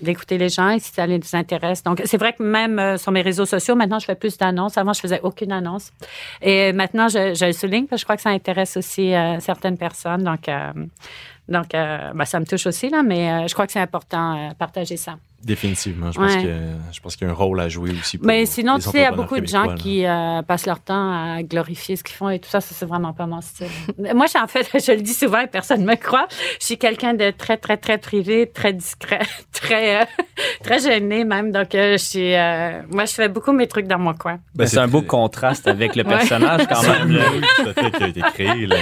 d'écouter 0.02 0.38
les 0.38 0.50
gens 0.50 0.70
et 0.70 0.80
si 0.80 0.94
ça 0.94 1.06
les 1.06 1.20
intéresse. 1.36 1.84
Donc, 1.84 2.02
c'est 2.06 2.18
vrai 2.18 2.32
que 2.32 2.42
même 2.42 2.80
euh, 2.80 2.98
sur 2.98 3.12
mes 3.12 3.22
réseaux 3.22 3.46
sociaux, 3.46 3.76
maintenant, 3.76 4.00
je 4.00 4.06
fais 4.06 4.16
plus 4.16 4.38
d'annonces. 4.38 4.78
Avant, 4.78 4.94
je 4.94 5.02
faisais 5.02 5.20
aucune 5.24 5.52
annonce. 5.52 5.92
Et 6.42 6.72
maintenant, 6.72 7.10
je, 7.10 7.34
je 7.34 7.46
le 7.46 7.52
souligne 7.52 7.86
parce 7.86 8.00
que 8.00 8.04
je 8.04 8.06
crois 8.06 8.16
que 8.16 8.22
ça 8.22 8.30
intéresse 8.30 8.78
aussi 8.78 9.14
euh, 9.14 9.40
certaines 9.42 9.78
personnes. 9.78 10.24
Donc, 10.24 10.48
euh, 10.48 10.72
Donc, 11.50 11.74
euh, 11.74 12.14
ben, 12.14 12.26
ça 12.26 12.40
me 12.40 12.46
touche 12.46 12.68
aussi, 12.68 12.90
là, 12.90 13.04
mais 13.04 13.48
je 13.48 13.54
crois 13.54 13.66
que 13.66 13.74
c'est 13.74 13.82
important 13.82 14.50
de 14.50 14.54
partager 14.54 14.98
ça. 14.98 15.18
Définitivement. 15.44 16.12
Je 16.12 16.20
pense 16.20 16.34
Ouais. 16.36 16.44
que 16.44 16.50
je 16.92 17.00
pense 17.00 17.16
qu'il 17.16 17.26
y 17.26 17.30
a 17.30 17.34
un 17.34 17.36
rôle 17.36 17.60
à 17.62 17.70
jouer 17.70 17.92
aussi 17.92 18.18
pour 18.18 18.28
Mais 18.28 18.46
sinon, 18.46 18.76
les 18.76 18.82
tu 18.84 18.90
sais, 18.90 18.98
il 18.98 19.02
y 19.02 19.06
a 19.06 19.12
beaucoup 19.12 19.40
de 19.40 19.48
gens 19.48 19.74
qui 19.76 20.06
euh, 20.06 20.42
passent 20.42 20.66
leur 20.66 20.80
temps 20.82 21.12
à 21.38 21.44
glorifier 21.44 21.96
ce 21.96 22.04
qu'ils 22.04 22.16
font 22.16 22.30
et 22.30 22.40
tout 22.40 22.50
ça. 22.50 22.60
Ça, 22.60 22.76
c'est 22.76 22.86
vraiment 22.86 23.14
pas 23.14 23.26
mon 23.26 23.40
style. 23.42 23.68
Moi, 23.98 24.26
je 24.26 24.32
suis 24.32 24.40
en 24.40 24.48
fait, 24.48 24.68
je 24.86 24.92
le 24.92 25.02
dis 25.02 25.14
souvent 25.14 25.40
et 25.40 25.48
personne 25.48 25.82
ne 25.82 25.86
me 25.86 25.96
croit. 25.96 26.28
Je 26.60 26.66
suis 26.66 26.78
quelqu'un 26.78 27.14
de 27.14 27.32
très, 27.32 27.58
très, 27.58 27.78
très 27.78 27.98
privé, 27.98 28.52
très 28.54 28.74
discret, 28.74 29.22
très, 29.54 30.02
euh, 30.02 30.06
très 30.64 30.80
gêné 30.80 31.24
même. 31.24 31.52
Donc, 31.52 31.74
euh, 31.74 31.94
je 31.94 32.04
suis, 32.04 32.36
euh, 32.36 32.82
moi, 32.90 33.06
je 33.06 33.14
fais 33.14 33.30
beaucoup 33.30 33.54
mes 33.54 33.68
trucs 33.68 33.88
dans 33.88 34.00
mon 34.00 34.14
coin. 34.14 34.40
Ben, 34.56 34.68
c'est 34.68 34.80
un 34.80 34.88
beau 34.88 35.02
contraste 35.02 35.68
avec 35.68 35.96
le 35.96 36.04
personnage 36.04 36.68
quand 36.68 36.84
même. 36.84 37.18
qui 37.98 38.04
a 38.04 38.08
été 38.08 38.22
créé. 38.34 38.66
là. 38.66 38.76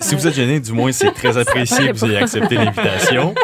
Si 0.00 0.14
vous 0.14 0.26
êtes 0.26 0.34
gêné, 0.34 0.60
du 0.60 0.72
moins, 0.72 0.92
c'est 0.92 1.12
très 1.12 1.36
apprécié 1.38 1.88
que 1.88 1.92
vous 1.92 2.04
ayez 2.04 2.18
accepté 2.18 2.56
l'invitation. 2.56 3.34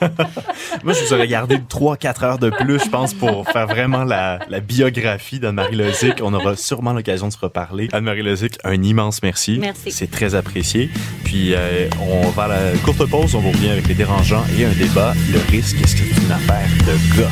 Moi, 0.84 0.92
je 0.94 1.04
vous 1.04 1.12
aurais 1.12 1.28
gardé 1.28 1.56
3-4 1.58 2.24
heures 2.24 2.38
de 2.38 2.50
plus, 2.50 2.82
je 2.84 2.88
pense, 2.88 3.14
pour 3.14 3.48
faire 3.50 3.66
vraiment 3.66 4.04
la, 4.04 4.38
la 4.48 4.60
biographie 4.60 5.38
d'Anne-Marie 5.40 5.76
Lozic. 5.76 6.14
On 6.22 6.32
aura 6.34 6.56
sûrement 6.56 6.92
l'occasion 6.92 7.28
de 7.28 7.32
se 7.32 7.38
reparler. 7.38 7.88
Anne-Marie 7.92 8.22
Lozic, 8.22 8.58
un 8.64 8.82
immense 8.82 9.22
merci. 9.22 9.58
Merci. 9.60 9.90
C'est 9.92 10.10
très 10.10 10.34
apprécié. 10.34 10.90
Puis, 11.24 11.54
euh, 11.54 11.88
on 12.00 12.28
va 12.30 12.44
à 12.44 12.48
la 12.48 12.78
courte 12.84 13.04
pause. 13.06 13.34
On 13.34 13.40
vous 13.40 13.50
revient 13.50 13.70
avec 13.70 13.86
les 13.88 13.94
dérangeants 13.94 14.44
et 14.58 14.64
un 14.64 14.72
débat. 14.72 15.14
Le 15.32 15.38
risque, 15.50 15.80
est-ce 15.82 15.96
que 15.96 16.02
c'est 16.02 16.22
une 16.24 16.32
affaire 16.32 16.68
de 16.86 17.20
gars? 17.20 17.30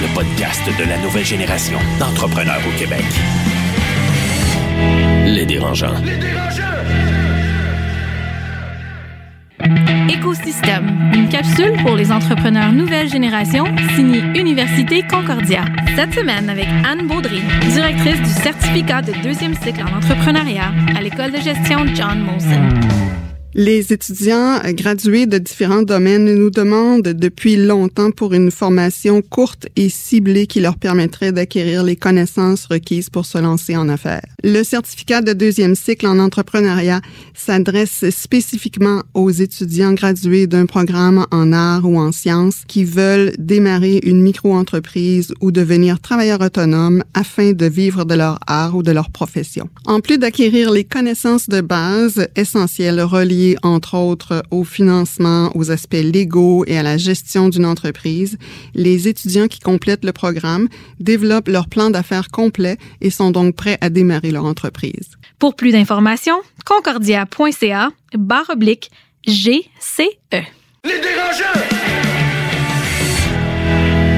Le 0.00 0.14
podcast 0.14 0.62
de 0.78 0.88
la 0.88 0.98
nouvelle 0.98 1.24
génération 1.24 1.78
d'entrepreneurs 1.98 2.60
au 2.66 2.78
Québec. 2.78 3.04
Les 5.26 5.46
dérangeants. 5.46 5.94
Écosystème, 10.08 11.10
une 11.14 11.28
capsule 11.28 11.74
pour 11.84 11.96
les 11.96 12.10
entrepreneurs 12.10 12.72
nouvelle 12.72 13.08
génération, 13.08 13.64
signée 13.94 14.22
Université 14.38 15.02
Concordia. 15.02 15.64
Cette 15.96 16.14
semaine 16.14 16.48
avec 16.50 16.66
Anne 16.84 17.06
Baudry, 17.06 17.40
directrice 17.68 18.20
du 18.20 18.42
certificat 18.42 19.02
de 19.02 19.12
deuxième 19.22 19.54
cycle 19.54 19.82
en 19.82 19.96
entrepreneuriat 19.96 20.72
à 20.96 21.00
l'école 21.00 21.32
de 21.32 21.40
gestion 21.40 21.86
John 21.94 22.20
Molson. 22.20 23.21
Les 23.54 23.92
étudiants 23.92 24.60
euh, 24.64 24.72
gradués 24.72 25.26
de 25.26 25.36
différents 25.36 25.82
domaines 25.82 26.34
nous 26.34 26.48
demandent 26.48 27.02
depuis 27.02 27.56
longtemps 27.56 28.10
pour 28.10 28.32
une 28.32 28.50
formation 28.50 29.20
courte 29.20 29.66
et 29.76 29.90
ciblée 29.90 30.46
qui 30.46 30.60
leur 30.60 30.78
permettrait 30.78 31.32
d'acquérir 31.32 31.82
les 31.82 31.94
connaissances 31.94 32.64
requises 32.64 33.10
pour 33.10 33.26
se 33.26 33.36
lancer 33.36 33.76
en 33.76 33.90
affaires. 33.90 34.24
Le 34.42 34.62
certificat 34.62 35.20
de 35.20 35.34
deuxième 35.34 35.74
cycle 35.74 36.06
en 36.06 36.18
entrepreneuriat 36.18 37.02
s'adresse 37.34 38.08
spécifiquement 38.08 39.02
aux 39.12 39.30
étudiants 39.30 39.92
gradués 39.92 40.46
d'un 40.46 40.64
programme 40.64 41.26
en 41.30 41.52
art 41.52 41.84
ou 41.84 41.98
en 41.98 42.10
sciences 42.10 42.62
qui 42.66 42.84
veulent 42.84 43.32
démarrer 43.38 44.00
une 44.04 44.22
micro-entreprise 44.22 45.34
ou 45.42 45.52
devenir 45.52 46.00
travailleurs 46.00 46.40
autonomes 46.40 47.04
afin 47.12 47.52
de 47.52 47.66
vivre 47.66 48.06
de 48.06 48.14
leur 48.14 48.38
art 48.46 48.74
ou 48.74 48.82
de 48.82 48.92
leur 48.92 49.10
profession. 49.10 49.68
En 49.84 50.00
plus 50.00 50.16
d'acquérir 50.16 50.70
les 50.70 50.84
connaissances 50.84 51.50
de 51.50 51.60
base 51.60 52.28
essentielles 52.34 53.02
reliées 53.02 53.41
entre 53.62 53.96
autres 53.96 54.42
au 54.50 54.64
financement, 54.64 55.50
aux 55.54 55.70
aspects 55.70 55.94
légaux 55.94 56.64
et 56.66 56.78
à 56.78 56.82
la 56.82 56.96
gestion 56.96 57.48
d'une 57.48 57.66
entreprise, 57.66 58.38
les 58.74 59.08
étudiants 59.08 59.48
qui 59.48 59.60
complètent 59.60 60.04
le 60.04 60.12
programme 60.12 60.68
développent 61.00 61.48
leur 61.48 61.68
plan 61.68 61.90
d'affaires 61.90 62.28
complet 62.30 62.76
et 63.00 63.10
sont 63.10 63.30
donc 63.30 63.54
prêts 63.56 63.78
à 63.80 63.90
démarrer 63.90 64.30
leur 64.30 64.44
entreprise. 64.44 65.16
Pour 65.38 65.56
plus 65.56 65.72
d'informations, 65.72 66.40
concordia.ca 66.64 67.90
barre 68.16 68.50
oblique 68.50 68.90
GCE. 69.26 69.62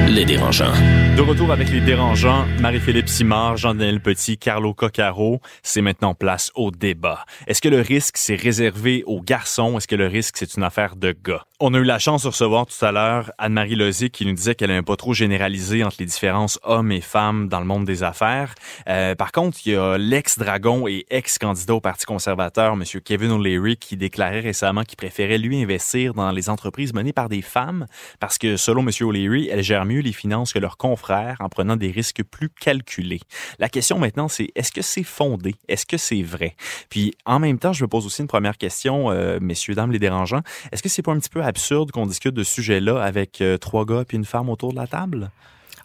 Les 0.07 0.25
dérangeants. 0.25 1.04
De 1.15 1.21
retour 1.21 1.53
avec 1.53 1.69
les 1.69 1.79
dérangeants, 1.79 2.45
Marie-Philippe 2.59 3.07
Simard, 3.07 3.55
Jean-Daniel 3.55 4.01
Petit, 4.01 4.37
Carlo 4.37 4.73
Coccaro, 4.73 5.39
c'est 5.63 5.81
maintenant 5.81 6.13
place 6.13 6.51
au 6.55 6.71
débat. 6.71 7.23
Est-ce 7.47 7.61
que 7.61 7.69
le 7.69 7.79
risque, 7.79 8.17
c'est 8.17 8.35
réservé 8.35 9.01
aux 9.05 9.21
garçons? 9.21 9.77
Est-ce 9.77 9.87
que 9.87 9.95
le 9.95 10.07
risque, 10.07 10.35
c'est 10.37 10.57
une 10.57 10.63
affaire 10.63 10.97
de 10.97 11.15
gars? 11.23 11.45
On 11.61 11.73
a 11.73 11.77
eu 11.77 11.85
la 11.85 11.99
chance 11.99 12.23
de 12.23 12.27
recevoir 12.27 12.65
tout 12.65 12.83
à 12.83 12.91
l'heure 12.91 13.31
Anne-Marie 13.37 13.77
Lozic 13.77 14.11
qui 14.11 14.25
nous 14.25 14.33
disait 14.33 14.55
qu'elle 14.55 14.71
n'aimait 14.71 14.81
pas 14.81 14.97
trop 14.97 15.13
généraliser 15.13 15.85
entre 15.85 15.95
les 15.99 16.05
différences 16.05 16.59
hommes 16.63 16.91
et 16.91 16.99
femmes 16.99 17.47
dans 17.47 17.61
le 17.61 17.65
monde 17.65 17.85
des 17.85 18.03
affaires. 18.03 18.53
Euh, 18.89 19.15
par 19.15 19.31
contre, 19.31 19.59
il 19.65 19.71
y 19.71 19.75
a 19.77 19.97
l'ex-dragon 19.97 20.85
et 20.85 21.05
ex-candidat 21.09 21.75
au 21.75 21.79
Parti 21.79 22.05
conservateur, 22.05 22.73
M. 22.73 22.83
Kevin 23.05 23.31
O'Leary, 23.31 23.77
qui 23.77 23.95
déclarait 23.95 24.41
récemment 24.41 24.83
qu'il 24.83 24.97
préférait 24.97 25.37
lui 25.37 25.61
investir 25.61 26.13
dans 26.13 26.29
les 26.31 26.49
entreprises 26.49 26.93
menées 26.93 27.13
par 27.13 27.29
des 27.29 27.41
femmes 27.41 27.85
parce 28.19 28.37
que, 28.37 28.57
selon 28.57 28.85
M. 28.85 28.89
O'Leary, 28.99 29.47
elles 29.49 29.63
gèrent 29.63 29.85
mieux 29.85 30.01
les 30.01 30.11
finances 30.11 30.51
que 30.51 30.59
leurs 30.59 30.75
confrères 30.75 31.04
en 31.11 31.49
prenant 31.49 31.75
des 31.75 31.91
risques 31.91 32.23
plus 32.23 32.49
calculés. 32.49 33.21
La 33.59 33.69
question 33.69 33.99
maintenant, 33.99 34.27
c'est 34.27 34.49
est-ce 34.55 34.71
que 34.71 34.81
c'est 34.81 35.03
fondé? 35.03 35.55
Est-ce 35.67 35.85
que 35.85 35.97
c'est 35.97 36.21
vrai? 36.21 36.55
Puis, 36.89 37.13
en 37.25 37.39
même 37.39 37.59
temps, 37.59 37.73
je 37.73 37.83
me 37.83 37.87
pose 37.87 38.05
aussi 38.05 38.21
une 38.21 38.27
première 38.27 38.57
question, 38.57 39.11
euh, 39.11 39.39
messieurs, 39.41 39.75
dames, 39.75 39.91
les 39.91 39.99
dérangeants. 39.99 40.41
Est-ce 40.71 40.81
que 40.83 40.89
c'est 40.89 41.01
pas 41.01 41.11
un 41.11 41.19
petit 41.19 41.29
peu 41.29 41.43
absurde 41.43 41.91
qu'on 41.91 42.05
discute 42.05 42.33
de 42.33 42.43
ce 42.43 42.53
sujet-là 42.55 43.01
avec 43.01 43.41
euh, 43.41 43.57
trois 43.57 43.85
gars 43.85 44.03
puis 44.07 44.17
une 44.17 44.25
femme 44.25 44.49
autour 44.49 44.71
de 44.71 44.77
la 44.77 44.87
table? 44.87 45.29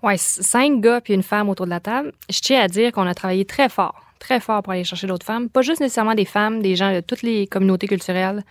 Ouais, 0.03 0.17
c- 0.17 0.43
cinq 0.43 0.81
gars 0.81 1.01
puis 1.01 1.13
une 1.13 1.23
femme 1.23 1.49
autour 1.49 1.67
de 1.67 1.71
la 1.71 1.81
table. 1.81 2.13
Je 2.31 2.41
tiens 2.41 2.61
à 2.61 2.69
dire 2.69 2.93
qu'on 2.93 3.07
a 3.07 3.15
travaillé 3.15 3.45
très 3.45 3.69
fort, 3.69 4.03
très 4.19 4.41
fort 4.41 4.63
pour 4.63 4.73
aller 4.73 4.85
chercher 4.85 5.07
d'autres 5.07 5.27
femmes. 5.27 5.49
Pas 5.51 5.63
juste 5.63 5.81
nécessairement 5.81 6.15
des 6.15 6.25
femmes, 6.25 6.63
des 6.63 6.75
gens 6.77 6.93
de 6.95 7.01
toutes 7.01 7.23
les 7.23 7.47
communautés 7.47 7.87
culturelles, 7.87 8.43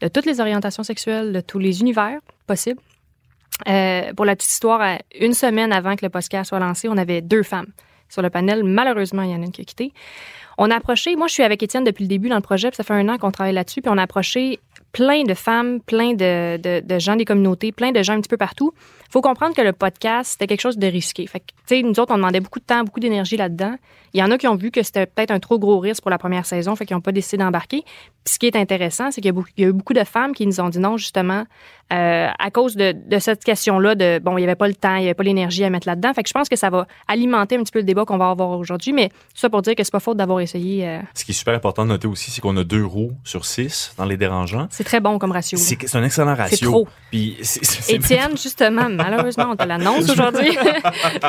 de 0.00 0.08
toutes 0.08 0.26
les 0.26 0.40
orientations 0.40 0.82
sexuelles, 0.82 1.32
de 1.32 1.40
tous 1.40 1.58
les 1.60 1.80
univers 1.80 2.18
possibles. 2.46 2.80
Euh, 3.68 4.12
pour 4.14 4.24
la 4.24 4.36
petite 4.36 4.50
histoire, 4.50 4.80
à 4.80 4.98
une 5.18 5.34
semaine 5.34 5.72
avant 5.72 5.96
que 5.96 6.04
le 6.04 6.10
podcast 6.10 6.50
soit 6.50 6.58
lancé, 6.58 6.88
on 6.88 6.96
avait 6.96 7.22
deux 7.22 7.42
femmes 7.42 7.72
sur 8.08 8.22
le 8.22 8.30
panel. 8.30 8.64
Malheureusement, 8.64 9.22
il 9.22 9.30
y 9.30 9.34
en 9.34 9.42
a 9.42 9.46
une 9.46 9.52
qui 9.52 9.62
a 9.62 9.64
quitté. 9.64 9.92
On 10.58 10.70
a 10.70 10.76
approché, 10.76 11.16
moi 11.16 11.26
je 11.26 11.34
suis 11.34 11.42
avec 11.42 11.62
Étienne 11.62 11.84
depuis 11.84 12.04
le 12.04 12.08
début 12.08 12.28
dans 12.28 12.36
le 12.36 12.42
projet, 12.42 12.68
puis 12.70 12.76
ça 12.76 12.84
fait 12.84 12.94
un 12.94 13.08
an 13.08 13.18
qu'on 13.18 13.30
travaille 13.30 13.52
là-dessus, 13.52 13.82
puis 13.82 13.90
on 13.92 13.98
a 13.98 14.02
approché 14.02 14.58
plein 14.92 15.24
de 15.24 15.34
femmes, 15.34 15.80
plein 15.80 16.14
de, 16.14 16.56
de, 16.56 16.80
de 16.80 16.98
gens 16.98 17.16
des 17.16 17.26
communautés, 17.26 17.72
plein 17.72 17.92
de 17.92 18.02
gens 18.02 18.14
un 18.14 18.20
petit 18.20 18.30
peu 18.30 18.38
partout. 18.38 18.72
Il 19.08 19.12
faut 19.12 19.20
comprendre 19.20 19.54
que 19.54 19.60
le 19.60 19.72
podcast, 19.72 20.32
c'était 20.32 20.46
quelque 20.46 20.62
chose 20.62 20.78
de 20.78 20.86
risqué. 20.86 21.26
Fait 21.26 21.40
que, 21.40 21.46
tu 21.46 21.76
sais, 21.76 21.82
nous 21.82 22.00
autres, 22.00 22.14
on 22.14 22.16
demandait 22.16 22.40
beaucoup 22.40 22.60
de 22.60 22.64
temps, 22.64 22.82
beaucoup 22.84 23.00
d'énergie 23.00 23.36
là-dedans. 23.36 23.76
Il 24.16 24.20
y 24.20 24.22
en 24.22 24.30
a 24.30 24.38
qui 24.38 24.48
ont 24.48 24.54
vu 24.56 24.70
que 24.70 24.82
c'était 24.82 25.04
peut-être 25.04 25.30
un 25.30 25.40
trop 25.40 25.58
gros 25.58 25.78
risque 25.78 26.00
pour 26.00 26.10
la 26.10 26.16
première 26.16 26.46
saison, 26.46 26.74
fait 26.74 26.86
qu'ils 26.86 26.96
n'ont 26.96 27.02
pas 27.02 27.12
décidé 27.12 27.36
d'embarquer. 27.36 27.82
Puis 28.24 28.32
ce 28.34 28.38
qui 28.38 28.46
est 28.46 28.56
intéressant, 28.56 29.10
c'est 29.10 29.20
qu'il 29.20 29.30
y, 29.34 29.38
a 29.38 29.42
y 29.58 29.68
eu 29.68 29.72
beaucoup 29.74 29.92
de 29.92 30.04
femmes 30.04 30.32
qui 30.32 30.46
nous 30.46 30.58
ont 30.58 30.70
dit 30.70 30.78
non, 30.78 30.96
justement, 30.96 31.44
euh, 31.92 32.28
à 32.38 32.50
cause 32.50 32.76
de, 32.76 32.92
de 32.92 33.18
cette 33.18 33.44
question-là 33.44 33.94
de, 33.94 34.18
bon, 34.18 34.38
il 34.38 34.40
n'y 34.40 34.46
avait 34.46 34.54
pas 34.56 34.68
le 34.68 34.74
temps, 34.74 34.94
il 34.96 35.00
n'y 35.02 35.04
avait 35.06 35.14
pas 35.14 35.22
l'énergie 35.22 35.64
à 35.64 35.70
mettre 35.70 35.86
là-dedans. 35.86 36.14
Fait 36.14 36.22
que 36.22 36.28
je 36.30 36.32
pense 36.32 36.48
que 36.48 36.56
ça 36.56 36.70
va 36.70 36.86
alimenter 37.08 37.56
un 37.56 37.62
petit 37.62 37.70
peu 37.72 37.80
le 37.80 37.84
débat 37.84 38.06
qu'on 38.06 38.16
va 38.16 38.30
avoir 38.30 38.48
aujourd'hui, 38.58 38.94
mais 38.94 39.10
tout 39.10 39.14
ça 39.34 39.50
pour 39.50 39.60
dire 39.60 39.74
que 39.74 39.84
c'est 39.84 39.92
pas 39.92 40.00
faute 40.00 40.16
d'avoir 40.16 40.40
essayé. 40.40 40.88
euh, 40.88 41.00
Ce 41.12 41.24
qui 41.26 41.32
est 41.32 41.34
super 41.34 41.54
important 41.54 41.84
de 41.84 41.90
noter 41.90 42.08
aussi, 42.08 42.30
c'est 42.30 42.40
qu'on 42.40 42.56
a 42.56 42.64
deux 42.64 42.84
roues 42.86 43.12
sur 43.22 43.44
six 43.44 43.92
dans 43.98 44.06
les 44.06 44.16
dérangeants. 44.16 44.66
c'est 44.70 44.84
très 44.84 45.00
bon 45.00 45.18
comme 45.18 45.32
ratio. 45.32 45.58
là. 45.58 45.64
C'est 45.64 45.94
un 45.94 46.02
excellent 46.02 46.34
ratio. 46.34 46.56
C'est 46.56 46.64
trop. 46.64 46.88
Puis 47.10 47.36
Étienne, 47.90 48.36
justement, 48.42 48.88
malheureusement, 48.88 49.48
on 49.50 49.56
te 49.56 49.64
l'annonce 49.64 50.08
aujourd'hui. 50.10 50.56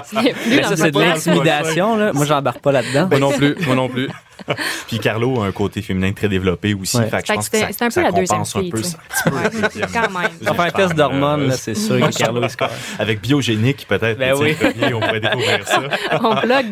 C'est 0.04 0.92
de 0.92 1.00
l'intimidation. 1.00 1.96
là. 1.98 2.14
Moi, 2.14 2.26
j'embarque 2.26 2.60
pas 2.62 2.72
là-dedans. 2.82 3.08
Moi 3.10 3.20
non 3.20 3.32
plus, 3.38 3.56
moi 3.66 3.76
non 3.76 3.90
plus. 3.90 4.10
Puis 4.88 5.00
Carlo 5.00 5.42
a 5.42 5.48
un 5.48 5.52
côté 5.52 5.82
féminin 5.82 6.12
très 6.14 6.30
développé 6.30 6.74
aussi. 6.74 6.98
Ouais. 6.98 7.08
Fait 7.08 7.22
que 7.22 7.34
je 7.34 7.42
c'était 7.42 7.64
un 7.64 7.88
peu 7.88 7.90
ça 7.90 8.02
la 8.02 8.12
deuxième 8.12 8.28
compense 8.28 8.56
un 8.56 8.60
fille, 8.62 8.70
peu. 8.70 8.78
Ouais, 8.80 9.88
quand 9.94 10.20
même. 10.20 10.30
On 10.48 10.54
fait 10.54 10.62
un 10.62 10.72
test 10.72 10.94
d'hormones, 10.96 11.52
c'est 11.52 11.76
sûr 11.76 12.00
que 12.00 12.18
Carlo 12.18 12.44
est 12.44 12.50
score. 12.50 12.70
Avec 13.00 13.22
biogénique, 13.22 13.86
peut-être. 13.88 14.18
Ben 14.18 14.36
oui. 14.38 14.56
On 14.94 15.00
pourrait 15.00 15.20
découvrir 15.20 15.68
ça. 15.68 15.82
On 16.24 16.36
bloque 16.36 16.66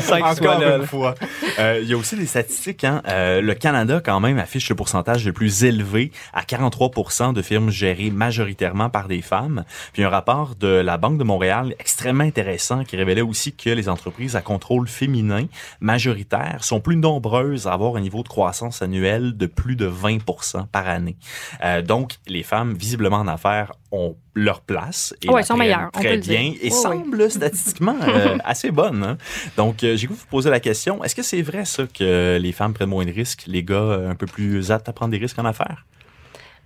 fois 0.00 0.18
Encore 0.20 0.60
là. 0.60 0.76
une 0.76 0.86
fois. 0.86 1.14
Euh, 1.58 1.80
Il 1.82 1.88
y 1.88 1.94
a 1.94 1.96
aussi 1.96 2.16
des 2.16 2.26
statistiques. 2.26 2.84
Hein? 2.84 3.02
Euh, 3.08 3.40
le 3.40 3.54
Canada, 3.54 4.00
quand 4.04 4.20
même, 4.20 4.38
affiche 4.38 4.68
le 4.68 4.74
pourcentage 4.74 5.24
le 5.24 5.32
plus 5.32 5.64
élevé 5.64 6.12
à 6.32 6.42
43% 6.42 7.32
de 7.32 7.42
firmes 7.42 7.70
gérées 7.70 8.10
majoritairement 8.10 8.90
par 8.90 9.08
des 9.08 9.22
femmes. 9.22 9.64
Puis 9.92 10.04
un 10.04 10.08
rapport 10.08 10.54
de 10.58 10.68
la 10.68 10.96
Banque 10.98 11.18
de 11.18 11.24
Montréal 11.24 11.74
extrêmement 11.78 12.24
intéressant 12.24 12.84
qui 12.84 12.96
révélait 12.96 13.22
aussi 13.22 13.54
que 13.54 13.70
les 13.70 13.88
entreprises 13.88 14.36
à 14.36 14.40
contrôle 14.40 14.73
féminin 14.86 15.46
majoritaire 15.80 16.64
sont 16.64 16.80
plus 16.80 16.96
nombreuses 16.96 17.66
à 17.66 17.72
avoir 17.72 17.96
un 17.96 18.00
niveau 18.00 18.22
de 18.22 18.28
croissance 18.28 18.82
annuel 18.82 19.36
de 19.36 19.46
plus 19.46 19.76
de 19.76 19.88
20% 19.88 20.66
par 20.68 20.88
année. 20.88 21.16
Euh, 21.62 21.82
donc, 21.82 22.14
les 22.26 22.42
femmes, 22.42 22.74
visiblement 22.74 23.16
en 23.18 23.28
affaires, 23.28 23.72
ont 23.92 24.16
leur 24.34 24.60
place. 24.60 25.14
Et 25.22 25.28
Ouais, 25.30 25.42
sont 25.42 25.56
meilleures, 25.56 25.90
Très 25.92 26.18
bien. 26.18 26.52
Et 26.60 26.70
semblent 26.70 27.30
statistiquement 27.30 27.96
euh, 28.02 28.36
assez 28.44 28.70
bonnes. 28.70 29.04
hein. 29.04 29.18
Donc, 29.56 29.84
euh, 29.84 29.96
j'ai 29.96 30.06
voulu 30.06 30.18
vous 30.18 30.26
poser 30.26 30.50
la 30.50 30.60
question. 30.60 31.02
Est-ce 31.04 31.14
que 31.14 31.22
c'est 31.22 31.42
vrai, 31.42 31.64
ça, 31.64 31.84
que 31.86 32.38
les 32.40 32.52
femmes 32.52 32.74
prennent 32.74 32.88
moins 32.88 33.04
de 33.04 33.12
risques, 33.12 33.44
les 33.46 33.62
gars 33.62 34.00
un 34.08 34.14
peu 34.14 34.26
plus 34.26 34.70
aptes 34.70 34.88
à 34.88 34.92
prendre 34.92 35.12
des 35.12 35.18
risques 35.18 35.38
en 35.38 35.44
affaires? 35.44 35.86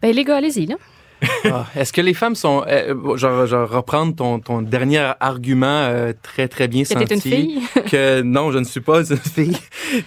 Ben, 0.01 0.14
les 0.14 0.25
gars, 0.25 0.37
allez-y, 0.37 0.66
là. 0.66 0.77
Ah, 1.45 1.67
Est-ce 1.77 1.93
que 1.93 2.01
les 2.01 2.15
femmes 2.15 2.35
sont... 2.35 2.65
euh, 2.67 2.95
je, 3.17 3.27
vais- 3.27 3.65
reprendre 3.65 4.15
ton, 4.15 4.39
ton 4.41 4.61
dernier 4.63 5.13
argument 5.21 5.67
euh, 5.67 6.13
très, 6.23 6.47
très 6.49 6.69
bien 6.69 6.83
Que 6.83 6.89
senti. 6.89 7.15
une 7.15 7.21
fille? 7.21 7.61
que 7.91 8.21
non, 8.23 8.51
je 8.53 8.59
ne 8.59 8.65
suis 8.65 8.81
pas 8.81 9.03
une 9.09 9.17
fille. 9.17 9.57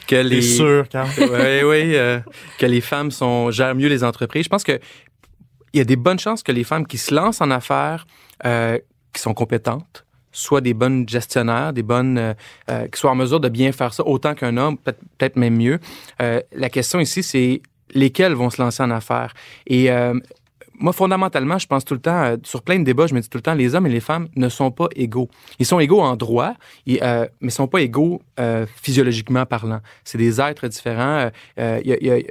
Que 0.07 0.15
les... 0.17 0.41
Sûr, 0.41 0.87
Carl? 0.89 1.09
Oui, 1.17 1.63
oui. 1.63 1.95
euh, 1.95 2.19
que 2.59 2.65
les 2.65 2.81
femmes 2.81 3.11
sont, 3.11 3.49
gèrent 3.51 3.75
mieux 3.75 3.87
les 3.89 4.03
entreprises. 4.03 4.43
Je 4.45 4.49
pense 4.49 4.63
que 4.63 4.79
il 5.73 5.77
y 5.77 5.81
a 5.81 5.85
des 5.85 5.95
bonnes 5.95 6.19
chances 6.19 6.43
que 6.43 6.51
les 6.51 6.63
femmes 6.65 6.85
qui 6.85 6.97
se 6.97 7.13
lancent 7.15 7.39
en 7.41 7.49
affaires, 7.49 8.05
euh, 8.45 8.77
qui 9.13 9.21
sont 9.21 9.33
compétentes, 9.33 10.05
soient 10.33 10.59
des 10.61 10.73
bonnes 10.73 11.07
gestionnaires, 11.07 11.71
des 11.73 11.83
bonnes, 11.83 12.35
qui 12.67 12.99
soient 12.99 13.11
en 13.11 13.15
mesure 13.15 13.39
de 13.39 13.49
bien 13.49 13.71
faire 13.71 13.93
ça 13.93 14.05
autant 14.05 14.33
qu'un 14.33 14.55
homme, 14.57 14.77
peut- 14.77 14.93
peut-être 15.17 15.37
même 15.37 15.55
mieux. 15.57 15.79
Euh, 16.21 16.41
la 16.53 16.69
question 16.69 16.99
ici, 16.99 17.23
c'est 17.23 17.61
lesquelles 17.93 18.33
vont 18.33 18.49
se 18.49 18.61
lancer 18.61 18.83
en 18.83 18.91
affaires? 18.91 19.33
Et 19.67 19.89
euh, 19.91 20.13
moi, 20.81 20.93
fondamentalement, 20.93 21.59
je 21.59 21.67
pense 21.67 21.85
tout 21.85 21.93
le 21.93 21.99
temps, 21.99 22.23
euh, 22.23 22.37
sur 22.43 22.63
plein 22.63 22.79
de 22.79 22.83
débats, 22.83 23.07
je 23.07 23.13
me 23.13 23.21
dis 23.21 23.29
tout 23.29 23.37
le 23.37 23.43
temps, 23.43 23.53
les 23.53 23.75
hommes 23.75 23.85
et 23.85 23.89
les 23.89 23.99
femmes 23.99 24.27
ne 24.35 24.49
sont 24.49 24.71
pas 24.71 24.87
égaux. 24.95 25.29
Ils 25.59 25.65
sont 25.65 25.79
égaux 25.79 26.01
en 26.01 26.15
droit, 26.15 26.55
et, 26.87 27.01
euh, 27.03 27.27
mais 27.39 27.49
ils 27.49 27.51
sont 27.51 27.67
pas 27.67 27.81
égaux 27.81 28.21
euh, 28.39 28.65
physiologiquement 28.81 29.45
parlant. 29.45 29.79
C'est 30.03 30.17
des 30.17 30.41
êtres 30.41 30.67
différents. 30.67 31.29
Euh, 31.59 32.21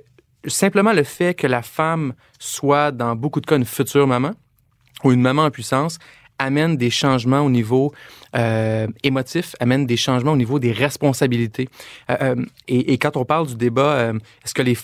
simplement 0.46 0.92
le 0.92 1.04
fait 1.04 1.34
que 1.34 1.46
la 1.46 1.62
femme 1.62 2.14
soit, 2.38 2.90
dans 2.90 3.14
beaucoup 3.14 3.40
de 3.40 3.46
cas, 3.46 3.56
une 3.56 3.64
future 3.64 4.06
maman 4.06 4.32
ou 5.04 5.12
une 5.12 5.20
maman 5.20 5.44
en 5.44 5.50
puissance 5.50 5.98
amène 6.38 6.76
des 6.76 6.90
changements 6.90 7.42
au 7.42 7.50
niveau 7.50 7.92
émotif, 9.02 9.54
amène 9.60 9.84
des 9.84 9.98
changements 9.98 10.32
au 10.32 10.36
niveau 10.36 10.58
des 10.58 10.72
responsabilités. 10.72 11.68
Et, 12.68 12.92
et 12.92 12.96
quand 12.96 13.18
on 13.18 13.26
parle 13.26 13.48
du 13.48 13.56
débat, 13.56 14.12
est-ce 14.42 14.54
que 14.54 14.62
les, 14.62 14.78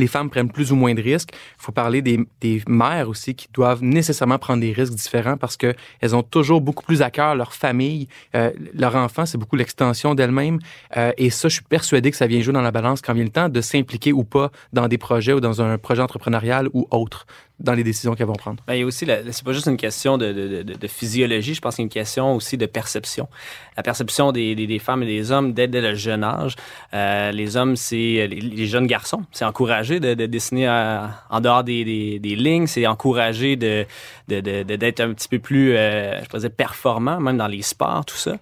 les 0.00 0.06
femmes 0.06 0.30
prennent 0.30 0.50
plus 0.50 0.72
ou 0.72 0.76
moins 0.76 0.94
de 0.94 1.02
risques? 1.02 1.30
Il 1.32 1.62
faut 1.62 1.72
parler 1.72 2.02
des, 2.02 2.20
des 2.40 2.62
mères 2.66 3.08
aussi 3.08 3.34
qui 3.34 3.48
doivent 3.52 3.82
nécessairement 3.82 4.38
prendre 4.38 4.60
des 4.60 4.72
risques 4.72 4.94
différents 4.94 5.36
parce 5.36 5.56
qu'elles 5.56 6.14
ont 6.16 6.22
toujours 6.22 6.60
beaucoup 6.60 6.84
plus 6.84 7.02
à 7.02 7.10
cœur 7.10 7.34
leur 7.34 7.52
famille, 7.52 8.08
euh, 8.34 8.50
leur 8.74 8.96
enfant, 8.96 9.26
c'est 9.26 9.38
beaucoup 9.38 9.56
l'extension 9.56 10.14
d'elles-mêmes. 10.14 10.58
Euh, 10.96 11.12
et 11.16 11.30
ça, 11.30 11.48
je 11.48 11.54
suis 11.54 11.64
persuadé 11.64 12.10
que 12.10 12.16
ça 12.16 12.26
vient 12.26 12.40
jouer 12.40 12.52
dans 12.52 12.62
la 12.62 12.70
balance 12.70 13.00
quand 13.00 13.14
vient 13.14 13.24
le 13.24 13.30
temps 13.30 13.48
de 13.48 13.60
s'impliquer 13.60 14.12
ou 14.12 14.24
pas 14.24 14.50
dans 14.72 14.88
des 14.88 14.98
projets 14.98 15.32
ou 15.32 15.40
dans 15.40 15.62
un 15.62 15.78
projet 15.78 16.02
entrepreneurial 16.02 16.68
ou 16.72 16.86
autre, 16.90 17.26
dans 17.60 17.72
les 17.74 17.84
décisions 17.84 18.14
qu'elles 18.14 18.26
vont 18.26 18.32
prendre. 18.34 18.62
Ben, 18.66 18.74
il 18.74 18.80
y 18.80 18.82
a 18.82 18.86
aussi, 18.86 19.06
c'est 19.06 19.44
pas 19.44 19.52
juste 19.52 19.66
une 19.68 19.76
question 19.76 20.18
de, 20.18 20.32
de- 20.32 20.62
de- 20.74 20.88
physiologie, 20.88 21.54
je 21.54 21.60
pense 21.60 21.76
qu'il 21.76 21.82
y 21.82 21.84
a 21.84 21.86
une 21.86 21.88
question 21.90 22.34
aussi 22.34 22.56
de 22.58 22.66
perception. 22.66 23.28
La 23.76 23.82
perception 23.84 24.32
des, 24.32 24.54
des- 24.56 24.78
femmes 24.80 25.04
et 25.04 25.06
des 25.06 25.30
hommes 25.30 25.52
dès, 25.52 25.68
dès 25.68 25.80
le 25.80 25.94
jeune 25.94 26.24
âge. 26.24 26.56
Euh, 26.94 27.30
les 27.30 27.56
hommes, 27.56 27.76
c'est 27.76 28.26
les, 28.26 28.40
jeunes 28.66 28.88
garçons. 28.88 29.22
C'est 29.30 29.44
encouragé 29.44 30.00
de, 30.00 30.14
de 30.14 30.26
dessiner 30.26 30.66
à- 30.66 31.22
en 31.30 31.40
dehors 31.40 31.62
des, 31.62 31.84
des- 31.84 32.18
lignes. 32.36 32.66
C'est 32.66 32.86
encouragé 32.88 33.54
de- 33.56 33.86
d'être 34.28 35.00
un 35.00 35.12
petit 35.14 35.28
peu 35.28 35.38
plus, 35.38 35.76
euh, 35.76 36.20
je 36.22 36.26
pourrais 36.28 36.40
dire, 36.40 36.50
performant, 36.50 37.20
même 37.20 37.36
dans 37.36 37.46
les 37.46 37.62
sports, 37.62 38.04
tout 38.04 38.16
ça. 38.16 38.36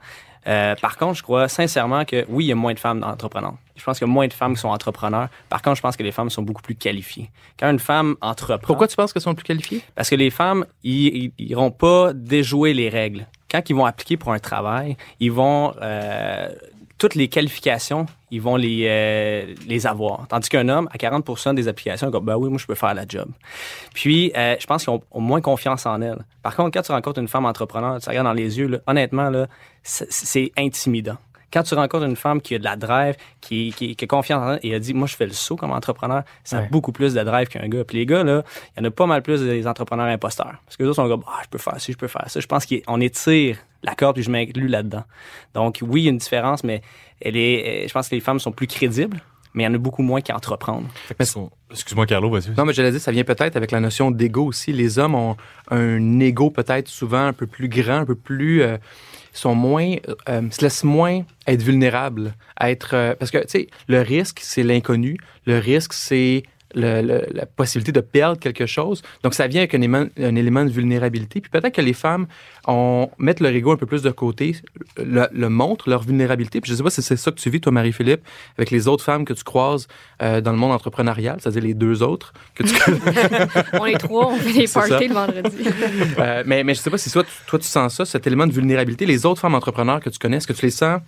Euh, 0.47 0.75
par 0.81 0.97
contre, 0.97 1.15
je 1.19 1.23
crois 1.23 1.49
sincèrement 1.49 2.05
que 2.05 2.25
oui, 2.29 2.47
il 2.47 2.49
y 2.49 2.53
a 2.53 2.57
moins 2.57 2.75
de 2.75 2.79
femmes 2.79 3.05
entreprenantes. 3.05 3.59
Je 3.77 3.85
pense 3.85 3.99
qu'il 3.99 4.07
y 4.09 4.11
a 4.11 4.13
moins 4.13 4.27
de 4.27 4.33
femmes 4.33 4.55
qui 4.55 4.61
sont 4.61 4.69
entrepreneurs. 4.69 5.29
Par 5.49 5.63
contre, 5.63 5.77
je 5.77 5.83
pense 5.83 5.97
que 5.97 6.03
les 6.03 6.13
femmes 6.13 6.31
sont 6.31 6.43
beaucoup 6.43 6.63
plus 6.63 6.75
qualifiées. 6.75 7.31
Quand 7.59 7.71
une 7.71 7.79
femme 7.79 8.17
entreprend. 8.21 8.67
Pourquoi 8.67 8.89
tu 8.89 8.97
penses 8.97 9.13
qu'elles 9.13 9.23
sont 9.23 9.35
plus 9.35 9.45
qualifiées? 9.45 9.83
Parce 9.95 10.11
que 10.11 10.15
les 10.17 10.31
femmes, 10.31 10.67
ils 10.83 11.07
ils- 11.17 11.33
ils 11.39 11.51
iront 11.53 11.71
pas 11.71 12.13
déjouer 12.13 12.75
les 12.75 12.89
règles. 12.89 13.27
Quand 13.51 13.69
ils 13.71 13.75
vont 13.77 13.85
appliquer 13.87 14.17
pour 14.17 14.33
un 14.33 14.39
travail, 14.39 14.97
ils 15.21 15.31
vont 15.33 15.75
euh, 15.81 16.49
toutes 16.99 17.15
les 17.15 17.29
qualifications, 17.29 18.07
ils 18.33 18.41
vont 18.41 18.57
les, 18.57 18.87
euh, 18.89 19.55
les 19.69 19.87
avoir. 19.87 20.27
Tandis 20.27 20.49
qu'un 20.49 20.69
homme, 20.71 20.89
à 20.91 20.97
40 20.97 21.55
des 21.55 21.69
applications, 21.69 22.09
il 22.09 22.19
dit, 22.19 22.25
ben 22.25 22.35
oui, 22.37 22.49
moi, 22.49 22.59
je 22.59 22.67
peux 22.67 22.75
faire 22.75 22.95
la 22.95 23.05
job. 23.07 23.29
Puis, 23.93 24.33
euh, 24.35 24.57
je 24.59 24.67
pense 24.67 24.85
qu'ils 24.85 24.93
ont, 24.93 25.03
moins 25.21 25.43
confiance 25.43 25.85
en 25.85 26.01
elles. 26.01 26.25
Par 26.43 26.57
contre, 26.57 26.71
quand 26.73 26.83
tu 26.83 26.93
rencontres 26.93 27.21
une 27.21 27.29
femme 27.29 27.45
entrepreneur, 27.45 28.01
tu 28.01 28.09
regardes 28.09 28.27
dans 28.27 28.33
les 28.33 28.59
yeux, 28.59 28.69
là, 28.69 28.79
honnêtement, 28.87 29.29
là, 29.29 29.47
c'est 29.83 30.51
intimidant. 30.57 31.19
Quand 31.53 31.63
tu 31.63 31.75
rencontres 31.75 32.07
une 32.07 32.17
femme 32.17 32.41
qui 32.41 32.55
a 32.55 32.59
de 32.59 32.65
la 32.65 32.77
drive, 32.77 33.17
qui, 33.41 33.75
qui, 33.77 33.95
qui 33.95 34.05
a 34.05 34.09
confiance 34.09 34.43
en 34.43 34.53
elle 34.55 34.61
et 34.63 34.75
a 34.75 34.79
dit, 34.79 34.95
moi, 34.95 35.07
je 35.07 35.17
fais 35.17 35.27
le 35.27 35.33
saut 35.33 35.57
comme 35.57 35.71
entrepreneur, 35.71 36.23
ça 36.45 36.59
a 36.59 36.63
beaucoup 36.63 36.93
plus 36.93 37.13
de 37.15 37.23
drive 37.23 37.49
qu'un 37.49 37.69
gars. 37.69 37.85
Puis 37.85 37.99
les 37.99 38.07
gars, 38.07 38.25
là, 38.25 38.43
il 38.77 38.83
y 38.83 38.87
en 38.87 38.89
a 38.89 38.91
pas 38.91 39.07
mal 39.07 39.23
plus 39.23 39.43
des 39.43 39.67
entrepreneurs 39.67 40.07
imposteurs. 40.07 40.55
Parce 40.65 40.77
que 40.77 40.83
les 40.83 40.89
autres 40.89 40.97
sont 40.97 41.09
comme, 41.09 41.25
ah, 41.27 41.41
je 41.45 41.49
peux 41.49 41.59
faire 41.59 41.79
ci, 41.79 41.93
je 41.93 41.99
peux 41.99 42.09
faire 42.09 42.25
ça. 42.29 42.41
Je 42.41 42.47
pense 42.47 42.65
qu'on 42.67 43.01
étire 43.01 43.59
la 43.83 43.95
corde 43.95 44.15
puis 44.15 44.25
je 44.25 44.31
m'inclus 44.31 44.69
là-dedans. 44.69 45.05
Donc, 45.55 45.81
oui, 45.83 46.03
il 46.03 46.05
y 46.05 46.09
a 46.09 46.11
une 46.11 46.19
différence, 46.19 46.65
mais 46.65 46.81
elle 47.21 47.37
est, 47.37 47.87
je 47.87 47.93
pense 47.93 48.09
que 48.09 48.15
les 48.15 48.21
femmes 48.21 48.41
sont 48.41 48.53
plus 48.53 48.67
crédibles, 48.67 49.21
mais 49.53 49.65
il 49.65 49.67
y 49.67 49.69
en 49.69 49.75
a 49.75 49.79
beaucoup 49.79 50.03
moins 50.03 50.23
qui 50.23 50.33
entreprennent. 50.33 50.89
Excuse-moi, 51.71 52.07
Carlo, 52.07 52.31
vas-y. 52.31 52.51
Non, 52.57 52.65
mais 52.65 52.73
je 52.73 52.81
l'ai 52.81 52.93
dit, 52.93 53.01
ça 53.01 53.13
vient 53.13 53.25
peut-être 53.25 53.57
avec 53.57 53.71
la 53.73 53.81
notion 53.81 54.11
d'ego 54.11 54.47
aussi. 54.47 54.73
Les 54.73 54.99
hommes 54.99 55.15
ont 55.15 55.37
un 55.71 56.21
ego 56.21 56.49
peut-être 56.51 56.89
souvent 56.89 57.27
un 57.27 57.33
peu 57.35 57.47
plus 57.47 57.69
grand, 57.69 57.99
un 57.99 58.07
peu 58.07 58.15
plus... 58.15 58.63
euh, 58.63 58.79
sont 59.33 59.55
moins... 59.55 59.97
euh, 60.29 60.51
se 60.51 60.63
laissent 60.63 60.85
moins 60.85 61.23
être 61.47 61.63
vulnérables. 61.63 62.35
à 62.57 62.71
Être, 62.71 62.95
euh, 62.95 63.15
parce 63.19 63.31
que, 63.31 63.39
tu 63.39 63.49
sais, 63.49 63.69
le 63.89 64.01
risque, 64.01 64.41
c'est 64.43 64.63
l'inconnu. 64.63 65.19
Le 65.47 65.59
risque, 65.59 65.93
c'est 65.93 66.43
le- 66.75 67.03
le- 67.03 67.27
la 67.33 67.47
possibilité 67.47 67.93
de 67.93 68.01
perdre 68.01 68.39
quelque 68.39 68.67
chose. 68.67 69.03
Donc, 69.23 69.35
ça 69.35 69.47
vient 69.47 69.61
avec 69.61 69.75
un 69.75 69.79
élément, 69.79 70.07
un 70.19 70.35
élément 70.37 70.65
de 70.65 70.71
vulnérabilité. 70.71 71.41
Puis 71.41 71.51
peut-être 71.51 71.75
que 71.75 71.81
les 71.81 71.93
femmes 71.93 72.27
on, 72.67 73.09
mettent 73.19 73.41
leur 73.41 73.53
ego 73.53 73.73
un 73.73 73.77
peu 73.77 73.87
plus 73.87 74.03
de 74.03 74.11
côté, 74.11 74.57
le, 74.97 75.27
le 75.33 75.49
montrent, 75.49 75.89
leur 75.91 76.03
vulnérabilité. 76.03 76.61
Puis 76.61 76.71
je 76.71 76.77
sais 76.77 76.83
pas 76.83 76.91
si 76.91 77.03
c'est 77.03 77.17
ça 77.17 77.31
que 77.31 77.37
tu 77.41 77.51
vis, 77.51 77.61
toi, 77.61 77.73
Marie-Philippe, 77.73 78.23
avec 78.57 78.71
les 78.71 78.87
autres 78.89 79.05
femmes 79.05 79.25
que 79.25 79.33
tu 79.33 79.43
croises 79.45 79.89
euh, 80.23 80.41
dans 80.41 80.53
le 80.53 80.59
monde 80.59 80.73
entrepreneurial, 80.73 81.39
c'est-à-dire 81.41 81.63
les 81.63 81.75
deux 81.75 82.03
autres 82.03 82.33
que 82.55 82.63
tu 82.63 82.75
On 83.81 83.87
est 83.87 83.99
trois, 83.99 84.29
on 84.29 84.37
fait 84.37 84.53
des 84.53 84.69
parties 84.69 85.09
le 85.09 85.15
vendredi. 85.15 85.65
Euh, 86.19 86.43
mais, 86.47 86.63
mais 86.65 86.75
je 86.75 86.81
sais 86.81 86.91
pas 86.91 86.99
si 86.99 87.11
toi, 87.11 87.25
tu- 87.25 87.31
toi, 87.47 87.59
tu 87.59 87.67
sens 87.67 87.95
ça, 87.97 88.05
cet 88.05 88.27
élément 88.27 88.47
de 88.47 88.53
vulnérabilité. 88.53 89.07
Les 89.07 89.27
autres 89.27 89.41
femmes 89.41 89.55
entrepreneurs 89.55 90.01
que 90.01 90.11
tu 90.11 90.19
connais, 90.19 90.37
est-ce 90.39 90.47
que 90.47 90.53
tu 90.53 90.65
les 90.67 90.71
sens 90.71 91.01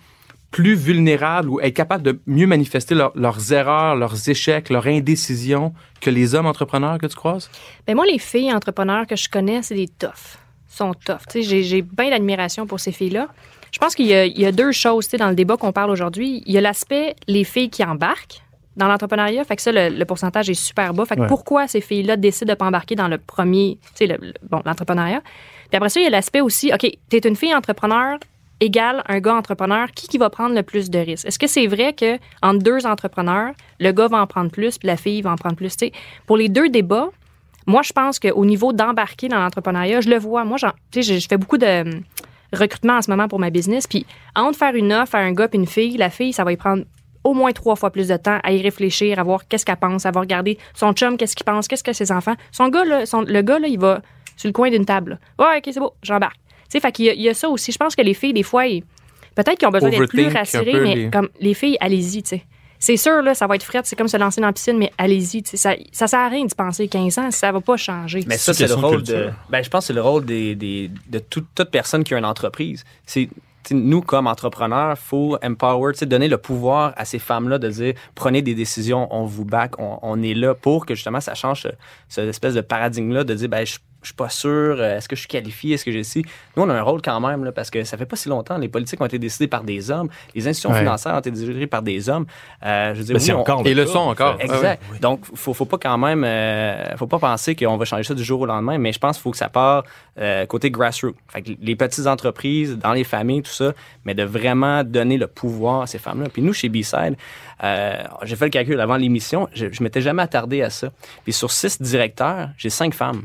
plus 0.55 0.73
vulnérables 0.75 1.49
ou 1.49 1.59
être 1.59 1.73
capables 1.73 2.01
de 2.03 2.17
mieux 2.27 2.47
manifester 2.47 2.95
leur- 2.95 3.11
leurs 3.15 3.51
erreurs, 3.51 3.97
leurs 3.97 4.29
échecs, 4.29 4.69
leur 4.69 4.87
indécision 4.87 5.73
que 5.99 6.09
les 6.09 6.33
hommes 6.33 6.45
entrepreneurs 6.45 6.97
que 6.97 7.07
tu 7.07 7.15
croises? 7.17 7.49
Ben 7.85 7.93
moi, 7.93 8.05
les 8.05 8.19
filles 8.19 8.53
entrepreneurs 8.53 9.05
que 9.05 9.17
je 9.17 9.27
connais, 9.27 9.61
c'est 9.63 9.75
des 9.75 9.89
toughs. 9.89 10.37
Sont 10.69 10.93
toughs. 10.93 11.17
Tu 11.29 11.41
sais, 11.41 11.49
J'ai, 11.49 11.63
j'ai 11.63 11.81
bien 11.81 12.09
d'admiration 12.09 12.65
pour 12.67 12.79
ces 12.79 12.93
filles-là. 12.93 13.27
Je 13.73 13.79
pense 13.79 13.95
qu'il 13.95 14.05
y 14.05 14.13
a, 14.13 14.25
il 14.25 14.39
y 14.39 14.45
a 14.45 14.53
deux 14.53 14.71
choses 14.71 15.05
tu 15.05 15.11
sais, 15.11 15.17
dans 15.17 15.27
le 15.27 15.35
débat 15.35 15.57
qu'on 15.57 15.73
parle 15.73 15.91
aujourd'hui. 15.91 16.41
Il 16.45 16.53
y 16.53 16.57
a 16.57 16.61
l'aspect 16.61 17.15
les 17.27 17.43
filles 17.43 17.69
qui 17.69 17.83
embarquent 17.83 18.41
dans 18.77 18.87
l'entrepreneuriat. 18.87 19.43
Fait 19.43 19.57
que 19.57 19.61
ça, 19.61 19.73
le, 19.73 19.89
le 19.89 20.05
pourcentage 20.05 20.49
est 20.49 20.53
super 20.53 20.93
bas. 20.93 21.03
Fait 21.05 21.15
que 21.17 21.21
Ouais. 21.21 21.27
pourquoi 21.27 21.67
ces 21.67 21.81
filles-là 21.81 22.15
décident 22.15 22.53
de 22.53 22.57
pas 22.57 22.65
embarquer 22.67 22.95
dans 22.95 23.09
le 23.09 23.17
premier, 23.17 23.77
tu 23.81 23.89
sais, 23.95 24.07
le- 24.07 24.17
le- 24.21 24.33
bon, 24.49 24.61
l'entrepreneuriat? 24.65 25.21
Puis 25.69 25.75
après 25.75 25.89
ça, 25.89 25.99
il 25.99 26.03
y 26.03 26.07
a 26.07 26.11
l'aspect 26.11 26.39
aussi, 26.41 26.71
OK, 26.73 26.89
tu 27.09 27.15
es 27.17 27.19
une 27.27 27.35
fille 27.35 27.53
entrepreneur 27.53 28.17
égale 28.61 29.03
un 29.07 29.19
gars 29.19 29.35
entrepreneur, 29.35 29.91
qui, 29.91 30.07
qui 30.07 30.17
va 30.17 30.29
prendre 30.29 30.55
le 30.55 30.63
plus 30.63 30.89
de 30.89 30.99
risques? 30.99 31.25
Est-ce 31.25 31.39
que 31.39 31.47
c'est 31.47 31.67
vrai 31.67 31.93
que 31.93 32.17
entre 32.41 32.63
deux 32.63 32.85
entrepreneurs, 32.85 33.53
le 33.79 33.91
gars 33.91 34.07
va 34.07 34.21
en 34.21 34.27
prendre 34.27 34.51
plus, 34.51 34.77
puis 34.77 34.87
la 34.87 34.97
fille 34.97 35.21
va 35.21 35.31
en 35.31 35.35
prendre 35.35 35.55
plus? 35.55 35.75
Pour 36.25 36.37
les 36.37 36.49
deux 36.49 36.69
débats, 36.69 37.09
moi, 37.67 37.81
je 37.81 37.93
pense 37.93 38.19
qu'au 38.19 38.45
niveau 38.45 38.73
d'embarquer 38.73 39.27
dans 39.27 39.39
l'entrepreneuriat, 39.39 40.01
je 40.01 40.09
le 40.09 40.17
vois. 40.17 40.45
Moi, 40.45 40.57
je, 40.57 41.27
fais 41.27 41.37
beaucoup 41.37 41.57
de 41.57 41.81
hum, 41.81 42.03
recrutement 42.53 42.97
en 42.97 43.01
ce 43.01 43.09
moment 43.09 43.27
pour 43.27 43.39
ma 43.39 43.49
business. 43.49 43.87
Puis, 43.87 44.05
entre 44.35 44.57
faire 44.57 44.75
une 44.75 44.93
offre 44.93 45.15
à 45.15 45.19
un 45.19 45.31
gars 45.31 45.47
et 45.51 45.55
une 45.55 45.65
fille, 45.65 45.97
la 45.97 46.09
fille, 46.09 46.33
ça 46.33 46.43
va 46.43 46.51
y 46.51 46.57
prendre 46.57 46.83
au 47.23 47.33
moins 47.33 47.51
trois 47.53 47.75
fois 47.75 47.89
plus 47.89 48.07
de 48.07 48.17
temps 48.17 48.39
à 48.43 48.51
y 48.51 48.61
réfléchir, 48.61 49.17
à 49.17 49.23
voir 49.23 49.47
qu'est-ce 49.47 49.65
qu'elle 49.65 49.77
pense, 49.77 50.05
à 50.05 50.11
voir 50.11 50.23
regarder 50.23 50.59
son 50.75 50.93
chum, 50.93 51.17
qu'est-ce 51.17 51.35
qu'il 51.35 51.43
pense, 51.43 51.67
qu'est-ce 51.67 51.83
que 51.83 51.91
ses 51.91 52.11
enfants. 52.11 52.35
Son 52.51 52.69
gars, 52.69 52.85
là, 52.85 53.03
le 53.03 53.41
gars, 53.41 53.57
là, 53.57 53.67
il 53.67 53.79
va 53.79 54.01
sur 54.37 54.47
le 54.47 54.53
coin 54.53 54.69
d'une 54.69 54.85
table. 54.85 55.19
Ouais, 55.39 55.57
OK, 55.57 55.63
c'est 55.65 55.79
beau, 55.79 55.93
j'embarque. 56.03 56.37
Tu 56.69 56.71
sais, 56.71 56.79
fait 56.79 56.91
qu'il 56.91 57.05
y, 57.05 57.09
a- 57.09 57.13
il 57.13 57.21
y 57.21 57.29
a 57.29 57.33
ça 57.33 57.49
aussi. 57.49 57.71
Je 57.71 57.77
pense 57.77 57.95
que 57.95 58.01
les 58.01 58.13
filles, 58.13 58.33
des 58.33 58.43
fois, 58.43 58.65
ils- 58.67 58.83
peut-être 59.35 59.57
qu'ils 59.57 59.67
ont 59.67 59.71
besoin 59.71 59.89
d'être 59.99 60.09
plus 60.09 60.23
rassurées, 60.33 60.79
mais 60.83 60.95
les- 60.95 61.09
comme 61.09 61.29
les 61.39 61.53
filles, 61.53 61.77
allez-y, 61.79 62.23
tu 62.23 62.29
sais. 62.29 62.43
C'est 62.77 62.97
sûr, 62.97 63.21
là, 63.21 63.33
ça 63.33 63.47
va 63.47 63.55
être 63.55 63.63
fret, 63.63 63.81
c'est 63.85 63.95
comme 63.95 64.07
se 64.09 64.17
lancer 64.17 64.41
dans 64.41 64.47
la 64.47 64.53
piscine, 64.53 64.77
mais 64.77 64.91
allez-y. 64.97 65.41
tu 65.41 65.51
sais, 65.51 65.57
Ça, 65.57 65.73
ça 65.91 66.07
sert 66.07 66.19
à 66.19 66.27
rien 66.29 66.45
d'y 66.45 66.53
penser 66.53 66.87
15 66.87 67.17
ans, 67.17 67.31
ça 67.31 67.51
va 67.51 67.61
pas 67.61 67.77
changer. 67.77 68.19
Mais 68.27 68.37
ça, 68.37 68.53
c'est 68.53 68.67
le 68.67 68.73
rôle 68.75 69.01
de. 69.03 69.29
Ben, 69.49 69.63
je 69.63 69.69
pense 69.69 69.83
que 69.85 69.87
c'est 69.87 69.93
le 69.93 70.01
rôle 70.01 70.25
des, 70.25 70.55
des- 70.55 70.91
de 71.09 71.19
toute, 71.19 71.47
toute 71.55 71.71
personne 71.71 72.03
qui 72.03 72.13
a 72.13 72.17
une 72.17 72.25
entreprise. 72.25 72.83
C'est. 73.05 73.29
Nous, 73.71 74.01
comme 74.01 74.27
entrepreneurs, 74.27 74.95
faut 74.95 75.39
empower, 75.43 75.93
tu 75.93 75.99
sais, 75.99 76.05
donner 76.05 76.27
le 76.27 76.37
pouvoir 76.37 76.93
à 76.97 77.03
ces 77.05 77.17
femmes-là 77.17 77.57
de 77.57 77.67
dire 77.69 77.93
prenez 78.13 78.43
des 78.43 78.53
décisions, 78.53 79.07
on 79.09 79.25
vous 79.25 79.43
back, 79.45 79.79
on, 79.79 79.97
on 80.03 80.21
est 80.21 80.35
là 80.35 80.53
pour 80.53 80.85
que 80.85 80.93
justement 80.93 81.19
ça 81.19 81.33
change 81.33 81.63
ce, 81.63 81.69
cette 82.07 82.29
espèce 82.29 82.53
de 82.53 82.61
paradigme-là 82.61 83.23
de 83.23 83.33
dire 83.33 83.49
ben, 83.49 83.65
je, 83.65 83.77
je 84.05 84.09
suis 84.09 84.15
pas 84.15 84.29
sûr, 84.29 84.49
euh, 84.79 84.97
est-ce 84.97 85.09
que 85.09 85.15
je 85.15 85.21
suis 85.21 85.27
qualifié, 85.27 85.73
est-ce 85.73 85.83
que 85.83 85.91
j'ai 85.91 86.03
ci. 86.03 86.23
Nous, 86.55 86.63
on 86.63 86.69
a 86.69 86.73
un 86.73 86.81
rôle 86.81 87.01
quand 87.01 87.19
même, 87.19 87.43
là, 87.43 87.51
parce 87.51 87.69
que 87.69 87.83
ça 87.83 87.97
fait 87.97 88.05
pas 88.05 88.15
si 88.15 88.29
longtemps. 88.29 88.57
Les 88.57 88.69
politiques 88.69 89.01
ont 89.01 89.05
été 89.05 89.19
décidées 89.19 89.47
par 89.47 89.63
des 89.63 89.91
hommes, 89.91 90.09
les 90.35 90.47
institutions 90.47 90.71
Ouais. 90.71 90.79
financières 90.79 91.15
ont 91.15 91.19
été 91.19 91.31
dirigées 91.31 91.67
par 91.67 91.81
des 91.81 92.07
hommes. 92.07 92.25
Euh, 92.63 92.93
je 92.93 92.99
veux 92.99 93.05
dire, 93.05 93.15
Ben, 93.17 93.21
oui, 93.23 93.31
on- 93.33 93.39
encore 93.39 93.67
Et 93.67 93.73
le 93.73 93.85
sont 93.85 93.97
encore. 93.99 94.37
Exact. 94.39 94.81
Ah. 94.93 94.97
Donc, 95.01 95.21
faut, 95.35 95.53
faut 95.53 95.65
pas 95.65 95.77
quand 95.77 95.97
même, 95.97 96.23
euh, 96.23 96.95
faut 96.97 97.07
pas 97.07 97.19
penser 97.19 97.55
qu'on 97.55 97.77
va 97.77 97.85
changer 97.85 98.03
ça 98.03 98.13
du 98.13 98.23
jour 98.23 98.41
au 98.41 98.45
lendemain, 98.45 98.77
mais 98.77 98.93
je 98.93 98.99
pense 98.99 99.17
qu'il 99.17 99.23
faut 99.23 99.31
que 99.31 99.37
ça 99.37 99.49
part 99.49 99.83
euh, 100.17 100.45
côté 100.45 100.71
grassroots. 100.71 101.15
Fait 101.27 101.41
que 101.41 101.51
les 101.59 101.75
petites 101.75 102.07
entreprises, 102.07 102.77
dans 102.77 102.93
les 102.93 103.03
familles, 103.03 103.41
tout 103.41 103.51
ça, 103.51 103.73
mais 104.05 104.13
de 104.13 104.23
vraiment 104.23 104.83
donner 104.83 105.17
le 105.17 105.27
pouvoir 105.27 105.81
à 105.81 105.87
ces 105.87 105.97
femmes-là. 105.99 106.29
Puis 106.31 106.41
nous, 106.41 106.53
chez 106.53 106.69
B-Side, 106.69 107.15
euh, 107.63 108.03
j'ai 108.23 108.35
fait 108.35 108.45
le 108.45 108.51
calcul 108.51 108.79
avant 108.79 108.95
l'émission, 108.97 109.49
je, 109.53 109.65
je 109.71 109.83
m'étais 109.83 110.01
jamais 110.01 110.21
attardé 110.23 110.61
à 110.61 110.69
ça. 110.69 110.89
Puis 111.23 111.33
sur 111.33 111.51
six 111.51 111.81
directeurs, 111.81 112.49
j'ai 112.57 112.69
cinq 112.69 112.93
femmes. 112.93 113.23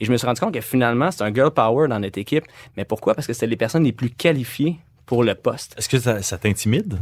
Et 0.00 0.04
je 0.04 0.12
me 0.12 0.16
suis 0.16 0.26
rendu 0.26 0.40
compte 0.40 0.54
que 0.54 0.60
finalement, 0.60 1.10
c'est 1.10 1.22
un 1.22 1.32
girl 1.32 1.50
power 1.50 1.88
dans 1.88 1.98
notre 1.98 2.18
équipe. 2.18 2.44
Mais 2.76 2.84
pourquoi? 2.84 3.14
Parce 3.14 3.26
que 3.26 3.32
c'était 3.32 3.46
les 3.46 3.56
personnes 3.56 3.84
les 3.84 3.92
plus 3.92 4.10
qualifiées 4.10 4.78
pour 5.06 5.24
le 5.24 5.34
poste. 5.34 5.74
Est-ce 5.78 5.88
que 5.88 5.98
ça, 5.98 6.22
ça 6.22 6.38
t'intimide? 6.38 7.00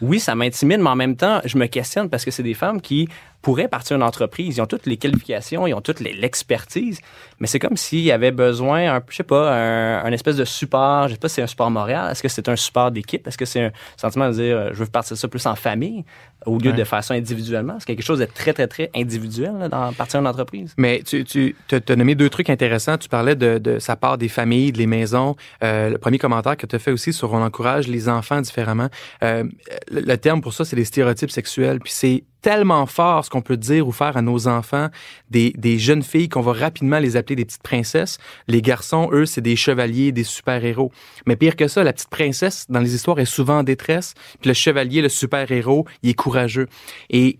Oui, 0.00 0.20
ça 0.20 0.34
m'intimide, 0.34 0.80
mais 0.80 0.90
en 0.90 0.96
même 0.96 1.16
temps, 1.16 1.40
je 1.44 1.56
me 1.56 1.66
questionne 1.66 2.10
parce 2.10 2.24
que 2.24 2.30
c'est 2.30 2.42
des 2.42 2.54
femmes 2.54 2.80
qui 2.80 3.08
pourraient 3.44 3.68
partir 3.68 3.96
d'une 3.96 4.02
entreprise. 4.04 4.56
Ils 4.56 4.60
ont 4.62 4.66
toutes 4.66 4.86
les 4.86 4.96
qualifications, 4.96 5.66
ils 5.66 5.74
ont 5.74 5.80
toute 5.82 6.00
l'expertise, 6.00 6.98
mais 7.38 7.46
c'est 7.46 7.58
comme 7.58 7.76
s'il 7.76 8.00
y 8.00 8.10
avait 8.10 8.30
besoin, 8.32 8.96
un, 8.96 9.02
je 9.08 9.16
sais 9.16 9.22
pas, 9.22 9.52
un, 9.54 10.04
un 10.04 10.12
espèce 10.12 10.36
de 10.36 10.44
support. 10.44 11.08
Je 11.08 11.12
sais 11.12 11.18
pas 11.18 11.28
si 11.28 11.36
c'est 11.36 11.42
un 11.42 11.46
support 11.46 11.70
moral. 11.70 12.10
Est-ce 12.10 12.22
que 12.22 12.28
c'est 12.28 12.48
un 12.48 12.56
support 12.56 12.90
d'équipe? 12.90 13.26
Est-ce 13.28 13.38
que 13.38 13.44
c'est 13.44 13.62
un 13.66 13.70
sentiment 13.96 14.28
de 14.28 14.34
dire, 14.34 14.56
euh, 14.56 14.68
je 14.72 14.78
veux 14.82 14.86
partir 14.86 15.16
ça 15.16 15.28
plus 15.28 15.44
en 15.46 15.54
famille 15.54 16.04
au 16.46 16.58
lieu 16.58 16.70
Ouais. 16.70 16.76
de 16.76 16.84
faire 16.84 17.04
ça 17.04 17.14
individuellement? 17.14 17.76
C'est 17.78 17.86
quelque 17.86 18.02
chose 18.02 18.18
de 18.18 18.24
très, 18.24 18.52
très, 18.54 18.66
très 18.66 18.90
individuel 18.94 19.52
là, 19.58 19.68
dans 19.68 19.92
partir 19.92 20.20
d'une 20.20 20.28
entreprise? 20.28 20.72
Mais 20.78 21.02
tu, 21.04 21.24
tu 21.24 21.54
as 21.70 21.96
nommé 21.96 22.14
deux 22.14 22.30
trucs 22.30 22.48
intéressants. 22.50 22.96
Tu 22.98 23.08
parlais 23.10 23.36
de, 23.36 23.58
de 23.58 23.78
sa 23.78 23.94
part 23.96 24.16
des 24.18 24.28
familles, 24.28 24.72
des 24.72 24.86
maisons. 24.86 25.36
Euh, 25.62 25.90
le 25.90 25.98
premier 25.98 26.18
commentaire 26.18 26.56
que 26.56 26.66
tu 26.66 26.76
as 26.76 26.78
fait 26.78 26.90
aussi 26.92 27.12
sur 27.12 27.32
on 27.34 27.42
encourage 27.42 27.88
les 27.88 28.08
enfants 28.08 28.40
différemment. 28.40 28.88
Euh, 29.22 29.44
le, 29.90 30.00
le 30.00 30.16
terme 30.16 30.40
pour 30.40 30.52
ça, 30.54 30.64
c'est 30.64 30.76
les 30.76 30.84
stéréotypes 30.86 31.30
sexuels. 31.30 31.80
Puis 31.80 31.92
c'est 31.92 32.24
tellement 32.44 32.84
fort 32.84 33.24
ce 33.24 33.30
qu'on 33.30 33.40
peut 33.40 33.56
dire 33.56 33.88
ou 33.88 33.92
faire 33.92 34.18
à 34.18 34.22
nos 34.22 34.48
enfants, 34.48 34.88
des, 35.30 35.54
des 35.56 35.78
jeunes 35.78 36.02
filles 36.02 36.28
qu'on 36.28 36.42
va 36.42 36.52
rapidement 36.52 36.98
les 36.98 37.16
appeler 37.16 37.36
des 37.36 37.46
petites 37.46 37.62
princesses. 37.62 38.18
Les 38.48 38.60
garçons, 38.60 39.08
eux, 39.12 39.24
c'est 39.24 39.40
des 39.40 39.56
chevaliers, 39.56 40.12
des 40.12 40.24
super-héros. 40.24 40.92
Mais 41.24 41.36
pire 41.36 41.56
que 41.56 41.68
ça, 41.68 41.82
la 41.82 41.94
petite 41.94 42.10
princesse, 42.10 42.66
dans 42.68 42.80
les 42.80 42.94
histoires, 42.94 43.18
est 43.18 43.24
souvent 43.24 43.60
en 43.60 43.62
détresse. 43.62 44.12
Puis 44.42 44.48
le 44.48 44.54
chevalier, 44.54 45.00
le 45.00 45.08
super-héros, 45.08 45.86
il 46.02 46.10
est 46.10 46.14
courageux. 46.14 46.68
Et 47.08 47.38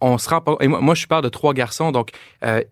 on 0.00 0.18
se 0.18 0.30
rend 0.30 0.40
pas. 0.40 0.54
Et 0.60 0.68
moi, 0.68 0.80
moi, 0.80 0.94
je 0.94 1.00
suis 1.00 1.08
père 1.08 1.22
de 1.22 1.28
trois 1.28 1.52
garçons, 1.52 1.90
donc 1.90 2.10
euh, 2.44 2.62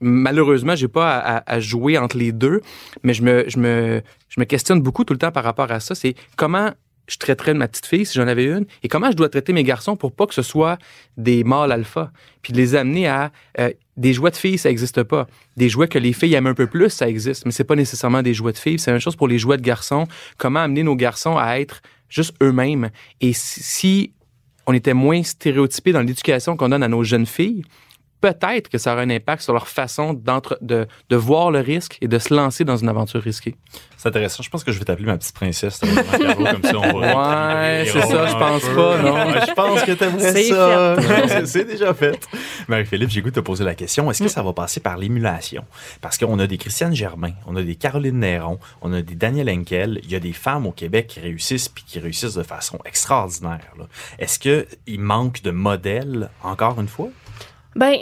malheureusement, 0.00 0.76
j'ai 0.76 0.88
pas 0.88 1.18
à, 1.18 1.54
à- 1.54 1.58
jouer 1.58 1.98
entre 1.98 2.16
les 2.18 2.30
deux, 2.30 2.60
mais 3.02 3.14
je 3.14 3.22
me, 3.22 3.44
je 3.48 3.58
me, 3.58 4.00
je 4.28 4.38
me 4.40 4.44
questionne 4.44 4.80
beaucoup 4.80 5.02
tout 5.04 5.12
le 5.12 5.18
temps 5.18 5.32
par 5.32 5.42
rapport 5.42 5.72
à 5.72 5.80
ça. 5.80 5.96
C'est 5.96 6.14
comment 6.36 6.70
je 7.06 7.16
traiterais 7.18 7.52
de 7.52 7.58
ma 7.58 7.68
petite 7.68 7.86
fille 7.86 8.06
si 8.06 8.14
j'en 8.14 8.26
avais 8.26 8.44
une 8.44 8.66
et 8.82 8.88
comment 8.88 9.10
je 9.10 9.16
dois 9.16 9.28
traiter 9.28 9.52
mes 9.52 9.64
garçons 9.64 9.96
pour 9.96 10.12
pas 10.12 10.26
que 10.26 10.34
ce 10.34 10.42
soit 10.42 10.78
des 11.16 11.44
mâles 11.44 11.72
alpha, 11.72 12.10
puis 12.42 12.52
de 12.52 12.58
les 12.58 12.74
amener 12.74 13.06
à 13.08 13.32
euh, 13.58 13.70
des 13.96 14.12
jouets 14.12 14.30
de 14.30 14.36
filles, 14.36 14.58
ça 14.58 14.68
n'existe 14.68 15.02
pas. 15.02 15.26
Des 15.56 15.68
jouets 15.68 15.88
que 15.88 15.98
les 15.98 16.12
filles 16.12 16.34
aiment 16.34 16.46
un 16.48 16.54
peu 16.54 16.66
plus, 16.66 16.90
ça 16.90 17.08
existe, 17.08 17.46
mais 17.46 17.52
c'est 17.52 17.64
pas 17.64 17.76
nécessairement 17.76 18.22
des 18.22 18.34
jouets 18.34 18.52
de 18.52 18.58
filles. 18.58 18.78
C'est 18.78 18.90
la 18.90 18.94
même 18.94 19.00
chose 19.00 19.16
pour 19.16 19.28
les 19.28 19.38
jouets 19.38 19.56
de 19.56 19.62
garçons. 19.62 20.06
Comment 20.36 20.60
amener 20.60 20.82
nos 20.82 20.96
garçons 20.96 21.36
à 21.36 21.58
être 21.58 21.80
juste 22.08 22.34
eux-mêmes? 22.42 22.90
Et 23.20 23.32
si, 23.32 24.12
on 24.66 24.74
était 24.74 24.94
moins 24.94 25.22
stéréotypés 25.22 25.92
dans 25.92 26.00
l'éducation 26.00 26.56
qu'on 26.56 26.68
donne 26.68 26.82
à 26.82 26.88
nos 26.88 27.04
jeunes 27.04 27.26
filles, 27.26 27.62
peut-être 28.32 28.68
que 28.68 28.78
ça 28.78 28.92
aura 28.92 29.02
un 29.02 29.10
impact 29.10 29.42
sur 29.42 29.52
leur 29.52 29.68
façon 29.68 30.12
d'entre- 30.14 30.58
de, 30.60 30.86
de 31.10 31.16
voir 31.16 31.50
le 31.50 31.60
risque 31.60 31.98
et 32.00 32.08
de 32.08 32.18
se 32.18 32.34
lancer 32.34 32.64
dans 32.64 32.76
une 32.76 32.88
aventure 32.88 33.20
risquée. 33.22 33.54
C'est 33.96 34.08
intéressant. 34.08 34.42
Je 34.42 34.50
pense 34.50 34.62
que 34.64 34.72
je 34.72 34.78
vais 34.78 34.84
t'appeler 34.84 35.06
ma 35.06 35.16
petite 35.16 35.34
princesse. 35.34 35.78
comme 35.80 36.62
ça, 36.62 36.78
on 36.78 36.98
va 37.00 37.16
Ouais, 37.16 37.84
c'est 37.86 38.00
ça, 38.02 38.26
je 38.26 38.34
pense 38.36 38.62
peu. 38.62 38.74
pas, 38.74 39.02
non? 39.02 39.16
Je 39.46 39.52
pense 39.54 39.82
que 39.82 39.92
t'aimerais 39.92 40.32
C'est 40.32 40.50
ça. 40.50 40.96
C'est 41.46 41.64
déjà 41.64 41.94
fait. 41.94 42.18
Marie-Philippe, 42.68 43.10
j'ai 43.10 43.22
goût 43.22 43.30
de 43.30 43.34
te 43.36 43.40
poser 43.40 43.64
la 43.64 43.74
question. 43.74 44.10
Est-ce 44.10 44.22
que 44.22 44.28
ça 44.28 44.42
va 44.42 44.52
passer 44.52 44.80
par 44.80 44.96
l'émulation? 44.96 45.64
Parce 46.00 46.18
qu'on 46.18 46.38
a 46.38 46.46
des 46.46 46.58
Christiane 46.58 46.94
Germain, 46.94 47.32
on 47.46 47.56
a 47.56 47.62
des 47.62 47.74
Caroline 47.76 48.18
Néron, 48.20 48.58
on 48.82 48.92
a 48.92 49.02
des 49.02 49.14
Daniel 49.14 49.48
Henkel. 49.50 50.00
Il 50.04 50.10
y 50.10 50.14
a 50.14 50.20
des 50.20 50.32
femmes 50.32 50.66
au 50.66 50.72
Québec 50.72 51.06
qui 51.08 51.20
réussissent 51.20 51.68
puis 51.68 51.84
qui 51.86 51.98
réussissent 51.98 52.34
de 52.34 52.42
façon 52.42 52.78
extraordinaire. 52.84 53.72
là. 53.78 53.84
Est-ce 54.18 54.38
qu'il 54.38 55.00
manque 55.00 55.42
de 55.42 55.50
modèles, 55.50 56.30
encore 56.42 56.80
une 56.80 56.88
fois? 56.88 57.08
Ben, 57.76 57.98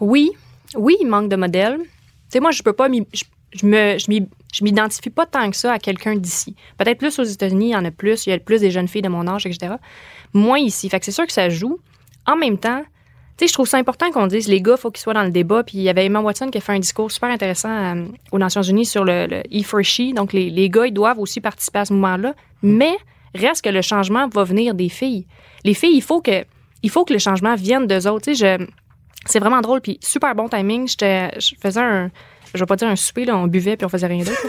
oui. 0.00 0.30
Oui, 0.74 0.96
il 1.00 1.08
manque 1.08 1.28
de 1.28 1.36
modèles. 1.36 1.78
Tu 1.78 1.88
sais, 2.28 2.40
moi, 2.40 2.50
je 2.50 2.62
peux 2.62 2.72
pas 2.72 2.88
je, 3.12 3.24
je 3.52 3.66
me, 3.66 3.96
m'identifie 4.62 5.10
pas 5.10 5.26
tant 5.26 5.50
que 5.50 5.56
ça 5.56 5.72
à 5.72 5.78
quelqu'un 5.78 6.16
d'ici. 6.16 6.54
Peut-être 6.78 6.98
plus 6.98 7.18
aux 7.18 7.24
États-Unis, 7.24 7.68
il 7.68 7.72
y 7.72 7.76
en 7.76 7.84
a 7.84 7.90
plus. 7.90 8.26
Il 8.26 8.30
y 8.30 8.32
a 8.32 8.38
plus 8.38 8.60
des 8.60 8.70
jeunes 8.70 8.88
filles 8.88 9.02
de 9.02 9.08
mon 9.08 9.26
âge, 9.26 9.46
etc. 9.46 9.74
Moins 10.32 10.58
ici. 10.58 10.88
Fait 10.88 10.98
que 10.98 11.04
c'est 11.04 11.12
sûr 11.12 11.26
que 11.26 11.32
ça 11.32 11.48
joue. 11.48 11.78
En 12.26 12.36
même 12.36 12.58
temps, 12.58 12.82
tu 13.36 13.44
sais, 13.44 13.48
je 13.48 13.52
trouve 13.52 13.66
ça 13.66 13.78
important 13.78 14.10
qu'on 14.10 14.26
dise 14.26 14.46
les 14.48 14.60
gars, 14.60 14.76
faut 14.76 14.90
qu'ils 14.90 15.02
soient 15.02 15.14
dans 15.14 15.24
le 15.24 15.30
débat. 15.30 15.64
Puis 15.64 15.78
il 15.78 15.82
y 15.82 15.88
avait 15.88 16.06
Emma 16.06 16.20
Watson 16.20 16.48
qui 16.50 16.58
a 16.58 16.60
fait 16.60 16.72
un 16.72 16.78
discours 16.78 17.10
super 17.10 17.30
intéressant 17.30 17.70
euh, 17.70 18.04
aux 18.30 18.38
Nations 18.38 18.62
Unies 18.62 18.86
sur 18.86 19.04
le, 19.04 19.26
le 19.26 19.42
E 19.52 19.62
for 19.62 19.82
She. 19.82 20.12
Donc 20.14 20.32
les, 20.32 20.50
les 20.50 20.68
gars, 20.68 20.86
ils 20.86 20.92
doivent 20.92 21.18
aussi 21.18 21.40
participer 21.40 21.80
à 21.80 21.84
ce 21.86 21.92
mouvement-là. 21.92 22.34
Mais 22.62 22.96
reste 23.34 23.64
que 23.64 23.70
le 23.70 23.82
changement 23.82 24.28
va 24.28 24.44
venir 24.44 24.74
des 24.74 24.88
filles. 24.88 25.26
Les 25.64 25.74
filles, 25.74 25.96
il 25.96 26.02
faut 26.02 26.20
que, 26.20 26.44
il 26.82 26.90
faut 26.90 27.04
que 27.04 27.12
le 27.12 27.18
changement 27.18 27.54
vienne 27.54 27.86
d'eux 27.86 28.06
autres. 28.06 28.24
Tu 28.24 28.34
sais, 28.34 28.58
je, 28.58 28.66
c'est 29.26 29.38
vraiment 29.38 29.60
drôle, 29.60 29.80
puis 29.80 29.98
super 30.02 30.34
bon 30.34 30.48
timing. 30.48 30.88
J'étais, 30.88 31.30
je 31.38 31.54
faisais 31.60 31.80
un, 31.80 32.10
je 32.54 32.60
vais 32.60 32.66
pas 32.66 32.76
dire 32.76 32.88
un 32.88 32.96
souper, 32.96 33.24
là, 33.24 33.36
on 33.36 33.46
buvait 33.46 33.76
puis 33.76 33.86
on 33.86 33.88
faisait 33.88 34.06
rien 34.06 34.24
d'autre. 34.24 34.46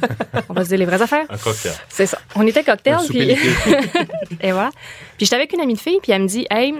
on 0.48 0.52
va 0.52 0.64
se 0.64 0.68
dire 0.68 0.78
les 0.78 0.84
vraies 0.84 1.00
affaires. 1.00 1.26
Un 1.28 1.38
cocktail. 1.38 1.72
C'est 1.88 2.06
ça. 2.06 2.18
On 2.34 2.46
était 2.46 2.64
cocktail, 2.64 2.98
puis 3.08 3.30
et 4.40 4.52
voilà. 4.52 4.70
Puis 5.16 5.26
j'étais 5.26 5.36
avec 5.36 5.52
une 5.52 5.60
amie 5.60 5.74
de 5.74 5.80
fille, 5.80 5.98
puis 6.02 6.12
elle 6.12 6.22
me 6.22 6.28
dit, 6.28 6.46
hey, 6.50 6.74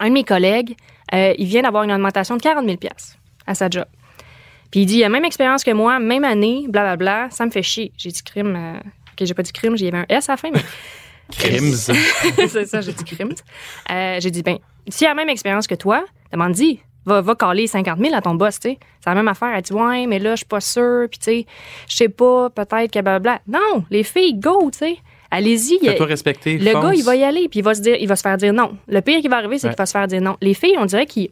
un 0.00 0.08
de 0.08 0.12
mes 0.12 0.24
collègues, 0.24 0.76
euh, 1.14 1.34
il 1.38 1.46
vient 1.46 1.62
d'avoir 1.62 1.84
une 1.84 1.92
augmentation 1.92 2.36
de 2.36 2.42
40 2.42 2.66
000 2.66 2.78
à 3.46 3.54
sa 3.54 3.68
job. 3.70 3.84
Puis 4.70 4.80
il 4.80 4.86
dit, 4.86 4.96
il 4.96 5.04
a 5.04 5.08
même 5.08 5.24
expérience 5.24 5.62
que 5.62 5.70
moi, 5.70 5.98
même 6.00 6.24
année, 6.24 6.66
blablabla, 6.68 7.28
ça 7.30 7.46
me 7.46 7.50
fait 7.50 7.62
chier. 7.62 7.92
J'ai 7.96 8.10
dit 8.10 8.22
crime. 8.22 8.56
euh, 8.56 8.78
ok, 8.78 9.24
j'ai 9.26 9.34
pas 9.34 9.42
dit 9.42 9.52
crime, 9.52 9.76
j'ai 9.76 9.94
un 9.94 10.04
S 10.08 10.28
à 10.28 10.32
la 10.32 10.36
fin, 10.36 10.50
mais 10.52 10.60
Crims. 11.32 11.72
c'est 12.48 12.66
ça, 12.66 12.80
j'ai 12.80 12.92
dit 12.92 13.04
crimes. 13.04 13.34
Euh, 13.90 14.18
j'ai 14.20 14.30
dit, 14.30 14.42
ben, 14.42 14.58
s'il 14.88 15.06
a 15.06 15.10
la 15.10 15.14
même 15.14 15.28
expérience 15.28 15.66
que 15.66 15.74
toi, 15.74 16.04
demande-y. 16.34 16.80
Va, 17.06 17.20
va 17.20 17.34
caler 17.34 17.66
50 17.66 17.98
000 17.98 18.14
à 18.14 18.22
ton 18.22 18.34
boss, 18.34 18.58
tu 18.60 18.70
sais. 18.70 18.78
C'est 19.00 19.10
la 19.10 19.14
même 19.16 19.28
affaire. 19.28 19.52
Elle 19.54 19.60
dit, 19.62 19.72
ouais, 19.74 20.06
mais 20.06 20.18
là, 20.18 20.30
je 20.32 20.38
suis 20.38 20.46
pas 20.46 20.60
sûre, 20.60 21.06
puis 21.10 21.18
tu 21.18 21.24
sais, 21.24 21.46
je 21.86 21.96
sais 21.96 22.08
pas, 22.08 22.48
peut-être 22.48 22.90
que 22.90 23.00
blablabla. 23.00 23.40
Non, 23.46 23.84
les 23.90 24.02
filles, 24.04 24.34
go, 24.34 24.70
tu 24.72 24.78
sais. 24.78 24.96
Allez-y. 25.30 25.78
Fais-toi 25.84 26.06
respecter. 26.06 26.56
le 26.58 26.70
fonce. 26.70 26.82
gars, 26.82 26.94
il 26.94 27.02
va 27.04 27.16
y 27.16 27.24
aller, 27.24 27.48
puis 27.48 27.58
il 27.58 27.62
va 27.62 27.74
se 27.74 27.80
dire, 27.82 27.96
il 28.00 28.06
va 28.08 28.16
se 28.16 28.22
faire 28.22 28.36
dire 28.38 28.52
non. 28.54 28.76
Le 28.88 29.00
pire 29.00 29.20
qui 29.20 29.28
va 29.28 29.36
arriver, 29.38 29.58
c'est 29.58 29.66
Ouais. 29.66 29.74
qu'il 29.74 29.78
va 29.78 29.86
se 29.86 29.92
faire 29.92 30.06
dire 30.06 30.22
non. 30.22 30.36
Les 30.40 30.54
filles, 30.54 30.76
on 30.78 30.86
dirait 30.86 31.06
qu'ils. 31.06 31.28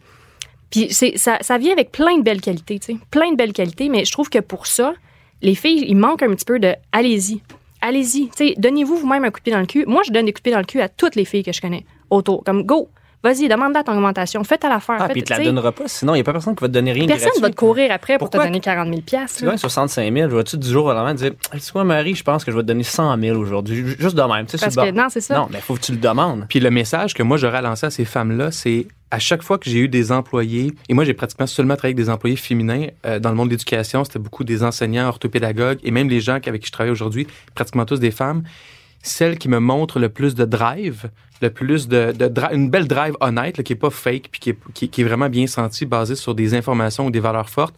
Puis 0.70 0.88
c'est, 0.90 1.16
ça, 1.16 1.38
ça 1.40 1.56
vient 1.58 1.72
avec 1.72 1.90
plein 1.92 2.18
de 2.18 2.22
belles 2.22 2.40
qualités, 2.40 2.78
tu 2.78 2.92
sais. 2.94 2.98
Plein 3.10 3.30
de 3.30 3.36
belles 3.36 3.52
qualités, 3.52 3.88
mais 3.88 4.04
je 4.04 4.12
trouve 4.12 4.28
que 4.28 4.40
pour 4.40 4.66
ça, 4.66 4.94
les 5.40 5.54
filles, 5.54 5.84
il 5.88 5.96
manque 5.96 6.22
un 6.22 6.30
petit 6.34 6.44
peu 6.44 6.58
de 6.58 6.74
allez-y. 6.92 7.40
Allez-y. 7.80 8.28
Tu 8.28 8.48
sais, 8.48 8.54
donnez-vous 8.58 8.96
vous-même 8.96 9.24
un 9.24 9.30
coup 9.30 9.38
de 9.40 9.44
pied 9.44 9.52
dans 9.52 9.60
le 9.60 9.66
cul. 9.66 9.84
Moi, 9.86 10.02
je 10.06 10.12
donne 10.12 10.26
des 10.26 10.32
coups 10.32 10.40
de 10.42 10.44
pied 10.44 10.52
dans 10.52 10.58
le 10.58 10.64
cul 10.64 10.80
à 10.80 10.88
toutes 10.88 11.14
les 11.16 11.24
filles 11.24 11.42
que 11.44 11.52
je 11.52 11.60
connais 11.60 11.84
autour. 12.10 12.44
Comme, 12.44 12.62
go, 12.64 12.88
vas-y, 13.22 13.48
demande-la 13.48 13.82
ton 13.82 13.92
augmentation, 13.92 14.44
fais 14.44 14.64
à 14.64 14.68
l'affaire. 14.68 14.96
Ah, 14.98 15.06
fais- 15.06 15.12
puis 15.12 15.20
il 15.20 15.24
te 15.24 15.30
la 15.30 15.36
tu 15.36 15.42
sais, 15.42 15.48
donnera 15.48 15.72
pas. 15.72 15.84
Sinon, 15.86 16.14
il 16.14 16.18
n'y 16.18 16.20
a 16.22 16.24
pas 16.24 16.32
personne 16.32 16.54
qui 16.54 16.60
va 16.62 16.68
te 16.68 16.72
donner 16.72 16.92
rien 16.92 17.06
Personne 17.06 17.30
ne 17.36 17.40
va 17.40 17.50
te 17.50 17.56
courir 17.56 17.90
après 17.92 18.18
pour 18.18 18.30
te 18.30 18.36
donner 18.36 18.60
40 18.60 18.88
000 18.88 19.00
Tu 19.00 19.44
gagnes 19.44 19.56
65 19.56 20.12
000, 20.12 20.30
je 20.30 20.36
vais-tu 20.36 20.56
du 20.58 20.68
jour 20.68 20.86
au 20.86 20.92
lendemain 20.92 21.14
dire, 21.14 21.32
tu 21.52 21.72
vois, 21.72 21.84
Marie, 21.84 22.14
je 22.14 22.22
pense 22.24 22.44
que 22.44 22.50
je 22.50 22.56
vais 22.56 22.62
te 22.62 22.68
donner 22.68 22.82
100 22.82 23.18
000 23.18 23.38
aujourd'hui. 23.38 23.84
Juste 23.98 24.16
de 24.16 24.22
même, 24.22 24.46
tu 24.46 24.58
sais, 24.58 24.64
Parce 24.64 24.76
que 24.76 24.90
non, 24.90 25.06
c'est 25.08 25.20
ça. 25.20 25.34
Non, 25.36 25.48
mais 25.50 25.58
il 25.58 25.62
faut 25.62 25.74
que 25.74 25.80
tu 25.80 25.92
le 25.92 25.98
demandes. 25.98 26.46
Puis 26.48 26.60
le 26.60 26.70
message 26.70 27.14
que 27.14 27.22
moi 27.22 27.36
j'aurais 27.36 27.62
lancé 27.62 27.86
à 27.86 27.90
ces 27.90 28.04
femmes-là, 28.04 28.50
c'est 28.50 28.86
à 29.10 29.18
chaque 29.18 29.42
fois 29.42 29.58
que 29.58 29.68
j'ai 29.68 29.78
eu 29.80 29.88
des 29.88 30.10
employés, 30.10 30.72
et 30.88 30.94
moi 30.94 31.04
j'ai 31.04 31.12
pratiquement 31.12 31.46
seulement 31.46 31.76
travaillé 31.76 31.94
avec 31.94 32.04
des 32.04 32.10
employés 32.10 32.36
féminins 32.36 32.86
euh, 33.04 33.18
dans 33.18 33.28
le 33.28 33.36
monde 33.36 33.48
de 33.48 33.52
l'éducation, 33.52 34.04
c'était 34.04 34.18
beaucoup 34.18 34.42
des 34.42 34.64
enseignants, 34.64 35.06
orthopédagogues, 35.06 35.78
et 35.84 35.90
même 35.90 36.08
les 36.08 36.20
gens 36.20 36.38
avec 36.46 36.62
qui 36.62 36.68
je 36.68 36.72
travaille 36.72 36.92
aujourd'hui, 36.92 37.26
pratiquement 37.54 37.84
tous 37.84 38.00
des 38.00 38.10
femmes, 38.10 38.42
celles 39.02 39.36
qui 39.36 39.48
me 39.50 39.58
montrent 39.58 39.98
le 39.98 40.08
plus 40.08 40.34
de 40.34 40.44
drive, 40.46 41.10
le 41.42 41.50
plus 41.50 41.88
de, 41.88 42.14
une 42.52 42.70
belle 42.70 42.86
drive 42.86 43.14
honnête, 43.20 43.58
là, 43.58 43.64
qui 43.64 43.72
est 43.72 43.76
pas 43.76 43.90
fake, 43.90 44.28
puis 44.30 44.40
qui 44.40 44.50
est, 44.50 44.58
qui, 44.72 44.88
qui 44.88 45.00
est 45.02 45.04
vraiment 45.04 45.28
bien 45.28 45.46
sentie, 45.46 45.84
basée 45.84 46.14
sur 46.14 46.34
des 46.34 46.54
informations 46.54 47.06
ou 47.06 47.10
des 47.10 47.20
valeurs 47.20 47.50
fortes, 47.50 47.74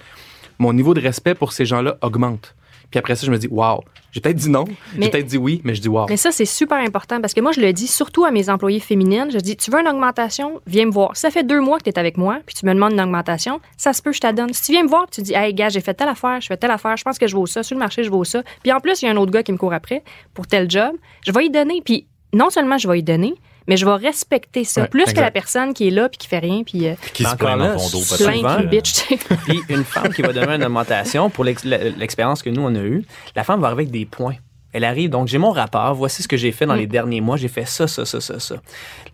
mon 0.58 0.72
niveau 0.72 0.94
de 0.94 1.00
respect 1.00 1.34
pour 1.34 1.52
ces 1.52 1.64
gens-là 1.64 1.96
augmente. 2.02 2.54
Puis 2.90 2.98
après 2.98 3.16
ça, 3.16 3.26
je 3.26 3.32
me 3.32 3.38
dis, 3.38 3.48
wow, 3.48 3.82
j'ai 4.12 4.20
peut-être 4.20 4.36
dit 4.36 4.50
non, 4.50 4.66
j'ai 4.96 5.10
peut-être 5.10 5.26
dit 5.26 5.38
oui, 5.38 5.60
mais 5.64 5.74
je 5.74 5.80
dis 5.80 5.88
wow. 5.88 6.06
Mais 6.08 6.16
ça, 6.16 6.30
c'est 6.30 6.44
super 6.44 6.78
important 6.78 7.20
parce 7.20 7.34
que 7.34 7.40
moi, 7.40 7.50
je 7.50 7.60
le 7.60 7.72
dis 7.72 7.88
surtout 7.88 8.24
à 8.24 8.30
mes 8.30 8.48
employés 8.48 8.78
féminines. 8.78 9.30
Je 9.32 9.38
dis, 9.38 9.56
tu 9.56 9.72
veux 9.72 9.80
une 9.80 9.88
augmentation? 9.88 10.60
Viens 10.68 10.86
me 10.86 10.92
voir. 10.92 11.16
Ça 11.16 11.30
fait 11.30 11.42
deux 11.42 11.60
mois 11.60 11.78
que 11.78 11.84
tu 11.84 11.90
es 11.90 11.98
avec 11.98 12.16
moi, 12.16 12.38
puis 12.46 12.54
tu 12.54 12.66
me 12.66 12.72
demandes 12.72 12.92
une 12.92 13.00
augmentation, 13.00 13.60
ça 13.76 13.92
se 13.92 14.00
peut, 14.00 14.12
je 14.12 14.20
t'adonne. 14.20 14.52
Si 14.52 14.62
tu 14.62 14.72
viens 14.72 14.84
me 14.84 14.88
voir, 14.88 15.06
puis 15.06 15.16
tu 15.16 15.22
dis, 15.22 15.34
hey, 15.34 15.52
gars, 15.54 15.70
j'ai 15.70 15.80
fait 15.80 15.94
telle 15.94 16.08
affaire, 16.08 16.40
je 16.40 16.46
fais 16.46 16.56
telle 16.56 16.70
affaire, 16.70 16.96
je 16.96 17.02
pense 17.02 17.18
que 17.18 17.26
je 17.26 17.34
vaux 17.34 17.46
ça, 17.46 17.64
sur 17.64 17.74
le 17.74 17.80
marché, 17.80 18.04
je 18.04 18.10
vaux 18.10 18.22
ça. 18.22 18.44
Puis 18.62 18.70
en 18.70 18.78
plus, 18.78 19.02
il 19.02 19.06
y 19.06 19.08
a 19.08 19.10
un 19.10 19.16
autre 19.16 19.32
gars 19.32 19.42
qui 19.42 19.50
me 19.50 19.58
court 19.58 19.72
après 19.72 20.04
pour 20.34 20.46
tel 20.46 20.70
job, 20.70 20.94
je 21.26 21.32
vais 21.32 21.46
y 21.46 21.50
donner. 21.50 21.82
Puis 21.84 22.06
non 22.32 22.50
seulement 22.50 22.78
je 22.78 22.86
vais 22.86 22.98
y 23.00 23.02
donner, 23.02 23.34
mais 23.66 23.76
je 23.76 23.84
vais 23.86 23.94
respecter 23.94 24.64
ça. 24.64 24.82
Ouais, 24.82 24.88
plus 24.88 25.04
que 25.12 25.20
la 25.20 25.30
personne 25.30 25.72
qui 25.74 25.88
est 25.88 25.90
là, 25.90 26.08
puis 26.08 26.18
qui 26.18 26.28
fait 26.28 26.38
rien, 26.38 26.62
puis 26.64 26.86
euh, 26.88 26.94
Qui 27.12 27.24
se 27.24 27.34
plaint 27.36 27.58
dans 27.58 27.76
ton 27.76 27.88
dos, 27.90 28.02
souvent, 28.02 28.58
euh, 28.58 28.62
bitch. 28.64 29.06
Puis 29.46 29.60
une 29.68 29.84
femme 29.84 30.12
qui 30.12 30.22
va 30.22 30.32
donner 30.32 30.54
une 30.54 30.64
augmentation 30.64 31.30
pour 31.30 31.44
l'ex- 31.44 31.64
l'expérience 31.64 32.42
que 32.42 32.50
nous, 32.50 32.62
on 32.62 32.74
a 32.74 32.80
eue, 32.82 33.04
la 33.36 33.44
femme 33.44 33.60
va 33.60 33.68
arriver 33.68 33.82
avec 33.82 33.90
des 33.92 34.06
points. 34.06 34.34
Elle 34.72 34.82
arrive, 34.84 35.08
donc 35.08 35.28
j'ai 35.28 35.38
mon 35.38 35.52
rapport, 35.52 35.94
voici 35.94 36.22
ce 36.24 36.26
que 36.28 36.36
j'ai 36.36 36.50
fait 36.50 36.66
dans 36.66 36.74
Mm. 36.74 36.78
les 36.78 36.86
derniers 36.88 37.20
mois, 37.20 37.36
j'ai 37.36 37.46
fait 37.48 37.64
ça, 37.64 37.86
ça, 37.86 38.04
ça, 38.04 38.20
ça, 38.20 38.40
ça. 38.40 38.56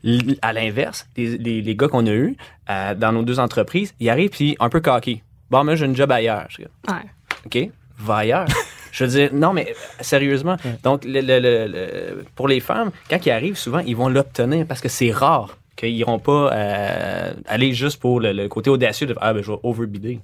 L- 0.02 0.38
À 0.40 0.54
l'inverse, 0.54 1.06
les, 1.18 1.36
les- 1.36 1.60
les 1.60 1.76
gars 1.76 1.88
qu'on 1.88 2.06
a 2.06 2.10
eus 2.12 2.34
euh, 2.70 2.94
dans 2.94 3.12
nos 3.12 3.22
deux 3.22 3.38
entreprises, 3.38 3.92
ils 4.00 4.08
arrivent 4.08 4.30
puis 4.30 4.56
un 4.58 4.70
peu 4.70 4.80
cocky. 4.80 5.22
Bon, 5.50 5.62
mais 5.64 5.76
j'ai 5.76 5.84
une 5.84 5.94
job 5.96 6.10
ailleurs. 6.12 6.46
Je 6.48 6.62
Ouais. 6.62 7.02
OK, 7.44 7.70
va 7.98 8.16
ailleurs. 8.16 8.46
Je 8.92 9.05
veux 9.05 9.11
dire, 9.11 9.31
non, 9.33 9.53
mais 9.53 9.74
sérieusement. 10.00 10.57
Donc, 10.83 11.05
le- 11.05 11.20
le- 11.20 11.38
le- 11.40 11.66
le- 11.66 12.24
pour 12.35 12.48
les 12.48 12.61
femmes, 12.61 12.90
quand 13.09 13.24
ils 13.24 13.31
arrivent, 13.31 13.57
souvent, 13.59 13.79
ils 13.81 13.96
vont 13.96 14.09
l'obtenir 14.09 14.66
parce 14.66 14.81
que 14.81 14.88
c'est 14.88 15.11
rare 15.12 15.57
qu'ils 15.76 15.94
n'iront 15.94 16.18
pas 16.18 16.53
euh, 16.53 17.33
aller 17.46 17.72
juste 17.72 18.00
pour 18.00 18.20
le, 18.20 18.33
le 18.33 18.48
côté 18.48 18.68
audacieux 18.70 19.07
de 19.07 19.14
Ah, 19.20 19.33
ben, 19.33 19.42
je 19.42 19.50
vais 19.53 19.59
overbider. 19.62 20.18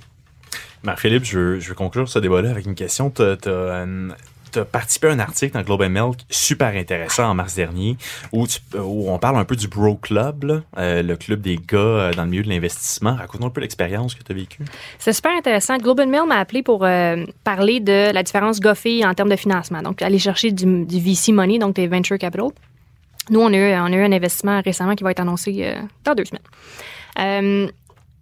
Marc-Philippe, 0.83 1.25
je 1.25 1.59
je 1.59 1.69
veux 1.69 1.75
conclure 1.75 2.09
ce 2.09 2.19
débat-là 2.19 2.51
avec 2.51 2.67
une 2.67 2.75
question. 2.75 3.11
Tu 3.11 3.23
as, 3.23 3.87
participé 4.73 5.09
à 5.09 5.11
un 5.13 5.19
article 5.19 5.53
dans 5.55 5.63
Globe 5.63 5.83
and 5.83 5.91
Mail 5.91 6.13
super 6.31 6.69
intéressant 6.75 7.25
en 7.31 7.35
mars 7.35 7.55
dernier 7.55 7.97
où, 8.33 8.47
tu- 8.47 8.59
où 8.79 9.11
on 9.11 9.19
parle 9.19 9.37
un 9.39 9.45
peu 9.45 9.57
du 9.57 9.69
Bro 9.69 9.97
Club, 9.97 10.45
là, 10.45 10.61
euh, 10.79 11.03
le 11.03 11.17
club 11.17 11.41
des 11.41 11.57
gars 11.57 11.77
euh, 11.79 12.13
dans 12.13 12.25
le 12.25 12.31
milieu 12.31 12.43
de 12.43 12.49
l'investissement. 12.49 13.15
Raconte-nous 13.17 13.47
un 13.47 13.51
peu 13.51 13.61
l'expérience 13.61 14.15
que 14.15 14.23
tu 14.23 14.33
as 14.33 14.35
vécue. 14.35 14.65
C'est 14.99 15.13
super 15.13 15.33
intéressant. 15.37 15.77
Global 15.79 16.09
Mail 16.09 16.23
m'a 16.27 16.39
appelé 16.39 16.63
pour 16.63 16.85
euh, 16.85 17.25
parler 17.45 17.81
de 17.81 18.13
la 18.13 18.23
différence 18.23 18.61
gars-filles 18.61 19.05
en 19.05 19.15
termes 19.15 19.29
de 19.31 19.37
financement. 19.37 19.83
Donc, 19.83 20.03
aller 20.03 20.19
chercher 20.19 20.53
du, 20.53 20.85
du 20.87 21.01
VC 21.01 21.33
money, 21.33 21.59
donc 21.59 21.75
des 21.77 21.87
venture 21.87 22.19
capital. 22.19 22.49
Nous, 23.31 23.41
on 23.41 23.53
a, 23.53 23.57
eu, 23.57 23.75
on 23.75 23.87
a 23.87 23.91
eu 23.97 24.05
un 24.05 24.13
investissement 24.13 24.61
récemment 24.65 24.95
qui 24.95 25.03
va 25.05 25.11
être 25.11 25.21
annoncé 25.21 25.75
dans 26.05 26.15
deux 26.15 26.25
semaines. 26.25 27.71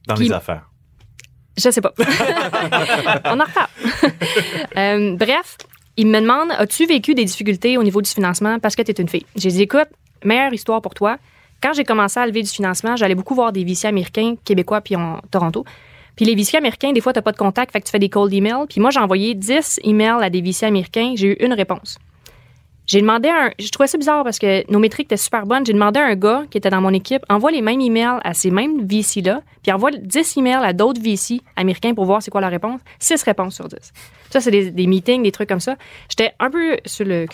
Dans 0.07 0.15
Puis- 0.15 0.29
les 0.29 0.33
affaires. 0.33 0.69
je 1.57 1.71
sais 1.71 1.81
pas. 1.81 1.93
on 3.27 3.41
en 3.41 3.45
reparle. 3.45 5.17
Bref, 5.17 5.57
il 5.97 6.07
me 6.07 6.21
demande 6.21 6.51
As-tu 6.53 6.87
vécu 6.87 7.15
des 7.15 7.25
difficultés 7.25 7.79
au 7.79 7.83
niveau 7.83 8.03
du 8.03 8.11
financement 8.11 8.59
parce 8.59 8.77
que 8.77 8.83
tu 8.83 8.91
es 8.91 8.95
une 8.95 9.09
fille? 9.09 9.27
J'ai 9.37 9.51
dit 9.51 9.63
Écoute, 9.63 9.89
meilleure 10.25 10.53
histoire 10.53 10.83
pour 10.83 10.95
toi. 10.95 11.19
Quand 11.63 11.73
j'ai 11.73 11.85
commencé 11.85 12.21
à 12.21 12.27
lever 12.27 12.43
du 12.43 12.51
financement, 12.51 12.97
j'allais 12.97 13.15
beaucoup 13.15 13.35
voir 13.35 13.53
des 13.53 13.65
VC 13.65 13.87
américains, 13.87 14.35
québécois, 14.45 14.81
puis 14.81 14.97
en 14.97 15.21
Toronto. 15.31 15.65
Puis 16.17 16.25
les 16.25 16.35
VC 16.35 16.57
américains, 16.57 16.93
des 16.93 17.01
fois, 17.01 17.13
tu 17.13 17.23
pas 17.23 17.33
de 17.33 17.37
contact, 17.37 17.73
fait 17.73 17.81
que 17.81 17.87
tu 17.87 17.91
fais 17.91 17.99
des 17.99 18.09
cold 18.09 18.33
emails. 18.33 18.67
Puis 18.69 18.81
moi, 18.81 18.91
j'ai 18.91 19.01
envoyé 19.01 19.35
10 19.35 19.81
emails 19.83 20.23
à 20.23 20.31
des 20.31 20.43
VC 20.43 20.65
américains, 20.67 21.15
j'ai 21.17 21.29
eu 21.29 21.37
une 21.45 21.53
réponse. 21.53 21.99
J'ai 22.87 23.01
demandé 23.01 23.29
à 23.29 23.47
un. 23.47 23.51
Je 23.59 23.69
trouvais 23.71 23.87
ça 23.87 23.97
bizarre 23.97 24.25
parce 24.25 24.39
que 24.39 24.71
nos 24.71 24.79
métriques 24.79 25.07
étaient 25.07 25.17
super 25.17 25.47
bonnes. 25.47 25.65
J'ai 25.65 25.73
demandé 25.73 26.01
à 26.01 26.05
un 26.05 26.15
gars 26.15 26.45
qui 26.51 26.59
était 26.59 26.71
dans 26.71 26.81
mon 26.81 26.93
équipe, 26.93 27.23
envoie 27.29 27.51
les 27.51 27.63
mêmes 27.63 27.81
emails 27.81 28.21
à 28.23 28.35
ces 28.35 28.51
mêmes 28.51 28.87
VC-là, 28.87 29.43
puis 29.63 29.73
envoie 29.73 29.91
10 29.91 30.37
emails 30.37 30.65
à 30.65 30.73
d'autres 30.73 31.01
VC 31.01 31.41
américains 31.57 31.95
pour 31.95 32.05
voir 32.05 32.23
c'est 32.23 32.31
quoi 32.31 32.41
la 32.41 32.49
réponse. 32.49 32.81
6 32.99 33.23
réponses 33.23 33.55
sur 33.55 33.69
10. 33.69 33.79
Ça, 34.31 34.41
c'est 34.41 34.51
des, 34.51 34.71
des 34.71 34.87
meetings, 34.87 35.23
des 35.23 35.33
trucs 35.33 35.49
comme 35.49 35.61
ça. 35.61 35.77
J'étais 36.09 36.33
un 36.39 36.51
peu 36.51 36.77
sur 36.85 37.07
le. 37.07 37.27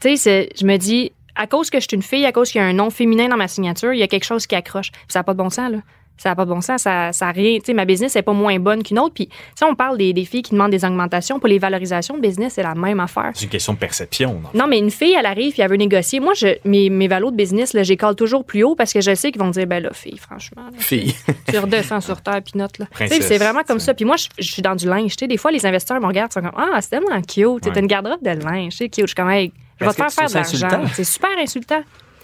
Tu 0.00 0.16
sais, 0.16 0.48
je 0.56 0.66
me 0.66 0.76
dis, 0.76 1.12
à 1.36 1.46
cause 1.46 1.70
que 1.70 1.78
je 1.78 1.86
suis 1.88 1.96
une 1.96 2.02
fille, 2.02 2.26
à 2.26 2.32
cause 2.32 2.50
qu'il 2.50 2.60
y 2.60 2.64
a 2.64 2.66
un 2.66 2.72
nom 2.72 2.90
féminin 2.90 3.28
dans 3.28 3.36
ma 3.36 3.48
signature, 3.48 3.92
il 3.92 4.00
y 4.00 4.02
a 4.02 4.08
quelque 4.08 4.24
chose 4.24 4.46
qui 4.46 4.54
accroche. 4.54 4.90
Ça 5.08 5.20
n'a 5.20 5.24
pas 5.24 5.32
de 5.32 5.38
bon 5.38 5.50
sens, 5.50 5.70
là. 5.70 5.78
Ça 6.16 6.28
n'a 6.30 6.36
pas 6.36 6.44
bon 6.44 6.60
sens. 6.60 6.82
Ça, 6.82 7.12
ça 7.12 7.28
a 7.28 7.32
rien. 7.32 7.58
Tu 7.58 7.66
sais, 7.66 7.74
ma 7.74 7.84
business 7.84 8.14
n'est 8.14 8.22
pas 8.22 8.32
moins 8.32 8.58
bonne 8.60 8.82
qu'une 8.82 8.98
autre. 8.98 9.14
Puis, 9.14 9.28
sais, 9.56 9.64
on 9.64 9.74
parle 9.74 9.98
des, 9.98 10.12
des 10.12 10.24
filles 10.24 10.42
qui 10.42 10.52
demandent 10.52 10.70
des 10.70 10.84
augmentations. 10.84 11.38
Pour 11.40 11.48
les 11.48 11.58
valorisations 11.58 12.16
de 12.16 12.20
business, 12.20 12.54
c'est 12.54 12.62
la 12.62 12.74
même 12.74 13.00
affaire. 13.00 13.32
C'est 13.34 13.44
une 13.44 13.50
question 13.50 13.72
de 13.72 13.78
perception. 13.78 14.40
non? 14.40 14.48
Non, 14.54 14.66
mais 14.68 14.78
une 14.78 14.90
fille, 14.92 15.14
elle 15.18 15.26
arrive 15.26 15.52
puis 15.52 15.62
elle 15.62 15.70
veut 15.70 15.76
négocier. 15.76 16.20
Moi, 16.20 16.34
je, 16.34 16.56
mes, 16.64 16.88
mes 16.88 17.08
valos 17.08 17.30
de 17.32 17.36
business, 17.36 17.72
là, 17.72 17.82
j'écale 17.82 18.14
toujours 18.14 18.44
plus 18.44 18.62
haut 18.62 18.74
parce 18.76 18.92
que 18.92 19.00
je 19.00 19.14
sais 19.14 19.32
qu'ils 19.32 19.42
vont 19.42 19.50
dire, 19.50 19.66
ben 19.66 19.82
là, 19.82 19.90
fille, 19.92 20.16
franchement. 20.18 20.62
là, 20.66 20.78
Fille. 20.78 21.14
tu 21.48 21.58
redescends 21.58 22.00
sur 22.00 22.20
terre 22.22 22.40
puis 22.42 22.58
note, 22.58 22.78
là. 22.78 22.86
C'est 23.08 23.38
vraiment 23.38 23.62
comme 23.66 23.80
ça. 23.80 23.92
Puis 23.94 24.04
moi, 24.04 24.16
je, 24.16 24.28
je 24.38 24.52
suis 24.52 24.62
dans 24.62 24.76
du 24.76 24.86
linge. 24.86 25.12
Tu 25.16 25.24
sais, 25.24 25.26
des 25.26 25.36
fois, 25.36 25.50
les 25.50 25.66
investisseurs 25.66 26.00
me 26.00 26.06
regardent, 26.06 26.30
ils 26.30 26.34
sont 26.34 26.42
comme, 26.42 26.56
ah, 26.56 26.80
c'est 26.80 26.90
tellement 26.90 27.20
cute. 27.22 27.66
Ouais. 27.66 27.80
une 27.80 27.86
garde-robe 27.86 28.22
de 28.22 28.30
linge. 28.44 28.74
C'est 28.76 28.88
cute. 28.88 29.02
Je 29.02 29.06
suis 29.08 29.14
comme, 29.14 29.30
hey, 29.30 29.52
je 29.80 29.84
vais 29.84 29.90
te 29.90 29.96
faire 29.96 30.10
faire 30.12 30.28
de 30.28 30.34
l'argent. 30.34 30.84
C'est 30.94 31.04
super 31.04 31.30
insultant. 31.38 31.82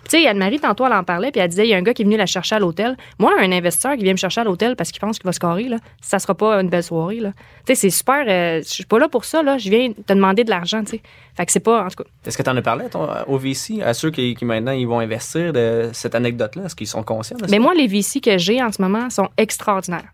Tu 0.09 0.21
sais, 0.21 0.27
Anne-Marie, 0.27 0.59
tantôt, 0.59 0.87
elle 0.87 0.93
en 0.93 1.05
parlait, 1.05 1.31
puis 1.31 1.41
elle 1.41 1.49
disait, 1.49 1.67
il 1.67 1.71
y 1.71 1.75
a 1.75 1.77
un 1.77 1.83
gars 1.83 1.95
qui 1.95 2.03
est 2.03 2.05
venu 2.05 2.17
la 2.17 2.27
chercher 2.27 2.57
à 2.57 2.59
l'hôtel. 2.59 2.97
Moi, 3.19 3.33
un 3.39 3.53
investisseur 3.53 3.97
qui 3.97 4.03
vient 4.03 4.13
me 4.13 4.19
chercher 4.19 4.41
à 4.41 4.45
l'hôtel 4.45 4.75
parce 4.75 4.91
qu'il 4.91 5.01
pense 5.01 5.19
qu'il 5.19 5.27
va 5.27 5.33
se 5.33 5.39
carrer, 5.39 5.65
là, 5.69 5.77
ça 6.01 6.19
sera 6.19 6.35
pas 6.35 6.61
une 6.61 6.69
belle 6.69 6.83
soirée, 6.83 7.21
là. 7.21 7.33
Tu 7.67 7.69
sais, 7.69 7.75
c'est 7.75 7.91
super. 7.91 8.25
euh, 8.27 8.61
je 8.63 8.69
suis 8.69 8.85
pas 8.85 8.99
là 8.99 9.09
pour 9.09 9.25
ça, 9.25 9.43
là. 9.43 9.59
Je 9.59 9.71
viens 9.71 9.93
te 9.93 10.13
demander 10.13 10.45
de 10.45 10.51
l'argent, 10.51 10.83
tu 10.83 10.93
sais. 10.93 11.03
Fait 11.37 11.47
que 11.47 11.53
c'est 11.53 11.61
pas, 11.61 11.85
en 11.85 11.89
tout 11.89 12.03
cas. 12.03 12.11
Est-ce 12.27 12.37
que 12.37 12.43
tu 12.43 12.51
en 12.51 12.57
as 12.57 12.63
parlé 12.63 12.89
ton, 12.89 13.07
au 13.29 13.39
VC, 13.39 13.83
à 13.83 13.95
ceux 13.95 14.11
qui, 14.11 14.35
qui 14.35 14.45
maintenant 14.45 14.73
ils 14.73 14.87
vont 14.87 14.99
investir 14.99 15.53
de 15.53 15.91
cette 15.93 16.15
anecdote-là? 16.15 16.65
Est-ce 16.65 16.75
qu'ils 16.77 16.87
sont 16.87 17.03
conscients 17.03 17.37
de 17.37 17.43
ça? 17.43 17.51
Mais 17.51 17.59
moi, 17.59 17.75
les 17.75 17.87
VC 17.87 18.21
que 18.21 18.37
j'ai 18.39 18.63
en 18.63 18.73
ce 18.73 18.83
moment 18.83 19.11
sont 19.11 19.29
extraordinaires. 19.37 20.13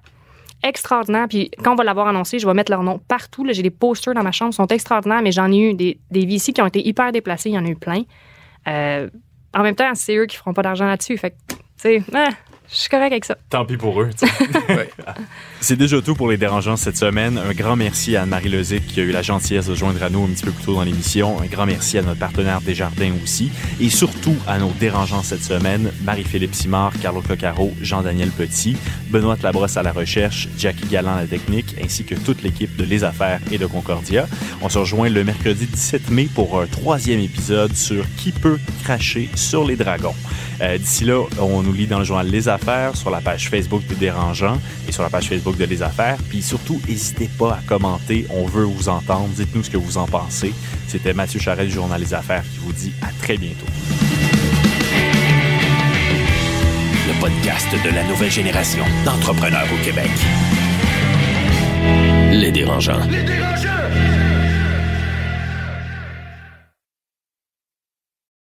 Extraordinaires. 0.62 1.26
Puis 1.28 1.50
quand 1.62 1.72
on 1.72 1.76
va 1.76 1.84
l'avoir 1.84 2.08
annoncé, 2.08 2.38
je 2.38 2.46
vais 2.46 2.54
mettre 2.54 2.72
leur 2.72 2.82
nom 2.82 2.98
partout. 3.08 3.46
J'ai 3.50 3.62
des 3.62 3.70
posters 3.70 4.14
dans 4.14 4.22
ma 4.22 4.32
chambre, 4.32 4.52
ils 4.52 4.56
sont 4.56 4.66
extraordinaires, 4.66 5.22
mais 5.22 5.32
j'en 5.32 5.50
ai 5.52 5.58
eu 5.58 5.74
des, 5.74 5.98
des 6.10 6.26
VC 6.26 6.52
qui 6.52 6.62
ont 6.62 6.66
été 6.66 6.86
hyper 6.86 7.12
déplacés. 7.12 7.50
Il 7.50 7.54
y 7.54 7.58
en 7.58 7.64
a 7.64 7.68
eu 7.68 7.76
plein. 7.76 8.02
Euh, 8.68 9.08
en 9.56 9.62
même 9.62 9.74
temps, 9.74 9.94
c'est 9.94 10.14
eux 10.16 10.26
qui 10.26 10.36
feront 10.36 10.52
pas 10.52 10.62
d'argent 10.62 10.86
là-dessus. 10.86 11.16
Fait 11.16 11.30
que, 11.30 11.36
tu 11.48 11.56
sais, 11.78 12.02
ah, 12.14 12.28
je 12.68 12.76
suis 12.76 12.88
correct 12.90 13.12
avec 13.12 13.24
ça. 13.24 13.36
Tant 13.48 13.64
pis 13.64 13.78
pour 13.78 14.00
eux. 14.02 14.10
C'est 15.68 15.74
déjà 15.74 16.00
tout 16.00 16.14
pour 16.14 16.28
les 16.28 16.36
dérangeants 16.36 16.76
cette 16.76 16.96
semaine. 16.96 17.38
Un 17.38 17.52
grand 17.52 17.74
merci 17.74 18.14
à 18.14 18.22
Anne-Marie 18.22 18.50
Lozic 18.50 18.86
qui 18.86 19.00
a 19.00 19.02
eu 19.02 19.10
la 19.10 19.22
gentillesse 19.22 19.66
de 19.66 19.74
joindre 19.74 20.00
à 20.00 20.08
nous 20.08 20.22
un 20.22 20.28
petit 20.28 20.44
peu 20.44 20.52
plus 20.52 20.64
tôt 20.64 20.74
dans 20.74 20.84
l'émission. 20.84 21.40
Un 21.40 21.46
grand 21.46 21.66
merci 21.66 21.98
à 21.98 22.02
notre 22.02 22.20
partenaire 22.20 22.60
Desjardins 22.60 23.14
aussi. 23.20 23.50
Et 23.80 23.90
surtout 23.90 24.36
à 24.46 24.60
nos 24.60 24.70
dérangeants 24.78 25.24
cette 25.24 25.42
semaine, 25.42 25.90
Marie-Philippe 26.04 26.54
Simard, 26.54 26.92
Carlo 27.02 27.20
Cocaro, 27.20 27.74
Jean-Daniel 27.82 28.30
Petit, 28.30 28.76
Benoît 29.10 29.36
Labrosse 29.42 29.76
à 29.76 29.82
la 29.82 29.90
recherche, 29.90 30.48
Jackie 30.56 30.86
Galland 30.86 31.16
à 31.16 31.22
la 31.22 31.26
technique, 31.26 31.74
ainsi 31.82 32.04
que 32.04 32.14
toute 32.14 32.44
l'équipe 32.44 32.76
de 32.76 32.84
Les 32.84 33.02
Affaires 33.02 33.40
et 33.50 33.58
de 33.58 33.66
Concordia. 33.66 34.28
On 34.62 34.68
se 34.68 34.78
rejoint 34.78 35.08
le 35.08 35.24
mercredi 35.24 35.66
17 35.66 36.10
mai 36.12 36.28
pour 36.32 36.60
un 36.60 36.66
troisième 36.66 37.18
épisode 37.18 37.74
sur 37.74 38.04
qui 38.18 38.30
peut 38.30 38.60
cracher 38.84 39.28
sur 39.34 39.64
les 39.64 39.74
dragons. 39.74 40.14
Euh, 40.60 40.78
D'ici 40.78 41.04
là, 41.04 41.22
on 41.38 41.62
nous 41.62 41.72
lit 41.72 41.86
dans 41.86 41.98
le 41.98 42.04
journal 42.04 42.28
Les 42.28 42.48
Affaires, 42.48 42.96
sur 42.96 43.10
la 43.10 43.20
page 43.20 43.50
Facebook 43.50 43.84
des 43.86 43.94
Dérangeants 43.94 44.60
et 44.88 44.92
sur 44.92 45.02
la 45.02 45.10
page 45.10 45.28
Facebook 45.56 45.58
de 45.58 45.64
Les 45.64 45.82
Affaires. 45.82 46.18
Puis 46.28 46.42
surtout, 46.42 46.80
n'hésitez 46.88 47.28
pas 47.38 47.54
à 47.54 47.58
commenter. 47.66 48.26
On 48.30 48.46
veut 48.46 48.64
vous 48.64 48.88
entendre. 48.88 49.28
Dites-nous 49.28 49.64
ce 49.64 49.70
que 49.70 49.76
vous 49.76 49.98
en 49.98 50.06
pensez. 50.06 50.52
C'était 50.86 51.14
Mathieu 51.14 51.40
Charret 51.40 51.66
du 51.66 51.72
journal 51.72 52.00
Les 52.00 52.14
Affaires 52.14 52.42
qui 52.42 52.58
vous 52.58 52.72
dit 52.72 52.92
à 53.02 53.08
très 53.22 53.36
bientôt. 53.36 53.66
Le 57.08 57.20
podcast 57.20 57.68
de 57.84 57.90
la 57.94 58.04
nouvelle 58.04 58.30
génération 58.30 58.84
d'entrepreneurs 59.04 59.66
au 59.72 59.84
Québec. 59.84 60.10
Les 62.32 62.50
dérangeants. 62.50 63.06
Les 63.08 63.22
dérangeants! 63.22 63.75